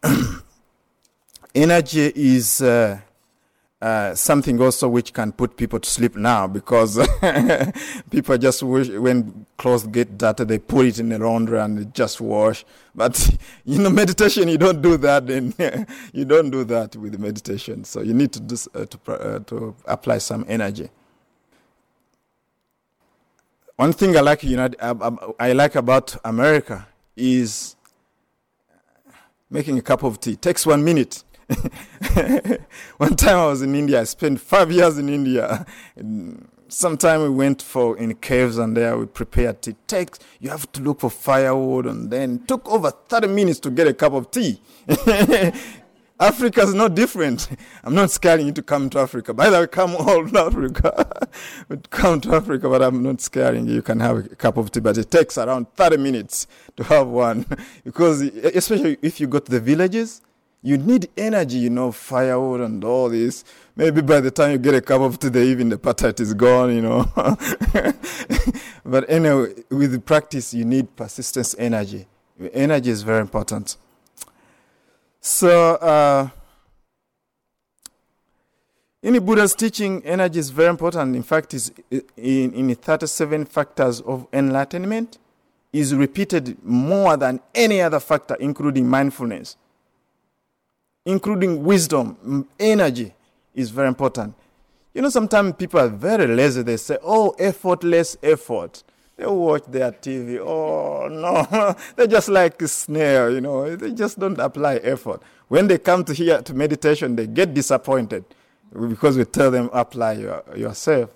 energy 1.57 2.13
is 2.15 2.63
uh, 2.63 3.01
uh, 3.83 4.15
something 4.15 4.61
also 4.63 4.89
which 4.89 5.13
can 5.13 5.33
put 5.33 5.57
people 5.57 5.81
to 5.81 5.91
sleep 5.91 6.15
now 6.15 6.47
because 6.47 7.05
people 8.11 8.39
just 8.39 8.63
wish 8.63 8.89
when 8.89 9.45
clothes 9.59 9.89
get 9.89 10.17
dirty 10.17 10.45
they 10.45 10.59
put 10.61 10.87
it 10.87 11.01
in 11.01 11.09
the 11.09 11.19
laundry 11.19 11.59
and 11.59 11.93
just 11.93 12.21
wash 12.21 12.65
but 12.95 13.37
you 13.65 13.79
know 13.79 13.91
meditation 13.91 14.49
you 14.49 14.57
don't 14.57 14.81
do 14.81 14.97
that 14.97 15.29
and 15.29 15.53
you 16.13 16.25
don't 16.25 16.51
do 16.51 16.63
that 16.63 16.95
with 16.97 17.19
meditation 17.19 17.83
so 17.83 18.03
you 18.03 18.15
need 18.15 18.33
to 18.33 18.41
do, 18.41 18.57
uh, 18.75 18.85
to, 18.87 19.13
uh, 19.13 19.39
to 19.41 19.75
apply 19.87 20.19
some 20.19 20.45
energy 20.49 20.89
one 23.77 23.93
thing 23.93 24.17
I 24.17 24.21
like, 24.21 24.43
know, 24.43 24.71
I 25.39 25.53
like 25.53 25.75
about 25.75 26.17
America 26.25 26.87
is 27.15 27.77
making 29.51 29.79
a 29.79 29.83
cup 29.83 30.03
of 30.03 30.19
tea. 30.21 30.33
It 30.33 30.43
takes 30.43 30.67
one 30.67 30.83
minute. 30.83 31.23
one 32.97 33.15
time 33.17 33.37
I 33.37 33.47
was 33.47 33.63
in 33.63 33.75
India. 33.75 34.01
I 34.01 34.05
spent 34.05 34.41
five 34.41 34.73
years 34.73 34.99
in 34.99 35.09
India. 35.09 35.65
Sometime 36.69 37.23
we 37.23 37.29
went 37.29 37.63
for 37.63 37.97
in 37.97 38.15
caves 38.17 38.59
and 38.59 38.77
there 38.77 38.99
we 38.99 39.07
prepared 39.07 39.63
tea. 39.63 39.77
Takes 39.87 40.19
you 40.41 40.51
have 40.51 40.71
to 40.73 40.81
look 40.81 41.01
for 41.01 41.11
firewood 41.11 41.87
and 41.87 42.11
then 42.11 42.41
took 42.47 42.69
over 42.69 42.91
30 42.91 43.29
minutes 43.29 43.61
to 43.61 43.71
get 43.71 43.87
a 43.87 43.95
cup 43.95 44.15
of 44.15 44.31
tea. 44.31 44.61
Africa 46.19 46.63
is 46.63 46.73
not 46.73 46.95
different. 46.95 47.49
I'm 47.85 47.95
not 47.95 48.11
scaring 48.11 48.47
you 48.47 48.53
to 48.53 48.63
come 48.63 48.89
to 48.91 49.01
Africa. 49.01 49.35
By 49.35 49.51
the 49.51 49.61
way, 49.61 49.67
come 49.67 49.95
all 49.97 50.27
to 50.27 50.39
Africa. 50.39 51.29
come 51.91 52.21
to 52.23 52.35
Africa, 52.35 52.69
but 52.69 52.83
I'm 52.83 53.03
not 53.03 53.21
scaring 53.21 53.67
you. 53.67 53.75
You 53.75 53.83
can 53.83 54.01
have 54.01 54.17
a 54.19 54.23
cup 54.23 54.57
of 54.57 54.71
tea, 54.71 54.81
but 54.81 54.97
it 54.97 55.11
takes 55.11 55.37
around 55.37 55.67
30 55.75 55.99
minutes 55.99 56.47
to 56.77 56.85
have 56.85 57.09
one. 57.09 57.45
because, 57.85 58.23
especially 58.23 58.97
if 59.03 59.21
you 59.21 59.27
go 59.27 59.41
to 59.41 59.51
the 59.51 59.61
villages, 59.61 60.23
you 60.63 60.79
need 60.79 61.09
energy, 61.17 61.59
you 61.59 61.71
know, 61.71 61.93
firewood 61.93 62.63
and 62.63 62.83
all 62.83 63.11
this. 63.11 63.45
Maybe 63.77 64.01
by 64.01 64.21
the 64.21 64.31
time 64.31 64.53
you 64.53 64.59
get 64.59 64.75
a 64.75 64.81
cup 64.81 65.03
of 65.03 65.19
tea, 65.19 65.29
even 65.39 65.69
the 65.69 65.77
appetite 65.77 66.19
is 66.19 66.33
gone, 66.33 66.75
you 66.75 66.81
know. 66.81 67.05
but 68.85 69.09
anyway, 69.09 69.53
with 69.71 70.05
practice, 70.07 70.55
you 70.55 70.65
need 70.65 70.97
persistence 70.97 71.55
energy. 71.59 72.07
Energy 72.53 72.91
is 72.91 73.03
very 73.03 73.21
important. 73.21 73.77
So, 75.29 75.75
uh, 75.75 76.29
in 79.03 79.15
the 79.15 79.21
Buddha's 79.21 79.57
teaching, 79.57 80.01
energy 80.05 80.39
is 80.39 80.51
very 80.51 80.69
important. 80.69 81.17
In 81.17 81.25
fact, 81.25 81.53
is 81.53 81.73
in, 81.91 82.55
in 82.55 82.73
37 82.77 83.45
factors 83.47 84.01
of 84.03 84.29
enlightenment 84.33 85.19
is 85.73 85.93
repeated 85.97 86.57
more 86.65 87.17
than 87.17 87.41
any 87.57 87.81
other 87.81 87.99
factor, 87.99 88.37
including 88.37 88.89
mindfulness, 88.89 89.57
including 91.05 91.65
wisdom, 91.65 92.47
energy 92.61 93.13
is 93.53 93.71
very 93.71 93.89
important. 93.89 94.33
You 94.95 95.03
know, 95.03 95.09
sometimes 95.11 95.57
people 95.57 95.81
are 95.81 95.89
very 95.89 96.29
lazy. 96.29 96.63
They 96.63 96.77
say, 96.77 96.99
"Oh, 97.03 97.31
effortless 97.31 98.17
effort." 98.23 98.85
They 99.17 99.27
watch 99.27 99.65
their 99.69 99.93
TV. 99.93 100.39
Oh, 100.39 101.09
no. 101.09 101.75
They're 101.97 102.07
just 102.07 102.29
like 102.29 102.61
a 102.61 102.69
snail, 102.69 103.33
you 103.33 103.41
know. 103.41 103.75
They 103.75 103.93
just 103.93 104.19
don't 104.19 104.39
apply 104.39 104.77
effort. 104.77 105.23
When 105.49 105.67
they 105.69 105.79
come 105.79 106.05
to 106.05 106.13
here 106.13 106.43
to 106.43 106.55
meditation, 106.55 107.17
they 107.17 107.27
get 107.27 107.55
disappointed 107.55 108.25
because 108.89 109.17
we 109.17 109.25
tell 109.25 109.51
them 109.51 109.71
apply 109.73 110.13
your, 110.13 110.45
yourself. 110.55 111.11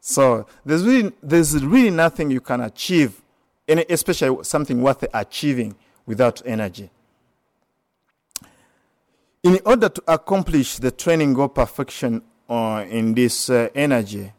So 0.00 0.46
there's 0.64 0.84
really, 0.84 1.12
there's 1.22 1.64
really 1.64 1.90
nothing 1.90 2.30
you 2.30 2.40
can 2.40 2.60
achieve, 2.60 3.20
especially 3.66 4.44
something 4.44 4.80
worth 4.80 5.04
achieving 5.12 5.74
without 6.06 6.42
energy. 6.46 6.88
In 9.42 9.58
order 9.64 9.88
to 9.88 10.02
accomplish 10.06 10.76
the 10.76 10.90
training 10.90 11.38
of 11.40 11.54
perfection 11.54 12.22
uh, 12.48 12.84
in 12.88 13.14
this 13.14 13.50
uh, 13.50 13.68
energy, 13.74 14.32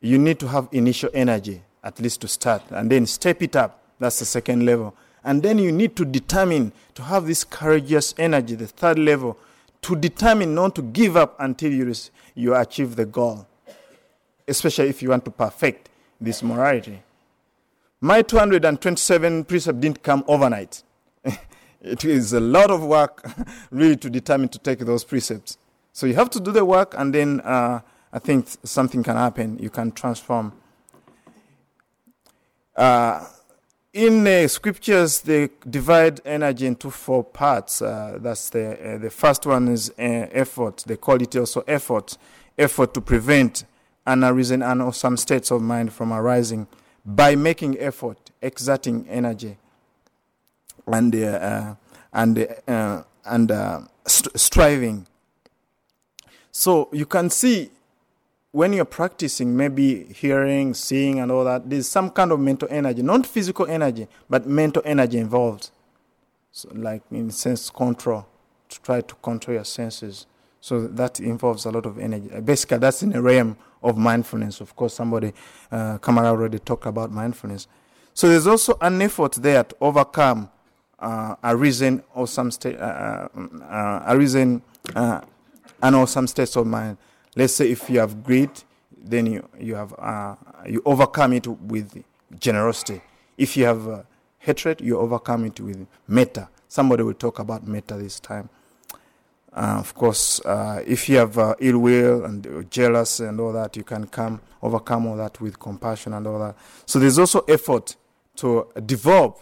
you 0.00 0.18
need 0.18 0.38
to 0.40 0.48
have 0.48 0.68
initial 0.72 1.10
energy 1.14 1.62
at 1.88 1.98
least 2.00 2.20
to 2.20 2.28
start, 2.28 2.62
and 2.70 2.90
then 2.90 3.06
step 3.06 3.42
it 3.42 3.56
up. 3.56 3.80
That's 3.98 4.18
the 4.18 4.26
second 4.26 4.66
level. 4.66 4.94
And 5.24 5.42
then 5.42 5.58
you 5.58 5.72
need 5.72 5.96
to 5.96 6.04
determine 6.04 6.72
to 6.94 7.02
have 7.02 7.26
this 7.26 7.44
courageous 7.44 8.14
energy, 8.18 8.54
the 8.54 8.66
third 8.66 8.98
level, 8.98 9.38
to 9.82 9.96
determine 9.96 10.54
not 10.54 10.74
to 10.74 10.82
give 10.82 11.16
up 11.16 11.34
until 11.38 11.72
you, 11.72 11.94
you 12.34 12.54
achieve 12.54 12.94
the 12.94 13.06
goal, 13.06 13.46
especially 14.46 14.88
if 14.88 15.02
you 15.02 15.08
want 15.08 15.24
to 15.24 15.30
perfect 15.30 15.88
this 16.20 16.42
morality. 16.42 17.02
My 18.02 18.20
227 18.20 19.44
precepts 19.44 19.80
didn't 19.80 20.02
come 20.02 20.24
overnight. 20.28 20.82
it 21.80 22.04
is 22.04 22.34
a 22.34 22.40
lot 22.40 22.70
of 22.70 22.84
work, 22.84 23.26
really, 23.70 23.96
to 23.96 24.10
determine 24.10 24.50
to 24.50 24.58
take 24.58 24.80
those 24.80 25.04
precepts. 25.04 25.56
So 25.94 26.06
you 26.06 26.14
have 26.14 26.28
to 26.30 26.40
do 26.40 26.52
the 26.52 26.66
work, 26.66 26.94
and 26.98 27.14
then 27.14 27.40
uh, 27.40 27.80
I 28.12 28.18
think 28.18 28.46
something 28.62 29.02
can 29.02 29.16
happen. 29.16 29.58
You 29.58 29.70
can 29.70 29.90
transform 29.92 30.52
uh, 32.78 33.26
in 33.92 34.22
the 34.22 34.46
scriptures, 34.48 35.22
they 35.22 35.50
divide 35.68 36.20
energy 36.24 36.64
into 36.66 36.90
four 36.90 37.24
parts. 37.24 37.82
Uh, 37.82 38.18
that's 38.20 38.50
the 38.50 38.94
uh, 38.94 38.98
the 38.98 39.10
first 39.10 39.44
one 39.46 39.66
is 39.66 39.90
uh, 39.98 40.02
effort. 40.30 40.84
They 40.86 40.96
call 40.96 41.20
it 41.20 41.34
also 41.34 41.62
effort, 41.66 42.16
effort 42.56 42.94
to 42.94 43.00
prevent 43.00 43.64
unarisen 44.06 44.64
and 44.64 44.80
or 44.80 44.92
some 44.92 45.16
states 45.16 45.50
of 45.50 45.60
mind 45.60 45.92
from 45.92 46.12
arising 46.12 46.68
by 47.04 47.34
making 47.34 47.76
effort, 47.80 48.30
exerting 48.40 49.08
energy, 49.08 49.56
and 50.86 51.12
uh, 51.16 51.74
and 52.12 52.46
uh, 52.68 53.02
and 53.24 53.50
st- 54.06 54.38
striving. 54.38 55.04
So 56.52 56.88
you 56.92 57.06
can 57.06 57.30
see 57.30 57.70
when 58.58 58.72
you're 58.72 58.84
practicing, 58.84 59.56
maybe 59.56 60.02
hearing, 60.12 60.74
seeing, 60.74 61.20
and 61.20 61.30
all 61.30 61.44
that, 61.44 61.70
there's 61.70 61.86
some 61.86 62.10
kind 62.10 62.32
of 62.32 62.40
mental 62.40 62.66
energy, 62.72 63.02
not 63.02 63.24
physical 63.24 63.64
energy, 63.66 64.08
but 64.28 64.48
mental 64.48 64.82
energy 64.84 65.16
involved. 65.16 65.70
So, 66.50 66.68
like 66.74 67.02
in 67.12 67.30
sense 67.30 67.70
control, 67.70 68.26
to 68.68 68.80
try 68.80 69.00
to 69.00 69.14
control 69.22 69.54
your 69.54 69.64
senses. 69.64 70.26
So 70.60 70.88
that 70.88 71.20
involves 71.20 71.66
a 71.66 71.70
lot 71.70 71.86
of 71.86 72.00
energy. 72.00 72.28
Basically, 72.40 72.78
that's 72.78 73.00
in 73.00 73.10
the 73.10 73.22
realm 73.22 73.56
of 73.80 73.96
mindfulness. 73.96 74.60
Of 74.60 74.74
course, 74.74 74.94
somebody, 74.94 75.34
uh, 75.70 75.98
Kamala 75.98 76.30
already 76.30 76.58
talked 76.58 76.86
about 76.86 77.12
mindfulness. 77.12 77.68
So 78.12 78.28
there's 78.28 78.48
also 78.48 78.76
an 78.80 79.00
effort 79.00 79.34
there 79.34 79.62
to 79.62 79.76
overcome 79.80 80.50
uh, 80.98 81.36
a 81.44 81.56
reason 81.56 82.02
or 82.12 82.26
some 82.26 82.50
state, 82.50 82.76
uh, 82.76 83.28
uh, 83.36 83.62
uh 83.62 84.02
a 84.04 84.18
reason 84.18 84.62
uh, 84.96 85.20
and 85.80 85.94
or 85.94 86.08
some 86.08 86.26
states 86.26 86.56
of 86.56 86.66
mind 86.66 86.96
Let's 87.38 87.54
say 87.54 87.70
if 87.70 87.88
you 87.88 88.00
have 88.00 88.24
greed, 88.24 88.50
then 89.00 89.26
you, 89.26 89.48
you, 89.60 89.76
have, 89.76 89.94
uh, 89.96 90.34
you 90.66 90.82
overcome 90.84 91.34
it 91.34 91.46
with 91.46 92.02
generosity. 92.40 93.00
If 93.36 93.56
you 93.56 93.64
have 93.64 93.86
uh, 93.86 94.02
hatred, 94.40 94.80
you 94.80 94.98
overcome 94.98 95.44
it 95.44 95.60
with 95.60 95.86
metta. 96.08 96.48
Somebody 96.66 97.04
will 97.04 97.14
talk 97.14 97.38
about 97.38 97.64
metta 97.64 97.94
this 97.94 98.18
time. 98.18 98.48
Uh, 99.52 99.76
of 99.78 99.94
course, 99.94 100.40
uh, 100.44 100.82
if 100.84 101.08
you 101.08 101.18
have 101.18 101.38
uh, 101.38 101.54
ill 101.60 101.78
will 101.78 102.24
and 102.24 102.68
jealous 102.72 103.20
and 103.20 103.38
all 103.38 103.52
that, 103.52 103.76
you 103.76 103.84
can 103.84 104.08
come 104.08 104.40
overcome 104.60 105.06
all 105.06 105.16
that 105.16 105.40
with 105.40 105.60
compassion 105.60 106.14
and 106.14 106.26
all 106.26 106.40
that. 106.40 106.56
So 106.86 106.98
there's 106.98 107.20
also 107.20 107.42
effort 107.42 107.94
to 108.38 108.66
develop 108.84 109.38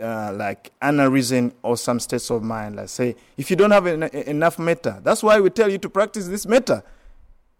uh, 0.00 0.32
like 0.34 0.72
reason 0.82 1.52
or 1.62 1.76
some 1.76 2.00
states 2.00 2.30
of 2.30 2.42
mind. 2.42 2.76
Like 2.76 2.88
say, 2.88 3.16
if 3.36 3.50
you 3.50 3.56
don't 3.56 3.70
have 3.70 3.86
en- 3.86 4.02
enough 4.02 4.58
metta, 4.58 5.00
that's 5.02 5.22
why 5.22 5.40
we 5.40 5.50
tell 5.50 5.70
you 5.70 5.78
to 5.78 5.88
practice 5.88 6.28
this 6.28 6.46
metta. 6.46 6.82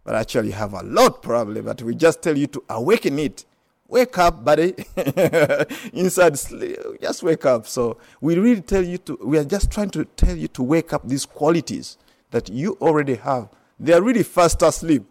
But 0.04 0.16
actually, 0.16 0.48
you 0.48 0.54
have 0.54 0.74
a 0.74 0.82
lot 0.82 1.22
probably, 1.22 1.62
but 1.62 1.80
we 1.82 1.94
just 1.94 2.22
tell 2.22 2.36
you 2.36 2.46
to 2.48 2.62
awaken 2.68 3.18
it. 3.18 3.44
Wake 3.88 4.16
up, 4.18 4.44
buddy. 4.44 4.74
Inside 5.92 6.38
sleep, 6.38 6.78
just 7.00 7.22
wake 7.22 7.44
up. 7.44 7.66
So 7.66 7.98
we 8.20 8.38
really 8.38 8.62
tell 8.62 8.84
you 8.84 8.98
to, 8.98 9.18
we 9.22 9.38
are 9.38 9.44
just 9.44 9.70
trying 9.70 9.90
to 9.90 10.04
tell 10.04 10.36
you 10.36 10.48
to 10.48 10.62
wake 10.62 10.92
up 10.92 11.06
these 11.06 11.26
qualities 11.26 11.96
that 12.30 12.48
you 12.48 12.76
already 12.80 13.14
have. 13.14 13.48
They 13.78 13.92
are 13.92 14.02
really 14.02 14.22
fast 14.22 14.62
asleep. 14.62 15.04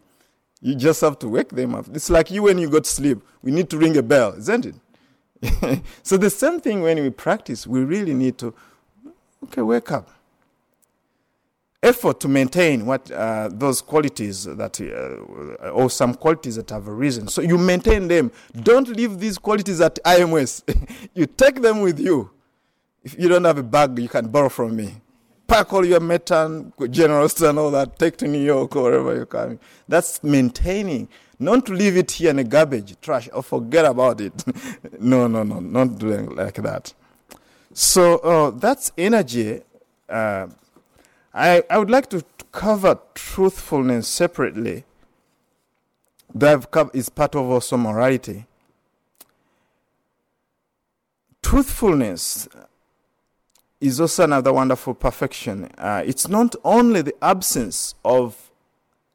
You 0.61 0.75
just 0.75 1.01
have 1.01 1.19
to 1.19 1.27
wake 1.27 1.49
them 1.49 1.75
up. 1.75 1.85
It's 1.93 2.09
like 2.09 2.31
you 2.31 2.43
when 2.43 2.57
you 2.57 2.69
go 2.69 2.79
to 2.79 2.89
sleep. 2.89 3.21
We 3.41 3.51
need 3.51 3.69
to 3.69 3.77
ring 3.77 3.97
a 3.97 4.03
bell, 4.03 4.33
isn't 4.33 4.65
it? 4.65 4.75
so 6.03 6.17
the 6.17 6.29
same 6.29 6.59
thing 6.59 6.81
when 6.81 7.01
we 7.01 7.09
practice, 7.09 7.67
we 7.67 7.83
really 7.83 8.13
need 8.13 8.37
to, 8.39 8.53
okay, 9.45 9.61
wake 9.61 9.91
up. 9.91 10.09
Effort 11.81 12.21
to 12.21 12.29
maintain 12.29 12.85
what 12.85 13.11
uh, 13.11 13.49
those 13.51 13.81
qualities 13.81 14.45
that, 14.45 14.79
uh, 14.79 15.69
or 15.69 15.89
some 15.89 16.13
qualities 16.13 16.55
that 16.55 16.69
have 16.69 16.87
arisen. 16.87 17.27
So 17.27 17.41
you 17.41 17.57
maintain 17.57 18.07
them. 18.07 18.31
Don't 18.53 18.87
leave 18.87 19.19
these 19.19 19.37
qualities 19.37 19.81
at 19.81 19.99
IMS. 20.05 20.63
you 21.13 21.25
take 21.25 21.61
them 21.61 21.81
with 21.81 21.99
you. 21.99 22.31
If 23.03 23.19
you 23.19 23.27
don't 23.27 23.43
have 23.43 23.57
a 23.57 23.63
bag, 23.63 23.99
you 23.99 24.07
can 24.07 24.29
borrow 24.29 24.47
from 24.47 24.77
me. 24.77 24.95
Pack 25.45 25.73
all 25.73 25.85
your 25.85 25.99
metan, 25.99 26.71
generosity, 26.89 27.45
and 27.49 27.59
all 27.59 27.71
that. 27.71 27.99
Take 27.99 28.15
to 28.17 28.29
New 28.29 28.41
York 28.41 28.77
or 28.77 28.83
wherever 28.83 29.13
you're 29.13 29.25
coming. 29.25 29.59
That's 29.89 30.23
maintaining. 30.23 31.09
Not 31.43 31.65
to 31.65 31.73
leave 31.73 31.97
it 31.97 32.11
here 32.11 32.29
in 32.29 32.39
a 32.39 32.43
garbage, 32.43 32.95
trash, 33.01 33.27
or 33.33 33.43
forget 33.43 33.85
about 33.85 34.21
it. 34.21 34.33
no, 34.99 35.27
no, 35.27 35.43
no, 35.43 35.59
not 35.59 35.97
doing 35.97 36.35
like 36.35 36.55
that. 36.55 36.93
So 37.73 38.17
uh, 38.19 38.51
that's 38.51 38.91
energy. 38.97 39.61
Uh, 40.07 40.47
I, 41.33 41.63
I 41.69 41.77
would 41.77 41.89
like 41.89 42.09
to 42.11 42.23
cover 42.51 42.99
truthfulness 43.13 44.07
separately. 44.07 44.85
That 46.33 46.65
is 46.93 47.09
part 47.09 47.35
of 47.35 47.49
also 47.49 47.77
morality. 47.77 48.45
Truthfulness 51.41 52.47
is 53.81 53.99
also 53.99 54.23
another 54.23 54.53
wonderful 54.53 54.93
perfection. 54.93 55.65
Uh, 55.77 56.03
it's 56.05 56.29
not 56.29 56.55
only 56.63 57.01
the 57.01 57.15
absence 57.21 57.95
of 58.05 58.49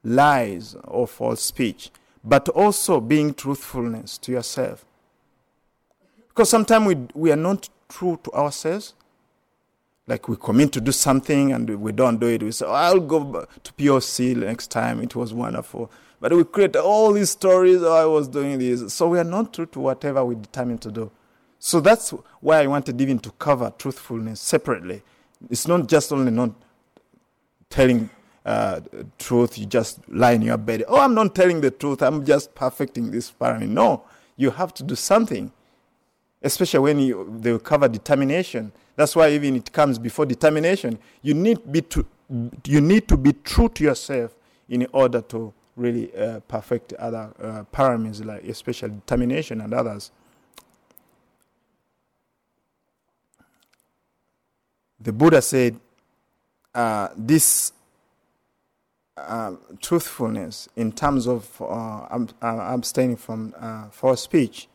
lies 0.05 0.77
or 0.85 1.07
false 1.07 1.43
speech, 1.43 1.91
but 2.25 2.49
also 2.51 3.01
being 3.01 3.35
truthfulness 3.35 4.19
to 4.19 4.33
yourself. 4.33 4.85
Because 6.29 6.51
sometimes 6.51 6.87
we, 6.87 6.97
we 7.15 7.33
are 7.33 7.37
not 7.37 7.69
true 7.89 8.19
to 8.25 8.33
ourselves. 8.33 8.95
Like 10.07 10.29
we 10.29 10.37
commit 10.37 10.73
to 10.73 10.81
do 10.81 10.93
something 10.93 11.53
and 11.53 11.69
we 11.81 11.93
don't 11.93 12.19
do 12.19 12.29
it. 12.29 12.43
We 12.43 12.53
say, 12.53 12.65
oh, 12.67 12.73
I'll 12.73 13.01
go 13.01 13.47
to 13.63 13.73
POC 13.73 14.37
next 14.37 14.71
time. 14.71 15.03
It 15.03 15.15
was 15.15 15.35
wonderful. 15.35 15.91
But 16.21 16.33
we 16.33 16.45
create 16.45 16.77
all 16.77 17.13
these 17.13 17.31
stories. 17.31 17.83
Oh, 17.83 17.93
I 17.93 18.07
was 18.07 18.27
doing 18.29 18.59
this. 18.59 18.95
So 18.95 19.09
we 19.09 19.19
are 19.19 19.25
not 19.25 19.53
true 19.53 19.67
to 19.67 19.81
whatever 19.81 20.25
we 20.25 20.35
determine 20.35 20.79
to 20.79 20.91
do. 20.91 21.11
So 21.59 21.81
that's 21.81 22.11
why 22.41 22.63
I 22.63 22.67
wanted 22.67 23.01
even 23.01 23.19
to 23.21 23.31
cover 23.33 23.73
truthfulness 23.77 24.41
separately. 24.41 25.03
It's 25.51 25.67
not 25.69 25.89
just 25.89 26.13
only 26.13 26.31
not 26.31 26.53
telling 27.69 28.11
uh, 28.49 28.81
truth, 29.19 29.59
you 29.59 29.67
just 29.67 30.01
lie 30.09 30.33
in 30.33 30.41
your 30.41 30.57
bed. 30.57 30.83
Oh, 30.89 30.99
I'm 30.99 31.15
not 31.15 31.35
telling 31.35 31.61
the 31.61 31.71
truth, 31.71 32.01
I'm 32.03 32.25
just 32.25 32.55
perfecting 32.55 33.11
this 33.11 33.31
parent. 33.31 33.71
No, 33.71 34.05
you 34.37 34.51
have 34.51 34.73
to 34.75 34.83
do 34.83 34.95
something, 34.95 35.53
especially 36.43 36.81
when 36.81 36.99
you, 36.99 37.37
they 37.41 37.59
cover 37.59 37.89
determination. 37.89 38.73
That's 38.97 39.15
why 39.15 39.29
even 39.33 39.55
it 39.57 39.71
comes 39.71 39.99
before 39.99 40.25
determination. 40.25 40.99
You 41.21 41.35
need, 41.35 41.71
be 41.71 41.83
to, 41.83 42.07
you 42.65 42.81
need 42.81 43.07
to 43.09 43.19
be 43.19 43.35
true 43.35 43.69
to 43.69 43.85
yourself 43.85 44.35
in 44.71 44.87
order 44.93 45.21
to 45.21 45.53
really 45.77 46.17
uh, 46.17 46.41
perfect 46.41 46.95
other 46.95 47.31
uh, 47.43 47.65
parameters, 47.71 48.25
like 48.25 48.45
especially 48.45 48.91
determination 48.91 49.61
and 49.61 49.75
others. 49.75 50.11
The 54.99 55.13
Buddha 55.13 55.43
said, 55.43 55.79
uh, 56.75 57.09
this 57.15 57.73
uh, 59.27 59.57
truthfulness 59.81 60.69
in 60.77 60.93
terms 60.93 61.27
of 61.27 61.61
uh, 61.61 61.65
uh 61.65 62.27
abstaining 62.43 63.17
from 63.17 63.55
uh, 63.59 63.89
false 63.91 64.23
speech. 64.23 64.69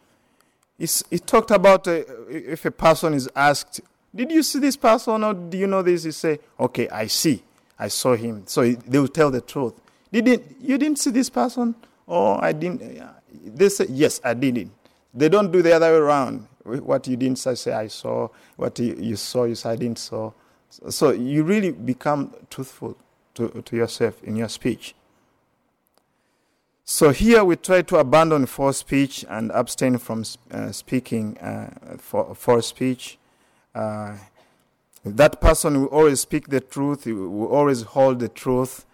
It's, 0.80 1.04
it 1.12 1.28
talked 1.28 1.52
about 1.52 1.88
uh, 1.88 2.04
if 2.30 2.66
a 2.66 2.72
person 2.72 3.14
is 3.14 3.30
asked, 3.36 3.82
Did 4.14 4.32
you 4.32 4.44
see 4.44 4.60
this 4.60 4.76
person 4.76 5.24
or 5.24 5.34
do 5.34 5.58
you 5.58 5.68
know 5.68 5.82
this? 5.82 6.06
You 6.06 6.12
say, 6.12 6.40
Okay, 6.60 6.90
I 6.90 7.08
see. 7.08 7.44
I 7.78 7.88
saw 7.88 8.16
him. 8.16 8.44
So 8.46 8.70
they 8.72 9.00
will 9.00 9.08
tell 9.08 9.32
the 9.32 9.42
truth. 9.42 9.74
Didn't, 10.12 10.44
you 10.62 10.78
didn't 10.78 11.00
see 11.00 11.12
this 11.12 11.30
person? 11.30 11.76
Or 12.06 12.44
I 12.44 12.52
didn't. 12.52 13.02
They 13.46 13.70
say, 13.70 13.86
Yes, 13.90 14.20
I 14.24 14.34
didn't. 14.34 14.72
They 15.14 15.30
don't 15.30 15.52
do 15.52 15.62
the 15.62 15.74
other 15.74 15.92
way 15.92 15.98
around. 15.98 16.48
What 16.64 17.08
you 17.08 17.18
didn't 17.18 17.40
say, 17.40 17.72
I 17.72 17.88
saw. 17.88 18.30
What 18.56 18.80
you, 18.80 18.96
you 18.96 19.16
saw, 19.16 19.44
you 19.44 19.56
say 19.56 19.72
I 19.72 19.76
didn't 19.76 20.00
saw. 20.00 20.32
So 20.90 21.12
you 21.12 21.44
really 21.44 21.72
become 21.72 22.34
truthful 22.50 22.98
to, 23.36 23.50
to 23.50 23.76
yourself 23.76 24.24
in 24.24 24.36
your 24.36 24.50
speech. 24.50 24.96
So 26.86 27.12
here 27.12 27.46
we 27.46 27.56
try 27.56 27.82
to 27.84 27.98
abandon 27.98 28.46
false 28.46 28.78
speech 28.78 29.24
and 29.30 29.52
abstain 29.52 29.98
from 29.98 30.26
uh, 30.52 30.72
speaking 30.72 31.38
uh, 31.38 31.98
for, 31.98 32.36
false 32.36 32.68
speech. 32.68 33.18
Uh, 33.74 34.18
that 35.06 35.40
person 35.40 35.82
will 35.82 35.88
always 35.88 36.20
speak 36.20 36.50
the 36.50 36.60
truth, 36.60 37.06
he 37.06 37.14
will 37.14 37.48
always 37.48 37.84
hold 37.84 38.20
the 38.20 38.30
truth, 38.30 38.86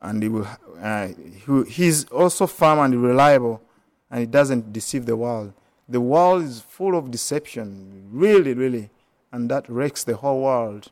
and 0.00 0.22
he 0.22 0.28
will, 0.28 0.46
uh, 0.80 1.08
he, 1.08 1.64
he's 1.68 2.04
also 2.06 2.46
firm 2.46 2.78
and 2.78 3.02
reliable, 3.02 3.60
and 4.10 4.20
he 4.20 4.26
doesn't 4.26 4.72
deceive 4.72 5.06
the 5.06 5.16
world. 5.16 5.52
The 5.88 6.00
world 6.00 6.44
is 6.44 6.60
full 6.60 6.96
of 6.96 7.10
deception, 7.10 8.08
really, 8.10 8.54
really, 8.54 8.90
and 9.32 9.50
that 9.50 9.68
wrecks 9.68 10.04
the 10.04 10.16
whole 10.16 10.42
world. 10.42 10.90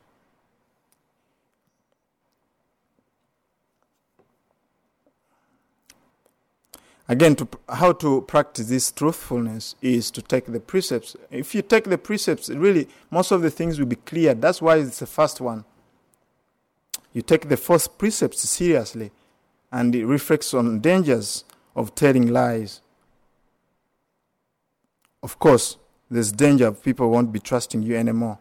Again, 7.07 7.37
to, 7.37 7.49
how 7.69 7.93
to 7.93 8.23
practice 8.23 8.69
this 8.69 8.91
truthfulness 8.91 9.75
is 9.83 10.11
to 10.11 10.23
take 10.23 10.47
the 10.47 10.61
precepts. 10.61 11.17
If 11.31 11.55
you 11.55 11.61
take 11.61 11.85
the 11.85 11.99
precepts, 11.99 12.49
really, 12.49 12.89
most 13.11 13.31
of 13.31 13.43
the 13.43 13.51
things 13.51 13.79
will 13.79 13.87
be 13.87 13.97
clear. 13.97 14.33
That's 14.33 14.63
why 14.63 14.77
it's 14.77 15.01
the 15.01 15.07
first 15.07 15.41
one. 15.41 15.65
You 17.13 17.21
take 17.21 17.49
the 17.49 17.59
first 17.59 17.99
precepts 17.99 18.41
seriously, 18.49 19.13
and 19.71 19.95
it 19.95 20.07
reflects 20.07 20.55
on 20.55 20.81
dangers 20.81 21.45
of 21.77 21.95
telling 21.95 22.29
lies. 22.29 22.81
Of 25.23 25.39
course, 25.39 25.77
there's 26.11 26.33
danger 26.33 26.69
of 26.69 26.83
people 26.83 27.11
won't 27.11 27.33
be 27.33 27.39
trusting 27.39 27.83
you 27.83 27.97
anymore. 27.97 28.39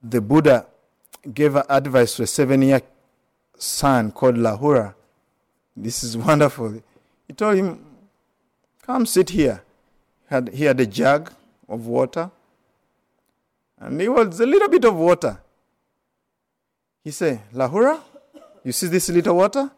The 0.00 0.20
Buddha 0.20 0.66
gave 1.32 1.56
advice 1.56 2.16
to 2.16 2.22
a 2.22 2.26
seven 2.26 2.62
year 2.62 2.82
son 3.56 4.12
called 4.12 4.36
Rahula 4.36 4.94
this 5.76 6.02
is 6.04 6.16
wonderful. 6.28 6.82
He 7.26 7.32
told 7.32 7.56
him, 7.56 7.84
Come 8.82 9.06
sit 9.06 9.30
here. 9.30 9.62
He 10.28 10.34
had, 10.34 10.48
he 10.50 10.64
had 10.64 10.80
a 10.80 10.86
jug 10.86 11.32
of 11.68 11.86
water, 11.86 12.30
and 13.78 14.00
it 14.00 14.08
was 14.08 14.40
a 14.40 14.46
little 14.46 14.68
bit 14.68 14.84
of 14.84 14.94
water. 14.94 15.40
He 17.02 17.10
said, 17.10 17.42
Rahula, 17.52 18.00
you 18.62 18.72
see 18.72 18.86
this 18.86 19.08
little 19.10 19.36
water? 19.36 19.70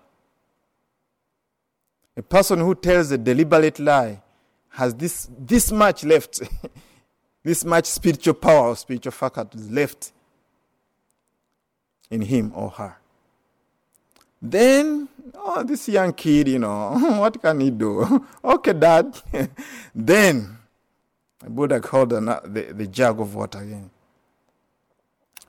A 2.17 2.23
person 2.23 2.61
who 2.61 2.75
tells 2.75 3.11
a 3.11 3.19
deliberate 3.19 3.79
lie 3.79 4.23
has 4.71 4.95
this, 4.95 5.29
this 5.39 5.73
much 5.73 6.05
left, 6.05 6.41
this 7.43 7.65
much 7.65 7.87
spiritual 7.87 8.35
power 8.35 8.69
or 8.69 8.77
spiritual 8.77 9.13
faculties 9.13 9.71
left 9.71 10.13
in 12.11 12.23
him 12.23 12.53
or 12.55 12.71
her. 12.71 12.97
Then, 14.41 15.09
oh, 15.35 15.63
this 15.63 15.89
young 15.89 16.13
kid, 16.13 16.49
you 16.49 16.59
know, 16.59 16.91
what 17.19 17.41
can 17.41 17.61
he 17.61 17.71
do? 17.71 18.27
okay, 18.45 18.73
dad. 18.73 19.21
then, 19.95 20.59
Buddha 21.47 21.81
called 21.81 22.11
the, 22.11 22.21
the, 22.45 22.73
the 22.73 22.87
jug 22.87 23.21
of 23.21 23.35
water 23.35 23.59
again. 23.59 23.91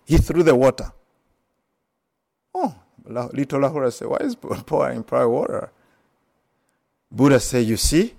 He 0.05 0.17
threw 0.17 0.43
the 0.43 0.55
water. 0.55 0.91
Oh, 2.53 2.75
little 3.05 3.59
Rahula 3.59 3.91
said, 3.91 4.07
Why 4.07 4.17
is 4.21 4.35
pouring 4.35 5.03
private 5.03 5.29
water? 5.29 5.71
Buddha 7.11 7.39
said, 7.39 7.65
You 7.65 7.77
see, 7.77 8.13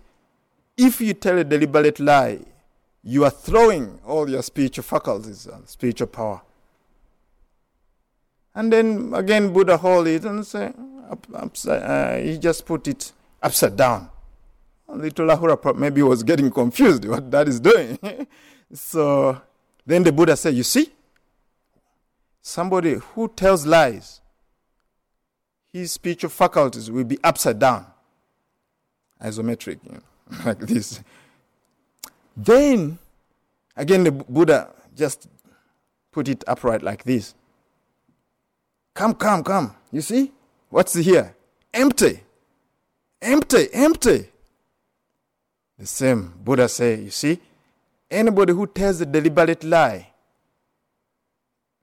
if 0.76 1.00
you 1.00 1.14
tell 1.14 1.38
a 1.38 1.44
deliberate 1.44 1.98
lie, 1.98 2.40
you 3.02 3.24
are 3.24 3.30
throwing 3.30 3.98
all 4.04 4.28
your 4.28 4.42
spiritual 4.42 4.84
faculties 4.84 5.46
and 5.46 5.68
spiritual 5.68 6.08
power. 6.08 6.42
And 8.54 8.72
then 8.72 9.12
again, 9.14 9.52
Buddha 9.52 9.76
hold 9.76 10.08
it 10.08 10.24
and 10.24 10.46
say, 10.46 10.72
up, 11.08 11.26
upside, 11.34 11.82
uh, 11.82 12.16
he 12.18 12.38
just 12.38 12.64
put 12.66 12.86
it 12.88 13.12
upside 13.42 13.76
down. 13.76 14.08
Little 14.88 15.26
Rahula 15.26 15.76
maybe 15.76 16.02
was 16.02 16.22
getting 16.22 16.50
confused 16.50 17.04
what 17.04 17.30
that 17.30 17.46
is 17.48 17.60
doing. 17.60 17.98
so 18.72 19.40
then 19.84 20.02
the 20.02 20.12
Buddha 20.12 20.36
said, 20.36 20.54
You 20.54 20.62
see, 20.62 20.92
somebody 22.40 22.94
who 22.94 23.28
tells 23.28 23.66
lies, 23.66 24.20
his 25.72 25.92
spiritual 25.92 26.30
faculties 26.30 26.90
will 26.90 27.04
be 27.04 27.18
upside 27.22 27.58
down, 27.58 27.86
isometric, 29.22 29.78
you 29.84 29.92
know, 29.92 30.38
like 30.46 30.58
this. 30.60 31.02
Then, 32.36 32.98
again, 33.76 34.04
the 34.04 34.12
Buddha 34.12 34.70
just 34.94 35.28
put 36.12 36.28
it 36.28 36.42
upright 36.46 36.82
like 36.82 37.04
this. 37.04 37.34
Come, 38.94 39.14
come, 39.14 39.44
come. 39.44 39.74
You 39.92 40.00
see? 40.00 40.32
What's 40.70 40.94
here? 40.94 41.34
Empty. 41.72 42.20
Empty, 43.20 43.68
empty. 43.72 44.28
The 45.78 45.86
same 45.86 46.34
Buddha 46.44 46.68
say, 46.68 47.02
you 47.02 47.10
see, 47.10 47.40
anybody 48.10 48.52
who 48.52 48.66
tells 48.66 49.00
a 49.00 49.06
deliberate 49.06 49.64
lie, 49.64 50.08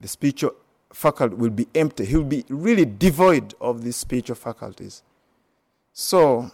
the 0.00 0.08
spiritual 0.08 0.54
faculty 0.92 1.34
will 1.34 1.50
be 1.50 1.66
empty. 1.74 2.04
He 2.04 2.16
will 2.16 2.24
be 2.24 2.44
really 2.48 2.84
devoid 2.84 3.54
of 3.60 3.82
these 3.82 3.96
spiritual 3.96 4.36
faculties. 4.36 5.02
So, 5.92 6.50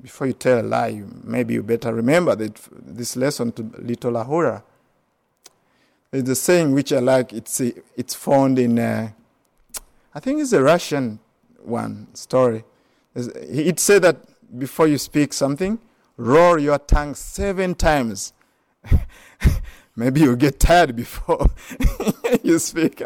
before 0.00 0.26
you 0.26 0.32
tell 0.32 0.60
a 0.60 0.62
lie, 0.62 1.02
maybe 1.22 1.54
you 1.54 1.62
better 1.62 1.94
remember 1.94 2.34
that 2.34 2.60
this 2.72 3.16
lesson 3.16 3.52
to 3.52 3.62
little 3.78 4.12
Rahula. 4.12 4.62
There's 6.10 6.28
a 6.28 6.34
saying 6.34 6.72
which 6.72 6.92
I 6.92 6.98
like. 6.98 7.32
It's 7.32 7.60
it's 7.60 8.14
found 8.14 8.58
in 8.58 8.78
uh, 8.78 9.10
I 10.14 10.20
think 10.20 10.40
it's 10.40 10.52
a 10.52 10.62
Russian 10.62 11.20
one 11.66 12.08
story. 12.14 12.64
It 13.14 13.80
said 13.80 14.02
that 14.02 14.16
before 14.58 14.86
you 14.86 14.98
speak 14.98 15.32
something, 15.32 15.78
roar 16.16 16.58
your 16.58 16.78
tongue 16.78 17.14
seven 17.14 17.74
times. 17.74 18.32
Maybe 19.96 20.20
you 20.20 20.36
get 20.36 20.60
tired 20.60 20.94
before 20.94 21.48
you 22.42 22.58
speak. 22.58 23.02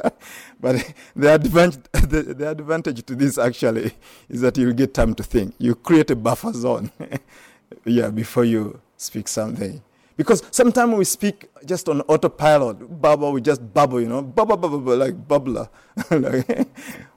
But 0.61 0.93
the 1.15 1.35
advantage, 1.35 1.85
the, 1.93 2.35
the 2.37 2.51
advantage 2.51 3.07
to 3.07 3.15
this 3.15 3.39
actually 3.39 3.93
is 4.29 4.41
that 4.41 4.59
you 4.59 4.73
get 4.73 4.93
time 4.93 5.15
to 5.15 5.23
think. 5.23 5.55
You 5.59 5.77
create 5.77 6.11
a 6.11 6.17
buffer 6.17 6.53
zone 6.53 6.91
yeah, 7.85 8.11
before 8.11 8.45
you 8.45 8.81
speak 8.97 9.29
something. 9.29 9.81
Because 10.21 10.43
sometimes 10.51 10.93
we 10.97 11.07
speak 11.07 11.49
just 11.65 11.89
on 11.89 12.03
autopilot. 12.03 13.01
Bubble, 13.01 13.33
we 13.33 13.41
just 13.41 13.73
bubble, 13.73 14.03
you 14.03 14.07
know, 14.07 14.21
bubble, 14.21 14.59
bubble, 14.59 14.79
bubble 14.79 14.97
like 14.99 15.15
bubbler. 15.27 15.71
like, 16.11 16.69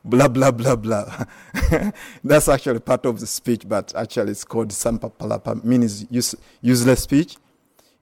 blah, 0.06 0.30
blah, 0.30 0.51
blah, 0.51 0.78
blah. 0.78 1.26
That's 2.24 2.47
actually 2.47 2.80
part 2.80 3.06
of 3.06 3.20
the 3.20 3.28
speech, 3.28 3.68
but 3.68 3.93
actually 3.93 4.32
it's 4.32 4.45
called 4.45 4.70
samphappalapa, 4.70 5.62
means 5.66 6.10
use, 6.10 6.34
useless 6.62 7.04
speech. 7.04 7.36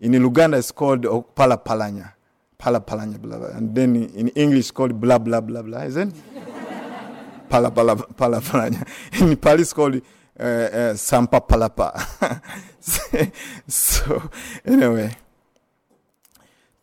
In 0.02 0.12
Luganda, 0.12 0.60
it's 0.60 0.70
called 0.70 1.08
oh, 1.08 1.26
palapalanya. 1.36 2.14
Palapalanya, 2.60 3.20
blah, 3.20 3.39
blah. 3.39 3.58
And 3.58 3.74
then 3.74 3.95
in 3.95 4.28
English, 4.28 4.60
it's 4.60 4.72
called 4.72 5.02
blah, 5.02 5.18
blah, 5.18 5.41
blah, 5.41 5.64
blah, 5.64 5.82
isn't 5.82 6.16
it? 6.16 7.49
Palapalanya. 7.49 8.88
In 9.20 9.36
Pali, 9.36 9.62
it's 9.64 9.74
called 9.74 9.99
uh, 10.40 10.44
uh, 10.44 10.94
samphappalapa. 10.94 12.42
so, 13.68 14.30
anyway, 14.66 15.16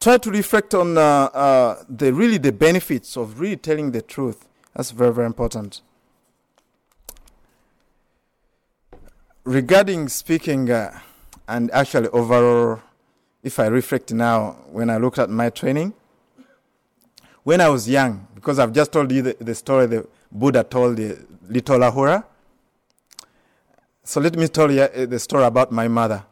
try 0.00 0.18
to 0.18 0.30
reflect 0.30 0.74
on 0.74 0.98
uh, 0.98 1.00
uh, 1.00 1.82
the 1.88 2.12
really 2.12 2.38
the 2.38 2.52
benefits 2.52 3.16
of 3.16 3.40
really 3.40 3.56
telling 3.56 3.92
the 3.92 4.02
truth. 4.02 4.46
That's 4.76 4.90
very 4.90 5.12
very 5.12 5.26
important. 5.26 5.80
Regarding 9.44 10.08
speaking, 10.08 10.70
and 11.48 11.70
actually 11.72 12.08
overall, 12.08 12.82
if 13.42 13.58
I 13.58 13.66
reflect 13.68 14.12
now, 14.12 14.56
when 14.70 14.90
I 14.90 14.98
looked 14.98 15.18
at 15.18 15.30
my 15.30 15.48
training, 15.48 15.94
when 17.44 17.62
I 17.62 17.70
was 17.70 17.88
young, 17.88 18.28
because 18.34 18.58
I've 18.58 18.74
just 18.74 18.92
told 18.92 19.10
you 19.10 19.22
the, 19.22 19.36
the 19.40 19.54
story 19.54 19.86
the 19.86 20.06
Buddha 20.30 20.62
told 20.64 20.98
the 20.98 21.18
little 21.48 21.78
Rahula 21.78 22.24
so 24.08 24.20
let 24.22 24.34
me 24.36 24.48
tell 24.48 24.72
you 24.72 24.80
uh, 24.80 25.04
the 25.04 25.18
story 25.18 25.44
about 25.44 25.70
my 25.70 25.86
mother. 25.86 26.24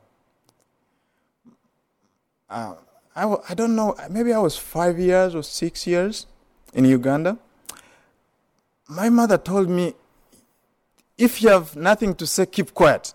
Uh, 2.48 2.74
I 3.14 3.54
don't 3.54 3.76
know, 3.76 3.94
maybe 4.08 4.32
I 4.32 4.38
was 4.38 4.56
five 4.56 4.98
years 4.98 5.34
or 5.34 5.42
six 5.42 5.86
years 5.86 6.26
in 6.72 6.86
Uganda. 6.86 7.36
My 8.88 9.10
mother 9.10 9.36
told 9.36 9.68
me, 9.68 9.92
if 11.18 11.42
you 11.42 11.50
have 11.50 11.76
nothing 11.76 12.14
to 12.14 12.26
say, 12.26 12.46
keep 12.46 12.72
quiet. 12.72 13.12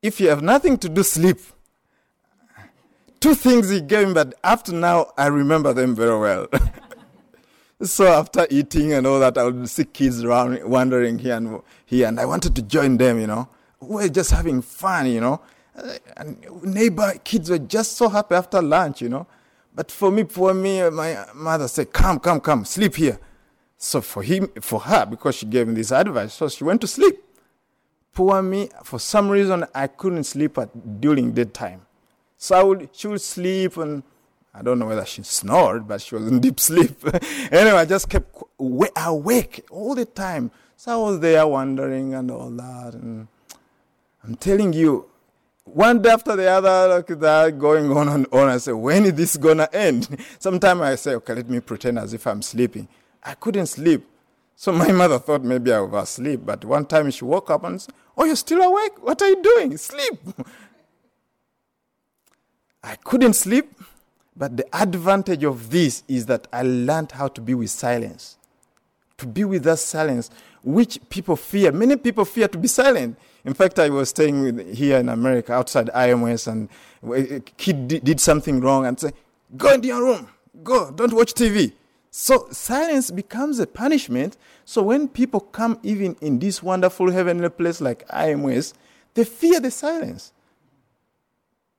If 0.00 0.18
you 0.18 0.30
have 0.30 0.40
nothing 0.40 0.78
to 0.78 0.88
do, 0.88 1.02
sleep. 1.02 1.40
Two 3.20 3.34
things 3.34 3.68
he 3.68 3.82
gave 3.82 4.08
me, 4.08 4.14
but 4.14 4.32
after 4.42 4.72
now, 4.72 5.12
I 5.18 5.26
remember 5.26 5.74
them 5.74 5.94
very 5.94 6.18
well. 6.18 6.46
So 7.80 8.08
after 8.08 8.46
eating 8.50 8.92
and 8.92 9.06
all 9.06 9.20
that, 9.20 9.38
I 9.38 9.44
would 9.44 9.68
see 9.68 9.84
kids 9.84 10.24
around 10.24 10.64
wandering 10.64 11.18
here 11.18 11.36
and 11.36 11.62
here, 11.86 12.08
and 12.08 12.18
I 12.18 12.24
wanted 12.24 12.56
to 12.56 12.62
join 12.62 12.96
them. 12.96 13.20
You 13.20 13.28
know, 13.28 13.48
we're 13.80 14.08
just 14.08 14.32
having 14.32 14.62
fun. 14.62 15.06
You 15.06 15.20
know, 15.20 15.40
and 16.16 16.44
neighbor 16.62 17.14
kids 17.22 17.50
were 17.50 17.58
just 17.58 17.92
so 17.92 18.08
happy 18.08 18.34
after 18.34 18.60
lunch. 18.60 19.00
You 19.00 19.10
know, 19.10 19.26
but 19.74 19.92
for 19.92 20.10
me, 20.10 20.24
for 20.24 20.52
me, 20.54 20.90
my 20.90 21.24
mother 21.34 21.68
said, 21.68 21.92
"Come, 21.92 22.18
come, 22.18 22.40
come, 22.40 22.64
sleep 22.64 22.96
here." 22.96 23.20
So 23.76 24.00
for 24.00 24.24
him, 24.24 24.48
for 24.60 24.80
her, 24.80 25.06
because 25.06 25.36
she 25.36 25.46
gave 25.46 25.68
me 25.68 25.74
this 25.74 25.92
advice, 25.92 26.34
so 26.34 26.48
she 26.48 26.64
went 26.64 26.80
to 26.80 26.88
sleep. 26.88 27.22
Poor 28.12 28.42
me, 28.42 28.70
for 28.82 28.98
some 28.98 29.28
reason, 29.28 29.64
I 29.72 29.86
couldn't 29.86 30.24
sleep 30.24 30.58
at 30.58 31.00
during 31.00 31.30
daytime. 31.30 31.82
So 32.36 32.58
I 32.58 32.62
would, 32.64 32.88
she 32.92 33.06
would 33.06 33.20
sleep 33.20 33.76
and 33.76 34.02
I 34.58 34.62
don't 34.62 34.80
know 34.80 34.86
whether 34.86 35.04
she 35.04 35.22
snored, 35.22 35.86
but 35.86 36.02
she 36.02 36.16
was 36.16 36.26
in 36.26 36.40
deep 36.40 36.58
sleep. 36.58 36.98
anyway, 37.52 37.78
I 37.78 37.84
just 37.84 38.08
kept 38.08 38.42
awake 38.58 39.64
all 39.70 39.94
the 39.94 40.04
time. 40.04 40.50
So 40.76 40.92
I 40.92 40.96
was 41.10 41.20
there 41.20 41.46
wondering 41.46 42.14
and 42.14 42.28
all 42.28 42.50
that. 42.50 42.94
And 42.94 43.28
I'm 44.24 44.34
telling 44.34 44.72
you, 44.72 45.08
one 45.62 46.02
day 46.02 46.10
after 46.10 46.34
the 46.34 46.50
other, 46.50 46.88
like 46.88 47.06
that, 47.06 47.56
going 47.56 47.92
on 47.96 48.08
and 48.08 48.26
on. 48.32 48.48
I 48.48 48.58
said, 48.58 48.72
when 48.72 49.04
is 49.04 49.14
this 49.14 49.36
going 49.36 49.58
to 49.58 49.72
end? 49.72 50.08
Sometimes 50.40 50.80
I 50.80 50.94
say, 50.96 51.14
okay, 51.14 51.34
let 51.34 51.48
me 51.48 51.60
pretend 51.60 52.00
as 52.00 52.12
if 52.12 52.26
I'm 52.26 52.42
sleeping. 52.42 52.88
I 53.22 53.34
couldn't 53.34 53.66
sleep. 53.66 54.04
So 54.56 54.72
my 54.72 54.90
mother 55.02 55.20
thought 55.20 55.44
maybe 55.44 55.72
I 55.72 55.78
was 55.78 56.02
asleep. 56.02 56.40
But 56.44 56.64
one 56.64 56.84
time 56.84 57.12
she 57.12 57.24
woke 57.24 57.48
up 57.50 57.62
and 57.62 57.80
said, 57.80 57.94
oh, 58.16 58.24
you're 58.24 58.34
still 58.34 58.60
awake? 58.60 59.00
What 59.00 59.22
are 59.22 59.28
you 59.28 59.40
doing? 59.40 59.76
Sleep. 59.76 60.18
I 62.82 62.96
couldn't 62.96 63.34
sleep. 63.34 63.72
But 64.38 64.56
the 64.56 64.66
advantage 64.72 65.42
of 65.42 65.70
this 65.70 66.04
is 66.06 66.26
that 66.26 66.46
I 66.52 66.62
learned 66.62 67.12
how 67.12 67.26
to 67.28 67.40
be 67.40 67.54
with 67.54 67.70
silence. 67.70 68.38
To 69.18 69.26
be 69.26 69.44
with 69.44 69.64
that 69.64 69.80
silence, 69.80 70.30
which 70.62 71.00
people 71.08 71.34
fear. 71.34 71.72
Many 71.72 71.96
people 71.96 72.24
fear 72.24 72.46
to 72.46 72.56
be 72.56 72.68
silent. 72.68 73.18
In 73.44 73.52
fact, 73.52 73.80
I 73.80 73.88
was 73.88 74.10
staying 74.10 74.74
here 74.74 74.98
in 74.98 75.08
America 75.08 75.52
outside 75.52 75.88
IMS, 75.88 76.46
and 76.46 76.68
a 77.12 77.40
kid 77.40 77.88
did 77.88 78.20
something 78.20 78.60
wrong 78.60 78.86
and 78.86 78.98
said, 78.98 79.14
Go 79.56 79.72
into 79.74 79.88
your 79.88 80.04
room, 80.04 80.28
go, 80.62 80.92
don't 80.92 81.12
watch 81.12 81.32
TV. 81.34 81.72
So 82.10 82.46
silence 82.50 83.10
becomes 83.10 83.58
a 83.58 83.66
punishment. 83.66 84.36
So 84.64 84.82
when 84.82 85.08
people 85.08 85.40
come 85.40 85.80
even 85.82 86.16
in 86.20 86.38
this 86.38 86.62
wonderful 86.62 87.10
heavenly 87.10 87.48
place 87.48 87.80
like 87.80 88.06
IMS, 88.08 88.72
they 89.14 89.24
fear 89.24 89.58
the 89.58 89.70
silence. 89.70 90.32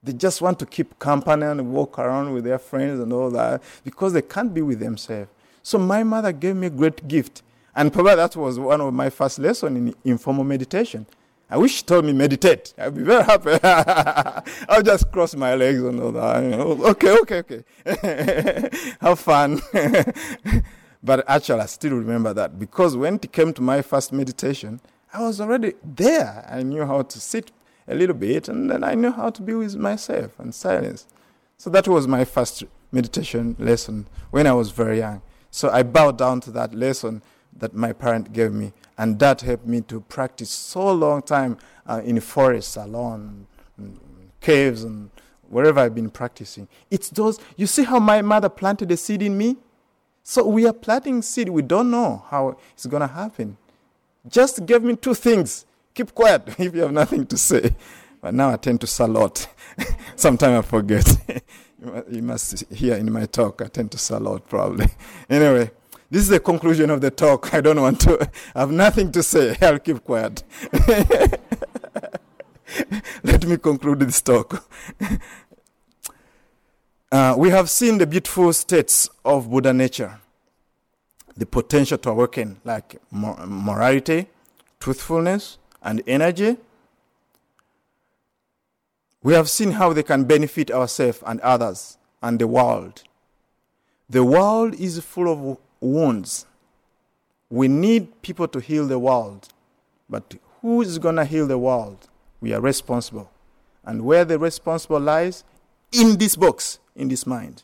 They 0.02 0.14
just 0.14 0.42
want 0.42 0.60
to 0.60 0.66
keep 0.66 0.98
company 0.98 1.46
and 1.46 1.74
walk 1.74 2.00
around 2.00 2.34
with 2.34 2.46
their 2.46 2.60
friends 2.60 3.00
and 3.02 3.12
all 3.12 3.30
that 3.32 3.62
because 3.84 4.14
they 4.14 4.22
can't 4.22 4.54
be 4.54 4.62
with 4.62 4.80
themselves. 4.80 5.30
So 5.62 5.78
my 5.78 6.04
mother 6.04 6.32
gave 6.32 6.56
me 6.56 6.68
a 6.68 6.70
great 6.70 7.08
gift. 7.08 7.44
And 7.76 7.92
probably 7.92 8.16
that 8.16 8.36
was 8.36 8.58
one 8.58 8.80
of 8.82 8.94
my 8.94 9.10
first 9.10 9.40
lessons 9.40 9.78
in 9.78 9.96
informal 10.06 10.44
meditation. 10.44 11.06
I 11.50 11.58
wish 11.58 11.78
she 11.78 11.84
told 11.84 12.06
me 12.06 12.14
meditate. 12.14 12.74
I'd 12.78 12.96
be 12.96 13.04
very 13.04 13.24
happy. 13.24 13.60
I'll 14.70 14.84
just 14.84 15.12
cross 15.12 15.36
my 15.36 15.56
legs 15.56 15.82
and 15.82 16.00
all 16.00 16.12
that. 16.12 16.44
Okay, 16.44 17.18
okay, 17.20 17.64
okay. 17.86 18.70
Have 19.02 19.20
fun. 19.20 19.60
but 21.04 21.28
actually, 21.28 21.62
I 21.62 21.66
still 21.66 21.96
remember 21.96 22.34
that 22.36 22.60
because 22.60 22.96
when 22.96 23.16
it 23.16 23.32
came 23.32 23.52
to 23.54 23.62
my 23.62 23.82
first 23.82 24.14
meditation, 24.14 24.80
I 25.12 25.22
was 25.24 25.42
already 25.42 25.74
there. 25.84 26.48
I 26.48 26.62
knew 26.62 26.86
how 26.86 27.02
to 27.02 27.20
sit 27.20 27.52
a 27.90 27.96
little 27.96 28.16
bit, 28.16 28.48
and 28.48 28.70
then 28.70 28.84
I 28.84 28.94
knew 28.96 29.12
how 29.12 29.30
to 29.32 29.42
be 29.42 29.54
with 29.54 29.76
myself 29.76 30.40
and 30.40 30.54
silence. 30.54 31.08
So 31.58 31.70
that 31.72 31.88
was 31.88 32.08
my 32.08 32.24
first 32.24 32.64
meditation 32.92 33.56
lesson 33.60 34.08
when 34.32 34.48
I 34.48 34.54
was 34.54 34.72
very 34.72 35.00
young. 35.00 35.22
So 35.52 35.70
I 35.70 35.84
bowed 35.84 36.18
down 36.18 36.42
to 36.42 36.52
that 36.52 36.74
lesson 36.74 37.22
that 37.58 37.74
my 37.74 37.92
parent 37.92 38.32
gave 38.32 38.54
me, 38.54 38.72
and 38.98 39.20
that 39.20 39.42
helped 39.42 39.66
me 39.66 39.82
to 39.82 40.02
practice 40.02 40.52
so 40.52 40.92
long 40.94 41.22
time 41.22 41.58
uh, 41.88 42.02
in 42.06 42.20
forests 42.20 42.78
alone, 42.78 43.48
caves, 44.40 44.84
and 44.84 45.10
wherever 45.50 45.80
I've 45.80 45.96
been 45.96 46.12
practicing. 46.12 46.68
It's 46.92 47.10
those. 47.10 47.40
You 47.58 47.66
see 47.66 47.84
how 47.84 48.00
my 48.00 48.22
mother 48.22 48.50
planted 48.50 48.92
a 48.92 48.98
seed 48.98 49.22
in 49.22 49.38
me. 49.38 49.58
So 50.24 50.48
we 50.48 50.68
are 50.68 50.74
planting 50.74 51.24
seed. 51.24 51.50
We 51.50 51.64
don't 51.64 51.90
know 51.90 52.24
how 52.30 52.58
it's 52.74 52.84
to 52.84 53.08
happen. 53.08 53.58
Just 54.28 54.66
gave 54.68 54.84
me 54.84 54.96
two 54.96 55.16
things 55.16 55.66
keep 56.00 56.16
quiet 56.16 56.44
if 56.60 56.74
you 56.74 56.82
have 56.82 56.94
nothing 56.94 57.26
to 57.26 57.38
say. 57.38 57.76
But 58.22 58.34
now 58.34 58.52
I 58.52 58.58
tend 58.58 58.82
to 58.82 59.08
lot. 59.08 59.48
Sometimes 60.16 60.66
I 60.66 60.68
forget. 60.68 61.08
you 62.10 62.22
must 62.22 62.72
hear 62.72 62.96
in 62.96 63.12
my 63.12 63.26
talk, 63.26 63.62
I 63.62 63.68
tend 63.68 63.92
to 63.92 64.20
lot 64.20 64.48
probably. 64.48 64.88
Anyway, 65.30 65.72
this 66.10 66.24
is 66.24 66.30
the 66.30 66.40
conclusion 66.40 66.90
of 66.90 67.02
the 67.02 67.12
talk. 67.12 67.54
I 67.54 67.62
don't 67.62 67.82
want 67.82 68.00
to 68.02 68.30
I 68.56 68.60
have 68.62 68.72
nothing 68.72 69.12
to 69.12 69.24
say. 69.24 69.58
I'll 69.62 69.80
keep 69.80 70.04
quiet. 70.04 70.44
Let 73.24 73.46
me 73.46 73.58
conclude 73.58 74.00
this 74.00 74.22
talk. 74.22 74.66
Uh, 77.12 77.36
we 77.38 77.50
have 77.50 77.70
seen 77.70 77.98
the 77.98 78.06
beautiful 78.08 78.54
states 78.54 79.10
of 79.26 79.50
Buddha 79.50 79.74
nature, 79.74 80.20
the 81.36 81.46
potential 81.46 81.98
to 81.98 82.10
awaken, 82.12 82.62
like 82.64 83.02
morality, 83.12 84.28
truthfulness, 84.80 85.58
and 85.82 86.02
energy, 86.08 86.58
we 89.22 89.34
have 89.34 89.50
seen 89.50 89.72
how 89.72 89.94
they 89.94 90.04
can 90.04 90.24
benefit 90.24 90.72
ourselves 90.72 91.22
and 91.26 91.40
others 91.42 91.98
and 92.22 92.40
the 92.40 92.48
world. 92.48 93.04
The 94.10 94.24
world 94.24 94.74
is 94.76 95.00
full 95.00 95.32
of 95.32 95.58
wounds. 95.82 96.46
We 97.50 97.68
need 97.68 98.22
people 98.22 98.48
to 98.48 98.60
heal 98.60 98.88
the 98.88 99.00
world. 99.00 99.50
But 100.10 100.36
who 100.62 100.82
is 100.82 100.98
going 101.00 101.18
to 101.18 101.26
heal 101.26 101.48
the 101.48 101.58
world? 101.58 102.08
We 102.42 102.54
are 102.54 102.62
responsible. 102.62 103.30
And 103.84 104.04
where 104.04 104.26
the 104.26 104.40
responsible 104.40 105.00
lies? 105.00 105.44
In 105.92 106.18
this 106.18 106.36
box, 106.36 106.80
in 106.96 107.08
this 107.08 107.26
mind. 107.26 107.64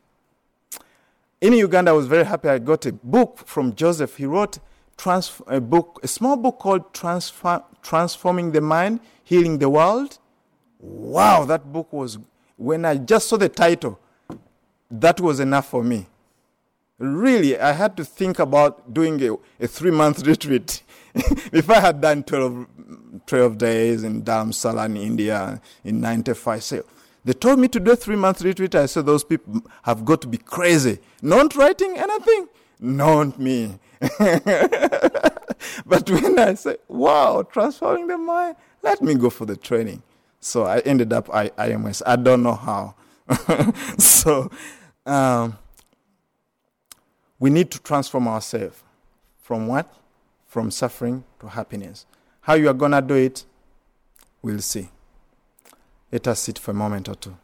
In 1.41 1.53
Uganda, 1.53 1.91
I 1.91 1.93
was 1.93 2.07
very 2.07 2.26
happy 2.26 2.49
I 2.49 2.59
got 2.59 2.86
a 2.86 2.93
book 2.93 3.39
from 3.45 3.76
Joseph. 3.76 4.18
He 4.18 4.26
wrote 4.26 4.59
trans- 4.97 5.41
a 5.47 5.61
book, 5.61 5.99
a 6.03 6.07
small 6.07 6.37
book 6.37 6.59
called 6.59 6.93
Transform- 6.93 7.63
Transforming 7.81 8.51
the 8.51 8.61
Mind, 8.61 8.99
Healing 9.23 9.59
the 9.59 9.69
World. 9.69 10.19
Wow, 10.79 11.45
that 11.45 11.71
book 11.71 11.91
was, 11.91 12.17
when 12.57 12.85
I 12.85 12.97
just 12.97 13.27
saw 13.27 13.37
the 13.37 13.49
title, 13.49 13.99
that 14.91 15.19
was 15.19 15.39
enough 15.39 15.69
for 15.69 15.83
me. 15.83 16.07
Really, 16.97 17.59
I 17.59 17.73
had 17.73 17.97
to 17.97 18.05
think 18.05 18.39
about 18.39 18.93
doing 18.93 19.21
a, 19.21 19.35
a 19.59 19.67
three 19.67 19.91
month 19.91 20.25
retreat. 20.27 20.81
if 21.51 21.69
I 21.69 21.79
had 21.79 22.01
done 22.01 22.23
12, 22.23 22.67
12 23.25 23.57
days 23.57 24.03
in 24.03 24.21
Dharamsala 24.21 24.85
in 24.85 24.97
India 24.97 25.61
in 25.83 26.01
95, 26.01 26.63
so 26.63 26.83
they 27.25 27.33
told 27.33 27.59
me 27.59 27.67
to 27.69 27.79
do 27.79 27.91
a 27.91 27.95
three 27.95 28.15
month 28.15 28.41
retreat. 28.43 28.75
I 28.75 28.85
said, 28.85 29.05
Those 29.05 29.23
people 29.23 29.61
have 29.83 30.05
got 30.05 30.21
to 30.21 30.27
be 30.27 30.37
crazy. 30.37 30.99
Not 31.21 31.55
writing 31.55 31.97
anything? 31.97 32.47
Not 32.79 33.39
me. 33.39 33.79
but 35.85 36.09
when 36.09 36.39
I 36.39 36.53
say, 36.55 36.77
Wow, 36.87 37.43
transforming 37.43 38.07
the 38.07 38.17
mind, 38.17 38.55
let 38.81 39.01
me 39.01 39.15
go 39.15 39.29
for 39.29 39.45
the 39.45 39.55
training. 39.55 40.03
So 40.39 40.63
I 40.63 40.79
ended 40.79 41.11
up 41.11 41.33
I, 41.33 41.49
IMS. 41.49 42.01
I 42.05 42.15
don't 42.15 42.43
know 42.43 42.53
how. 42.53 42.95
so 43.97 44.51
um, 45.05 45.57
we 47.39 47.49
need 47.49 47.71
to 47.71 47.79
transform 47.79 48.27
ourselves 48.27 48.83
from 49.41 49.67
what? 49.67 49.91
From 50.47 50.71
suffering 50.71 51.23
to 51.39 51.47
happiness. 51.47 52.05
How 52.41 52.53
you 52.53 52.69
are 52.69 52.73
going 52.73 52.91
to 52.91 53.01
do 53.01 53.15
it, 53.15 53.43
we'll 54.41 54.61
see. 54.61 54.89
Let 56.11 56.27
us 56.27 56.41
sit 56.41 56.59
for 56.59 56.71
a 56.71 56.73
moment 56.75 57.09
or 57.09 57.15
two. 57.15 57.35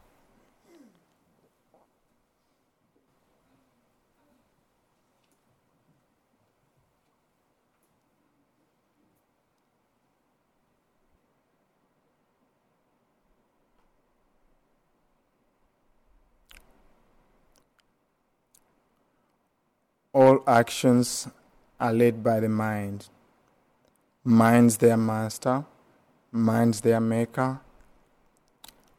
All 20.13 20.43
actions 20.45 21.27
are 21.79 21.93
led 21.93 22.23
by 22.23 22.41
the 22.41 22.49
mind. 22.49 23.07
Mind's 24.23 24.77
their 24.77 24.97
master, 24.97 25.65
mind's 26.31 26.81
their 26.81 26.99
maker. 26.99 27.61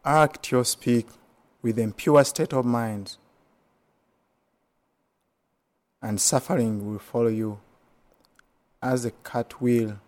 Act 0.05 0.53
or 0.53 0.65
speak 0.65 1.07
with 1.61 1.79
a 1.79 1.93
pure 1.97 2.25
state 2.25 2.53
of 2.53 2.65
mind, 2.65 3.17
and 6.01 6.21
suffering 6.21 6.91
will 6.91 6.99
follow 6.99 7.29
you 7.29 7.61
as 8.83 9.05
a 9.05 9.13
cartwheel 9.23 10.01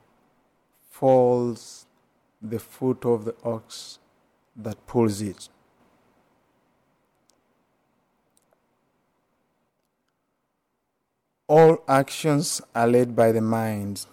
falls 0.91 1.87
the 2.43 2.59
foot 2.59 3.05
of 3.05 3.25
the 3.25 3.35
ox 3.45 3.99
that 4.57 4.87
pulls 4.87 5.21
it. 5.21 5.49
All 11.47 11.83
actions 11.87 12.63
are 12.75 12.87
led 12.87 13.15
by 13.15 13.31
the 13.31 13.43
mind. 13.43 14.07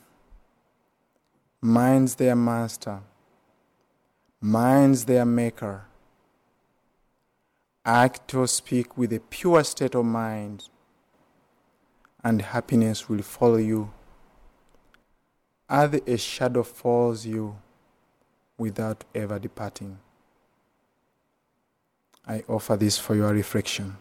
Mind's 1.61 2.15
their 2.15 2.36
master. 2.36 2.99
Mind's 4.41 5.05
their 5.05 5.25
maker. 5.25 5.86
Act 7.86 8.34
or 8.36 8.47
speak 8.47 8.97
with 8.97 9.13
a 9.13 9.19
pure 9.19 9.63
state 9.63 9.95
of 9.95 10.05
mind, 10.05 10.67
and 12.23 12.41
happiness 12.41 13.07
will 13.07 13.21
follow 13.21 13.57
you. 13.57 13.91
As 15.69 15.93
a 16.05 16.17
shadow 16.17 16.63
follows 16.63 17.25
you 17.25 17.55
without 18.57 19.05
ever 19.15 19.39
departing. 19.39 19.99
I 22.27 22.43
offer 22.47 22.75
this 22.75 22.97
for 22.97 23.15
your 23.15 23.32
reflection. 23.32 23.97